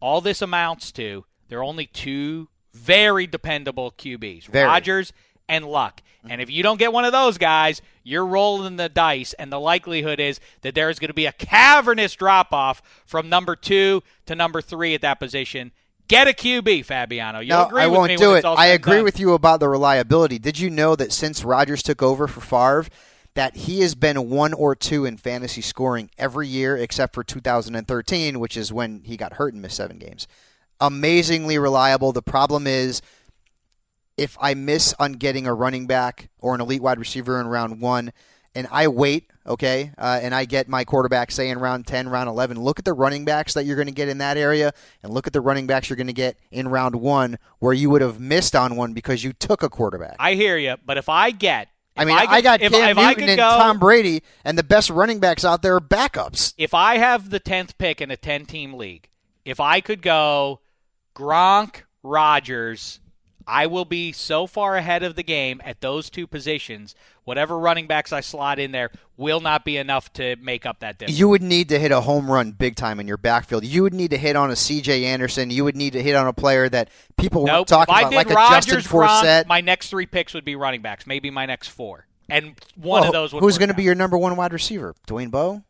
All 0.00 0.22
this 0.22 0.40
amounts 0.40 0.90
to 0.92 1.26
there 1.50 1.58
are 1.58 1.64
only 1.64 1.84
two 1.84 2.48
very 2.72 3.26
dependable 3.26 3.92
QBs: 3.92 4.46
Very. 4.46 4.66
Rodgers 4.66 5.12
and 5.50 5.66
Luck. 5.66 6.00
And 6.26 6.40
if 6.40 6.50
you 6.50 6.62
don't 6.62 6.78
get 6.78 6.92
one 6.92 7.04
of 7.04 7.12
those 7.12 7.36
guys, 7.36 7.82
you're 8.02 8.26
rolling 8.26 8.76
the 8.76 8.88
dice, 8.88 9.34
and 9.34 9.52
the 9.52 9.60
likelihood 9.60 10.18
is 10.18 10.40
that 10.62 10.74
there 10.74 10.88
is 10.88 10.98
going 10.98 11.08
to 11.08 11.14
be 11.14 11.26
a 11.26 11.32
cavernous 11.32 12.14
drop 12.14 12.54
off 12.54 12.82
from 13.04 13.28
number 13.28 13.54
two 13.54 14.02
to 14.24 14.34
number 14.34 14.62
three 14.62 14.94
at 14.94 15.02
that 15.02 15.20
position. 15.20 15.72
Get 16.10 16.26
a 16.26 16.32
QB, 16.32 16.86
Fabiano. 16.86 17.38
You 17.38 17.50
no, 17.50 17.66
agree 17.66 17.82
I 17.82 17.86
with 17.86 17.96
won't 17.96 18.08
me 18.08 18.16
do 18.16 18.34
it. 18.34 18.44
I 18.44 18.66
agree 18.66 18.96
done. 18.96 19.04
with 19.04 19.20
you 19.20 19.32
about 19.32 19.60
the 19.60 19.68
reliability. 19.68 20.40
Did 20.40 20.58
you 20.58 20.68
know 20.68 20.96
that 20.96 21.12
since 21.12 21.44
Rodgers 21.44 21.84
took 21.84 22.02
over 22.02 22.26
for 22.26 22.40
Favre, 22.40 22.86
that 23.34 23.54
he 23.54 23.82
has 23.82 23.94
been 23.94 24.28
one 24.28 24.52
or 24.52 24.74
two 24.74 25.04
in 25.04 25.16
fantasy 25.16 25.60
scoring 25.60 26.10
every 26.18 26.48
year 26.48 26.76
except 26.76 27.14
for 27.14 27.22
2013, 27.22 28.40
which 28.40 28.56
is 28.56 28.72
when 28.72 29.02
he 29.04 29.16
got 29.16 29.34
hurt 29.34 29.52
and 29.52 29.62
missed 29.62 29.76
seven 29.76 29.98
games. 29.98 30.26
Amazingly 30.80 31.58
reliable. 31.58 32.10
The 32.10 32.22
problem 32.22 32.66
is 32.66 33.02
if 34.16 34.36
I 34.40 34.54
miss 34.54 34.92
on 34.98 35.12
getting 35.12 35.46
a 35.46 35.54
running 35.54 35.86
back 35.86 36.28
or 36.40 36.56
an 36.56 36.60
elite 36.60 36.82
wide 36.82 36.98
receiver 36.98 37.40
in 37.40 37.46
round 37.46 37.80
one, 37.80 38.12
and 38.54 38.66
I 38.70 38.88
wait, 38.88 39.30
okay, 39.46 39.92
uh, 39.96 40.20
and 40.22 40.34
I 40.34 40.44
get 40.44 40.68
my 40.68 40.84
quarterback, 40.84 41.30
say 41.30 41.48
in 41.50 41.58
round 41.58 41.86
10, 41.86 42.08
round 42.08 42.28
11, 42.28 42.60
look 42.60 42.78
at 42.78 42.84
the 42.84 42.92
running 42.92 43.24
backs 43.24 43.54
that 43.54 43.64
you're 43.64 43.76
going 43.76 43.86
to 43.88 43.92
get 43.92 44.08
in 44.08 44.18
that 44.18 44.36
area, 44.36 44.72
and 45.02 45.12
look 45.12 45.26
at 45.26 45.32
the 45.32 45.40
running 45.40 45.66
backs 45.66 45.88
you're 45.88 45.96
going 45.96 46.06
to 46.08 46.12
get 46.12 46.36
in 46.50 46.68
round 46.68 46.96
one 46.96 47.38
where 47.58 47.72
you 47.72 47.90
would 47.90 48.02
have 48.02 48.18
missed 48.20 48.56
on 48.56 48.76
one 48.76 48.92
because 48.92 49.22
you 49.22 49.32
took 49.32 49.62
a 49.62 49.68
quarterback. 49.68 50.16
I 50.18 50.34
hear 50.34 50.56
you, 50.56 50.76
but 50.84 50.98
if 50.98 51.08
I 51.08 51.30
get, 51.30 51.68
I 51.96 52.04
mean, 52.04 52.16
I, 52.16 52.20
I, 52.22 52.26
could- 52.36 52.44
got 52.44 52.62
if, 52.62 52.72
Cam 52.72 52.90
if 52.90 52.98
I 52.98 53.10
Newton 53.10 53.28
and 53.30 53.38
Tom 53.38 53.78
Brady, 53.78 54.22
and 54.44 54.56
the 54.56 54.62
best 54.64 54.90
running 54.90 55.20
backs 55.20 55.44
out 55.44 55.62
there 55.62 55.76
are 55.76 55.80
backups. 55.80 56.54
if 56.56 56.74
I 56.74 56.98
have 56.98 57.30
the 57.30 57.40
tenth 57.40 57.76
pick 57.78 58.00
in 58.00 58.10
a 58.10 58.16
ten-team 58.16 58.74
league, 58.74 59.08
if 59.44 59.60
I 59.60 59.80
could 59.80 60.02
go 60.02 60.60
Gronk, 61.14 61.82
Rodgers, 62.02 63.00
I 63.46 63.66
will 63.66 63.84
be 63.84 64.12
so 64.12 64.46
far 64.46 64.76
ahead 64.76 65.02
of 65.02 65.16
the 65.16 65.22
game 65.22 65.60
at 65.64 65.80
those 65.80 66.08
two 66.08 66.26
positions. 66.26 66.94
Whatever 67.24 67.58
running 67.58 67.86
backs 67.86 68.12
I 68.12 68.20
slot 68.20 68.58
in 68.58 68.72
there 68.72 68.90
will 69.16 69.40
not 69.40 69.64
be 69.64 69.76
enough 69.76 70.12
to 70.14 70.36
make 70.36 70.66
up 70.66 70.80
that 70.80 70.98
difference. 70.98 71.18
You 71.18 71.28
would 71.28 71.42
need 71.42 71.68
to 71.68 71.78
hit 71.78 71.92
a 71.92 72.00
home 72.00 72.30
run 72.30 72.52
big 72.52 72.76
time 72.76 72.98
in 73.00 73.06
your 73.06 73.16
backfield. 73.18 73.64
You 73.64 73.82
would 73.82 73.94
need 73.94 74.10
to 74.10 74.18
hit 74.18 74.36
on 74.36 74.50
a 74.50 74.56
C.J. 74.56 75.04
Anderson. 75.04 75.50
You 75.50 75.64
would 75.64 75.76
need 75.76 75.92
to 75.92 76.02
hit 76.02 76.16
on 76.16 76.26
a 76.26 76.32
player 76.32 76.68
that 76.68 76.88
people 77.16 77.44
nope. 77.44 77.54
weren't 77.58 77.68
talking 77.68 77.94
about, 77.94 78.12
like 78.12 78.30
a 78.30 78.34
Justin 78.34 78.78
Forsett. 78.78 79.46
my 79.46 79.60
next 79.60 79.90
three 79.90 80.06
picks 80.06 80.34
would 80.34 80.44
be 80.44 80.56
running 80.56 80.82
backs. 80.82 81.06
Maybe 81.06 81.30
my 81.30 81.46
next 81.46 81.68
four, 81.68 82.06
and 82.28 82.54
one 82.76 83.02
Well, 83.02 83.04
of 83.08 83.12
those 83.12 83.32
would. 83.32 83.40
Who's 83.42 83.58
going 83.58 83.68
to 83.68 83.74
be 83.74 83.82
your 83.82 83.94
number 83.94 84.16
one 84.16 84.34
wide 84.36 84.52
receiver? 84.52 84.94
Dwayne 85.06 85.30
Bowe? 85.30 85.62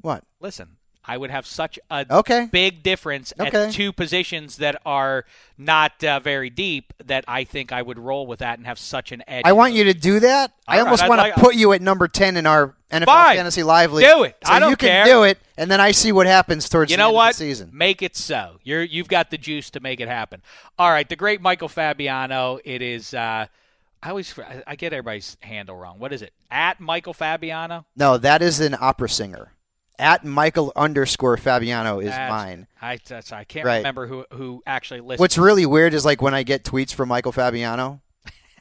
What? 0.00 0.24
Listen, 0.40 0.76
I 1.08 1.16
would 1.16 1.30
have 1.30 1.46
such 1.46 1.78
a 1.90 2.04
Okay. 2.10 2.48
big 2.50 2.82
difference 2.82 3.32
Okay. 3.38 3.66
at 3.66 3.72
two 3.72 3.92
positions 3.92 4.56
that 4.56 4.80
are 4.84 5.24
not 5.56 6.02
uh, 6.02 6.18
very 6.20 6.50
deep 6.50 6.92
that 7.04 7.24
I 7.28 7.44
think 7.44 7.70
I 7.72 7.80
would 7.80 7.98
roll 7.98 8.26
with 8.26 8.40
that 8.40 8.58
and 8.58 8.66
have 8.66 8.78
such 8.78 9.12
an 9.12 9.22
edge. 9.28 9.42
I 9.44 9.52
want 9.52 9.72
you 9.74 9.84
to 9.84 9.94
do 9.94 10.18
that. 10.20 10.52
I 10.66 10.72
All 10.72 10.78
right, 10.78 10.84
almost 10.86 11.02
I'd 11.04 11.08
want 11.08 11.18
like- 11.20 11.34
to 11.34 11.40
put 11.40 11.54
you 11.54 11.72
at 11.72 11.80
number 11.80 12.08
10 12.08 12.36
in 12.36 12.46
our 12.46 12.74
NFL 12.90 13.06
Fine. 13.06 13.36
Fantasy 13.36 13.62
Live 13.62 13.92
League. 13.92 14.06
Do 14.06 14.22
it. 14.24 14.36
So 14.44 14.52
I 14.52 14.58
don't 14.58 14.70
you 14.70 14.76
can 14.76 14.88
care. 14.88 15.04
do 15.04 15.22
it, 15.24 15.38
and 15.56 15.70
then 15.70 15.80
I 15.80 15.90
see 15.92 16.12
what 16.12 16.26
happens 16.26 16.68
towards 16.68 16.90
You 16.90 16.96
the 16.96 17.02
know 17.02 17.08
end 17.08 17.14
what? 17.16 17.30
of 17.34 17.38
the 17.38 17.44
season. 17.44 17.70
Make 17.72 18.02
it 18.02 18.16
so. 18.16 18.58
You're 18.64 18.82
you've 18.82 19.08
got 19.08 19.30
the 19.30 19.38
juice 19.38 19.70
to 19.70 19.80
make 19.80 20.00
it 20.00 20.08
happen. 20.08 20.40
All 20.78 20.90
right, 20.90 21.08
the 21.08 21.16
great 21.16 21.40
Michael 21.40 21.68
Fabiano. 21.68 22.58
It 22.64 22.82
is. 22.82 23.12
Uh, 23.14 23.46
I 24.02 24.08
always 24.10 24.36
I- 24.38 24.62
I 24.66 24.76
get 24.76 24.92
everybody's 24.92 25.36
handle 25.40 25.76
wrong. 25.76 25.98
What 25.98 26.12
is 26.12 26.22
it? 26.22 26.32
At 26.50 26.78
Michael 26.80 27.12
Fabiano. 27.14 27.86
No, 27.96 28.18
that 28.18 28.40
is 28.42 28.60
an 28.60 28.76
opera 28.80 29.08
singer. 29.08 29.52
At 29.98 30.24
Michael 30.24 30.72
underscore 30.76 31.36
Fabiano 31.36 32.00
is 32.00 32.08
That's- 32.08 32.30
mine. 32.30 32.66
I 32.82 32.98
I 33.32 33.44
can't 33.44 33.64
Right. 33.66 33.78
remember 33.78 34.06
who 34.06 34.24
who 34.32 34.62
actually 34.66 35.00
listens. 35.00 35.20
What's 35.20 35.38
really 35.38 35.64
weird 35.66 35.94
is 35.94 36.04
like 36.04 36.20
when 36.20 36.34
I 36.34 36.42
get 36.42 36.64
tweets 36.64 36.92
from 36.92 37.08
Michael 37.08 37.32
Fabiano. 37.32 38.00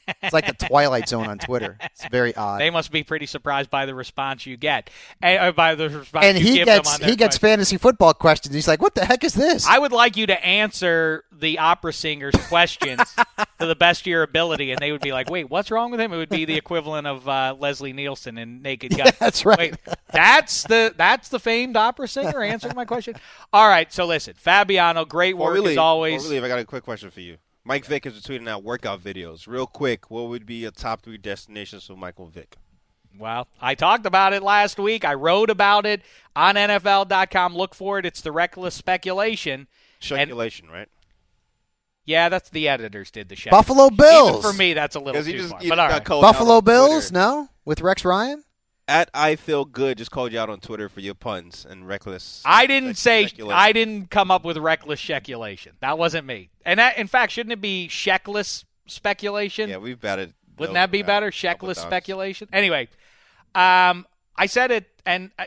It's 0.08 0.34
like 0.34 0.46
the 0.48 0.68
Twilight 0.68 1.10
Zone 1.10 1.28
on 1.28 1.38
Twitter. 1.38 1.78
It's 1.82 2.08
very 2.10 2.36
odd. 2.36 2.60
They 2.62 2.70
must 2.70 2.92
be 2.92 3.04
pretty 3.04 3.26
surprised 3.26 3.70
by 3.70 3.86
the 3.86 3.96
response 3.96 4.46
you 4.46 4.58
get, 4.58 4.90
and 5.22 5.40
uh, 5.40 5.52
by 5.52 5.76
the 5.76 5.90
response 5.90 6.26
and 6.26 6.38
you 6.38 6.44
he 6.46 6.54
give 6.56 6.66
them 6.68 6.78
gets 6.78 6.94
on 6.94 7.10
he 7.10 7.16
gets 7.16 7.38
question. 7.38 7.50
fantasy 7.50 7.78
football 7.78 8.14
questions. 8.14 8.54
He's 8.54 8.68
like, 8.68 8.82
"What 8.82 8.96
the 8.96 9.06
heck 9.06 9.24
is 9.24 9.34
this?" 9.34 9.68
I 9.68 9.80
would 9.80 9.92
like 9.92 10.18
you 10.18 10.26
to 10.28 10.46
answer 10.46 11.24
the 11.32 11.60
opera 11.60 11.94
singer's 11.94 12.36
questions 12.48 13.02
to 13.60 13.66
the 13.66 13.76
best 13.76 14.02
of 14.02 14.08
your 14.08 14.24
ability, 14.24 14.72
and 14.72 14.80
they 14.80 14.92
would 14.92 15.02
be 15.02 15.12
like, 15.12 15.30
"Wait, 15.30 15.50
what's 15.50 15.72
wrong 15.72 15.92
with 15.92 16.00
him?" 16.00 16.14
It 16.14 16.18
would 16.18 16.30
be 16.30 16.46
the 16.46 16.56
equivalent 16.56 17.08
of 17.08 17.28
uh, 17.28 17.56
Leslie 17.60 17.94
Nielsen 17.94 18.38
in 18.38 18.62
Naked 18.62 18.96
Gun. 18.98 19.12
that's 19.20 19.46
right. 19.46 19.72
Wait, 19.88 19.96
that's 20.12 20.64
the 20.64 20.94
that's 20.96 21.30
the 21.30 21.40
famed 21.40 21.78
opera 21.78 22.08
singer 22.08 22.42
answering 22.42 22.76
my 22.76 22.86
question. 22.86 23.16
All 23.52 23.68
right, 23.68 23.92
so 23.92 24.06
listen, 24.06 24.34
Fabiano, 24.38 25.06
great 25.06 25.38
Well, 25.38 25.48
work 25.48 25.56
really, 25.56 25.72
as 25.72 25.78
always. 25.78 26.22
well, 26.22 26.32
really, 26.32 26.46
I 26.46 26.48
got 26.48 26.60
a 26.60 26.66
quick 26.66 26.84
question 26.84 27.10
for 27.12 27.22
you. 27.22 27.38
Mike 27.68 27.86
Vick 27.86 28.06
is 28.06 28.14
tweeting 28.22 28.48
out 28.48 28.64
workout 28.64 29.04
videos. 29.04 29.48
Real 29.48 29.66
quick, 29.66 30.12
what 30.12 30.30
would 30.30 30.46
be 30.46 30.66
a 30.66 30.72
top 30.72 31.02
three 31.02 31.18
destinations 31.18 31.84
for 31.86 31.96
Michael 31.96 32.28
Vick? 32.28 32.58
Well, 33.18 33.48
I 33.60 33.74
talked 33.74 34.06
about 34.06 34.34
it 34.34 34.44
last 34.44 34.78
week. 34.78 35.04
I 35.04 35.16
wrote 35.16 35.50
about 35.50 35.86
it 35.86 36.02
on 36.36 36.56
NFL.com. 36.56 37.56
Look 37.56 37.74
for 37.74 37.98
it. 37.98 38.06
It's 38.06 38.22
the 38.22 38.32
reckless 38.32 38.76
speculation. 38.76 39.68
Speculation, 40.00 40.70
right? 40.70 40.90
Yeah, 42.06 42.30
that's 42.30 42.50
the 42.50 42.68
editors 42.68 43.10
did 43.10 43.30
the 43.30 43.36
show. 43.36 43.50
Buffalo 43.50 43.86
Even 43.86 43.98
Bills. 43.98 44.46
for 44.46 44.54
me, 44.54 44.74
that's 44.74 44.96
a 44.96 45.00
little 45.00 45.24
too 45.24 45.32
just, 45.32 45.50
far. 45.50 45.58
But 45.58 45.64
just 45.64 45.72
all 45.72 45.78
got 45.78 45.92
right. 45.92 46.06
called 46.06 46.24
out 46.24 46.34
Buffalo 46.34 46.62
Bills? 46.62 47.12
No, 47.12 47.50
with 47.64 47.82
Rex 47.82 48.06
Ryan. 48.06 48.44
At 48.88 49.10
I 49.16 49.36
feel 49.38 49.66
good 49.66 49.98
just 49.98 50.12
called 50.12 50.32
you 50.32 50.40
out 50.40 50.52
on 50.52 50.60
Twitter 50.60 50.88
for 50.90 51.00
your 51.00 51.16
puns 51.16 51.66
and 51.68 51.88
reckless. 51.88 52.44
I 52.46 52.68
didn't 52.68 52.96
say 52.96 53.26
speculation. 53.26 53.60
I 53.60 53.72
didn't 53.72 54.12
come 54.12 54.30
up 54.30 54.46
with 54.46 54.58
reckless 54.58 55.02
speculation. 55.02 55.74
That 55.80 55.98
wasn't 55.98 56.28
me. 56.28 56.52
And 56.66 56.80
that, 56.80 56.98
in 56.98 57.08
fact, 57.08 57.32
shouldn't 57.32 57.54
it 57.54 57.62
be 57.62 57.88
sheckless 57.88 58.66
speculation? 58.88 59.70
Yeah, 59.70 59.78
we've 59.78 60.00
batted. 60.00 60.34
Wouldn't 60.58 60.76
that 60.76 60.92
be 60.92 61.04
better? 61.04 61.32
Sheckless 61.32 61.78
speculation. 61.78 62.48
Anyway, 62.52 62.88
um, 63.54 64.06
I 64.36 64.46
said 64.48 64.72
it, 64.72 64.86
and 65.06 65.32
uh, 65.38 65.46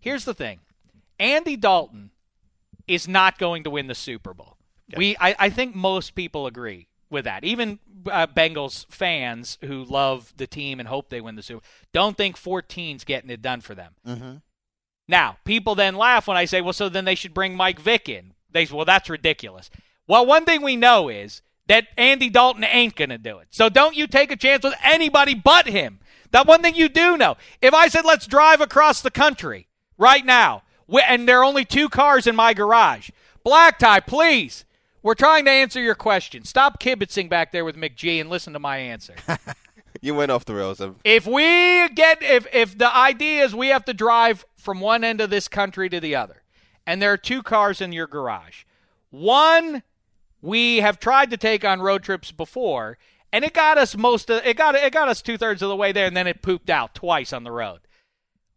here's 0.00 0.24
the 0.24 0.34
thing: 0.34 0.60
Andy 1.18 1.56
Dalton 1.56 2.10
is 2.86 3.06
not 3.06 3.38
going 3.38 3.64
to 3.64 3.70
win 3.70 3.86
the 3.86 3.94
Super 3.94 4.34
Bowl. 4.34 4.56
We, 4.96 5.16
I, 5.20 5.36
I 5.38 5.50
think 5.50 5.74
most 5.74 6.14
people 6.14 6.46
agree 6.46 6.88
with 7.10 7.24
that. 7.24 7.44
Even 7.44 7.78
uh, 8.10 8.26
Bengals 8.26 8.86
fans 8.88 9.58
who 9.62 9.84
love 9.84 10.32
the 10.36 10.46
team 10.46 10.80
and 10.80 10.88
hope 10.88 11.10
they 11.10 11.20
win 11.20 11.36
the 11.36 11.42
Super, 11.42 11.64
don't 11.92 12.16
think 12.16 12.36
14's 12.36 13.04
getting 13.04 13.30
it 13.30 13.42
done 13.42 13.60
for 13.60 13.74
them. 13.74 13.92
Mm-hmm. 14.06 14.36
Now, 15.06 15.38
people 15.44 15.74
then 15.74 15.96
laugh 15.96 16.26
when 16.26 16.36
I 16.36 16.44
say, 16.44 16.60
well, 16.60 16.72
so 16.72 16.88
then 16.88 17.04
they 17.04 17.14
should 17.14 17.34
bring 17.34 17.54
Mike 17.54 17.80
Vick 17.80 18.08
in. 18.08 18.34
They 18.50 18.66
say, 18.66 18.74
well, 18.74 18.84
that's 18.84 19.10
ridiculous. 19.10 19.70
Well, 20.08 20.26
one 20.26 20.44
thing 20.44 20.62
we 20.62 20.74
know 20.74 21.08
is 21.08 21.42
that 21.68 21.86
Andy 21.96 22.28
Dalton 22.30 22.64
ain't 22.64 22.96
going 22.96 23.10
to 23.10 23.18
do 23.18 23.38
it. 23.38 23.48
So 23.50 23.68
don't 23.68 23.94
you 23.94 24.06
take 24.06 24.32
a 24.32 24.36
chance 24.36 24.64
with 24.64 24.74
anybody 24.82 25.34
but 25.34 25.66
him. 25.66 26.00
That 26.32 26.46
one 26.46 26.62
thing 26.62 26.74
you 26.74 26.88
do 26.88 27.16
know. 27.16 27.36
If 27.62 27.74
I 27.74 27.88
said, 27.88 28.04
let's 28.04 28.26
drive 28.26 28.60
across 28.60 29.00
the 29.00 29.10
country 29.10 29.68
right 29.96 30.24
now, 30.24 30.62
and 31.06 31.28
there 31.28 31.38
are 31.40 31.44
only 31.44 31.64
two 31.64 31.88
cars 31.88 32.26
in 32.26 32.34
my 32.34 32.54
garage, 32.54 33.10
Black 33.44 33.78
Tie, 33.78 34.00
please. 34.00 34.64
We're 35.02 35.14
trying 35.14 35.44
to 35.44 35.50
answer 35.50 35.80
your 35.80 35.94
question. 35.94 36.44
Stop 36.44 36.80
kibitzing 36.80 37.28
back 37.28 37.52
there 37.52 37.64
with 37.64 37.76
McGee 37.76 38.20
and 38.20 38.28
listen 38.28 38.52
to 38.54 38.58
my 38.58 38.78
answer. 38.78 39.14
You 40.00 40.14
went 40.14 40.30
off 40.30 40.44
the 40.44 40.54
rails. 40.54 40.80
If 41.04 41.26
we 41.26 41.88
get 41.88 42.22
if 42.22 42.46
if 42.52 42.78
the 42.78 42.94
idea 42.94 43.44
is 43.44 43.54
we 43.54 43.68
have 43.68 43.84
to 43.86 43.94
drive 43.94 44.44
from 44.56 44.80
one 44.80 45.02
end 45.02 45.20
of 45.20 45.30
this 45.30 45.48
country 45.48 45.88
to 45.88 45.98
the 45.98 46.14
other, 46.14 46.42
and 46.86 47.02
there 47.02 47.12
are 47.12 47.16
two 47.16 47.42
cars 47.42 47.80
in 47.80 47.92
your 47.92 48.06
garage, 48.06 48.64
one 49.10 49.82
we 50.40 50.78
have 50.78 51.00
tried 51.00 51.30
to 51.30 51.36
take 51.36 51.64
on 51.64 51.80
road 51.80 52.02
trips 52.02 52.30
before, 52.30 52.98
and 53.32 53.44
it 53.44 53.54
got 53.54 53.78
us 53.78 53.96
most 53.96 54.30
of 54.30 54.44
it 54.46 54.56
got 54.56 54.74
it 54.74 54.92
got 54.92 55.08
us 55.08 55.22
two 55.22 55.36
thirds 55.38 55.62
of 55.62 55.68
the 55.68 55.76
way 55.76 55.92
there, 55.92 56.06
and 56.06 56.16
then 56.16 56.26
it 56.26 56.42
pooped 56.42 56.70
out 56.70 56.94
twice 56.94 57.32
on 57.32 57.44
the 57.44 57.50
road. 57.50 57.80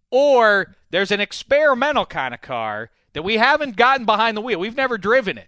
Or 0.10 0.76
there's 0.90 1.12
an 1.12 1.22
experimental 1.22 2.06
kind 2.06 2.34
of 2.34 2.42
car 2.42 2.92
that 3.14 3.24
we 3.24 3.38
haven't 3.38 3.76
gotten 3.76 4.06
behind 4.06 4.36
the 4.36 4.42
wheel. 4.42 4.60
We've 4.60 4.76
never 4.76 4.98
driven 4.98 5.38
it. 5.38 5.48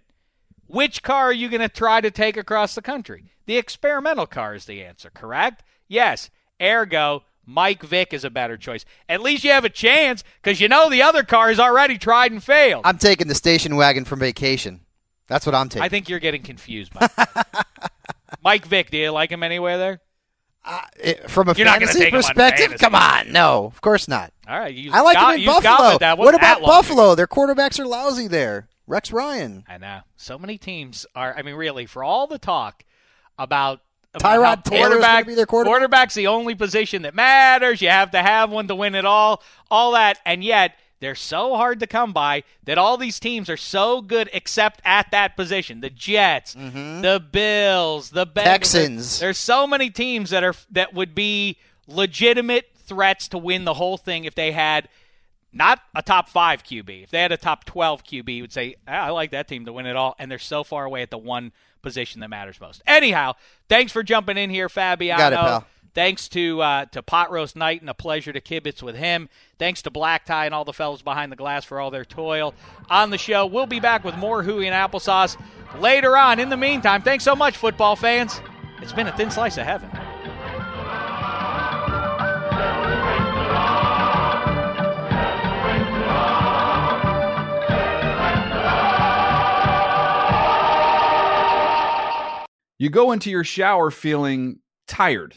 Which 0.66 1.02
car 1.02 1.26
are 1.26 1.32
you 1.32 1.48
going 1.48 1.60
to 1.60 1.68
try 1.68 2.00
to 2.00 2.10
take 2.10 2.36
across 2.36 2.74
the 2.74 2.82
country? 2.82 3.24
The 3.46 3.58
experimental 3.58 4.26
car 4.26 4.54
is 4.54 4.64
the 4.64 4.82
answer, 4.82 5.10
correct? 5.10 5.62
Yes. 5.86 6.30
Ergo, 6.60 7.24
Mike 7.44 7.82
Vick 7.82 8.14
is 8.14 8.24
a 8.24 8.30
better 8.30 8.56
choice. 8.56 8.84
At 9.08 9.20
least 9.20 9.44
you 9.44 9.50
have 9.50 9.66
a 9.66 9.70
chance 9.70 10.24
because 10.42 10.60
you 10.60 10.68
know 10.68 10.88
the 10.88 11.02
other 11.02 11.22
car 11.22 11.50
is 11.50 11.60
already 11.60 11.98
tried 11.98 12.32
and 12.32 12.42
failed. 12.42 12.82
I'm 12.86 12.98
taking 12.98 13.28
the 13.28 13.34
station 13.34 13.76
wagon 13.76 14.04
from 14.04 14.20
vacation. 14.20 14.80
That's 15.26 15.46
what 15.46 15.54
I'm 15.54 15.68
taking. 15.68 15.82
I 15.82 15.88
think 15.88 16.08
you're 16.08 16.18
getting 16.18 16.42
confused 16.42 16.92
by 16.92 17.08
that. 17.16 17.66
Mike 18.42 18.66
Vick, 18.66 18.90
do 18.90 18.98
you 18.98 19.10
like 19.10 19.30
him 19.30 19.42
anywhere 19.42 19.78
there? 19.78 20.00
Uh, 20.64 20.80
it- 20.98 21.30
from 21.30 21.48
a 21.48 21.54
You're 21.54 21.66
fantasy 21.66 22.06
on 22.06 22.10
perspective, 22.10 22.66
fantasy. 22.66 22.84
come 22.84 22.94
on, 22.94 23.32
no, 23.32 23.66
of 23.66 23.80
course 23.80 24.08
not. 24.08 24.32
All 24.48 24.58
right, 24.58 24.74
you 24.74 24.90
I 24.92 25.00
like 25.00 25.14
got, 25.16 25.34
him 25.34 25.40
in 25.40 25.46
Buffalo. 25.46 25.98
That. 25.98 26.18
What 26.18 26.34
about. 26.34 26.62
Buffalo? 26.62 27.14
Their 27.14 27.26
quarterbacks 27.26 27.78
are 27.78 27.86
lousy 27.86 28.28
there. 28.28 28.68
Rex 28.86 29.12
Ryan. 29.12 29.64
I 29.68 29.78
know. 29.78 30.00
So 30.16 30.38
many 30.38 30.58
teams 30.58 31.06
are. 31.14 31.34
I 31.36 31.42
mean, 31.42 31.54
really, 31.54 31.86
for 31.86 32.02
all 32.04 32.26
the 32.26 32.38
talk 32.38 32.84
about. 33.38 33.80
Tyrod 34.18 34.64
quarterback, 34.64 35.26
be 35.26 35.34
their 35.34 35.44
quarterback? 35.44 35.72
quarterback's 35.72 36.14
the 36.14 36.28
only 36.28 36.54
position 36.54 37.02
that 37.02 37.16
matters. 37.16 37.82
You 37.82 37.88
have 37.88 38.12
to 38.12 38.22
have 38.22 38.48
one 38.48 38.68
to 38.68 38.74
win 38.76 38.94
it 38.94 39.04
all. 39.04 39.42
All 39.72 39.92
that, 39.92 40.20
and 40.24 40.44
yet 40.44 40.76
they're 41.04 41.14
so 41.14 41.54
hard 41.56 41.80
to 41.80 41.86
come 41.86 42.12
by 42.12 42.42
that 42.64 42.78
all 42.78 42.96
these 42.96 43.20
teams 43.20 43.50
are 43.50 43.56
so 43.56 44.00
good, 44.00 44.28
except 44.32 44.80
at 44.84 45.10
that 45.10 45.36
position. 45.36 45.80
The 45.80 45.90
Jets, 45.90 46.54
the 46.54 47.22
Bills, 47.30 48.10
the 48.10 48.26
Bengals. 48.26 48.32
Mm-hmm. 48.34 48.44
Texans. 48.44 49.20
There's 49.20 49.38
so 49.38 49.66
many 49.66 49.90
teams 49.90 50.30
that 50.30 50.42
are 50.42 50.54
that 50.70 50.94
would 50.94 51.14
be 51.14 51.58
legitimate 51.86 52.70
threats 52.76 53.28
to 53.28 53.38
win 53.38 53.64
the 53.64 53.74
whole 53.74 53.96
thing 53.96 54.24
if 54.24 54.34
they 54.34 54.52
had 54.52 54.88
Not 55.52 55.80
a 55.94 56.02
top 56.02 56.28
five 56.28 56.64
QB. 56.64 57.04
If 57.04 57.10
they 57.10 57.22
had 57.22 57.30
a 57.30 57.36
top 57.36 57.64
12 57.64 58.02
QB, 58.02 58.36
you 58.36 58.42
would 58.42 58.52
say, 58.52 58.74
ah, 58.88 59.06
I 59.06 59.10
like 59.10 59.30
that 59.30 59.46
team 59.46 59.66
to 59.66 59.72
win 59.72 59.86
it 59.86 59.94
all. 59.94 60.16
And 60.18 60.28
they're 60.30 60.38
so 60.40 60.64
far 60.64 60.84
away 60.84 61.02
at 61.02 61.10
the 61.10 61.18
one 61.18 61.52
position 61.80 62.20
that 62.22 62.28
matters 62.28 62.60
most. 62.60 62.82
Anyhow, 62.86 63.34
thanks 63.68 63.92
for 63.92 64.02
jumping 64.02 64.36
in 64.36 64.50
here, 64.50 64.68
Fabiano. 64.68 65.18
Got 65.18 65.32
it, 65.32 65.36
pal. 65.36 65.66
Thanks 65.94 66.28
to 66.30 66.60
uh, 66.60 66.84
to 66.86 67.02
Pot 67.02 67.30
Roast 67.30 67.54
Night 67.54 67.80
and 67.80 67.88
a 67.88 67.94
pleasure 67.94 68.32
to 68.32 68.40
kibitz 68.40 68.82
with 68.82 68.96
him. 68.96 69.28
Thanks 69.58 69.82
to 69.82 69.90
Black 69.90 70.24
Tie 70.24 70.46
and 70.46 70.54
all 70.54 70.64
the 70.64 70.72
fellows 70.72 71.02
behind 71.02 71.30
the 71.30 71.36
glass 71.36 71.64
for 71.64 71.80
all 71.80 71.90
their 71.90 72.04
toil 72.04 72.52
on 72.90 73.10
the 73.10 73.18
show. 73.18 73.46
We'll 73.46 73.66
be 73.66 73.80
back 73.80 74.04
with 74.04 74.16
more 74.16 74.42
Hooey 74.42 74.66
and 74.66 74.74
Applesauce 74.74 75.36
later 75.78 76.16
on. 76.16 76.40
In 76.40 76.48
the 76.48 76.56
meantime, 76.56 77.02
thanks 77.02 77.22
so 77.22 77.36
much, 77.36 77.56
football 77.56 77.94
fans. 77.94 78.40
It's 78.82 78.92
been 78.92 79.06
a 79.06 79.16
thin 79.16 79.30
slice 79.30 79.56
of 79.56 79.64
heaven. 79.64 79.90
You 92.76 92.90
go 92.90 93.12
into 93.12 93.30
your 93.30 93.44
shower 93.44 93.92
feeling 93.92 94.58
tired, 94.88 95.36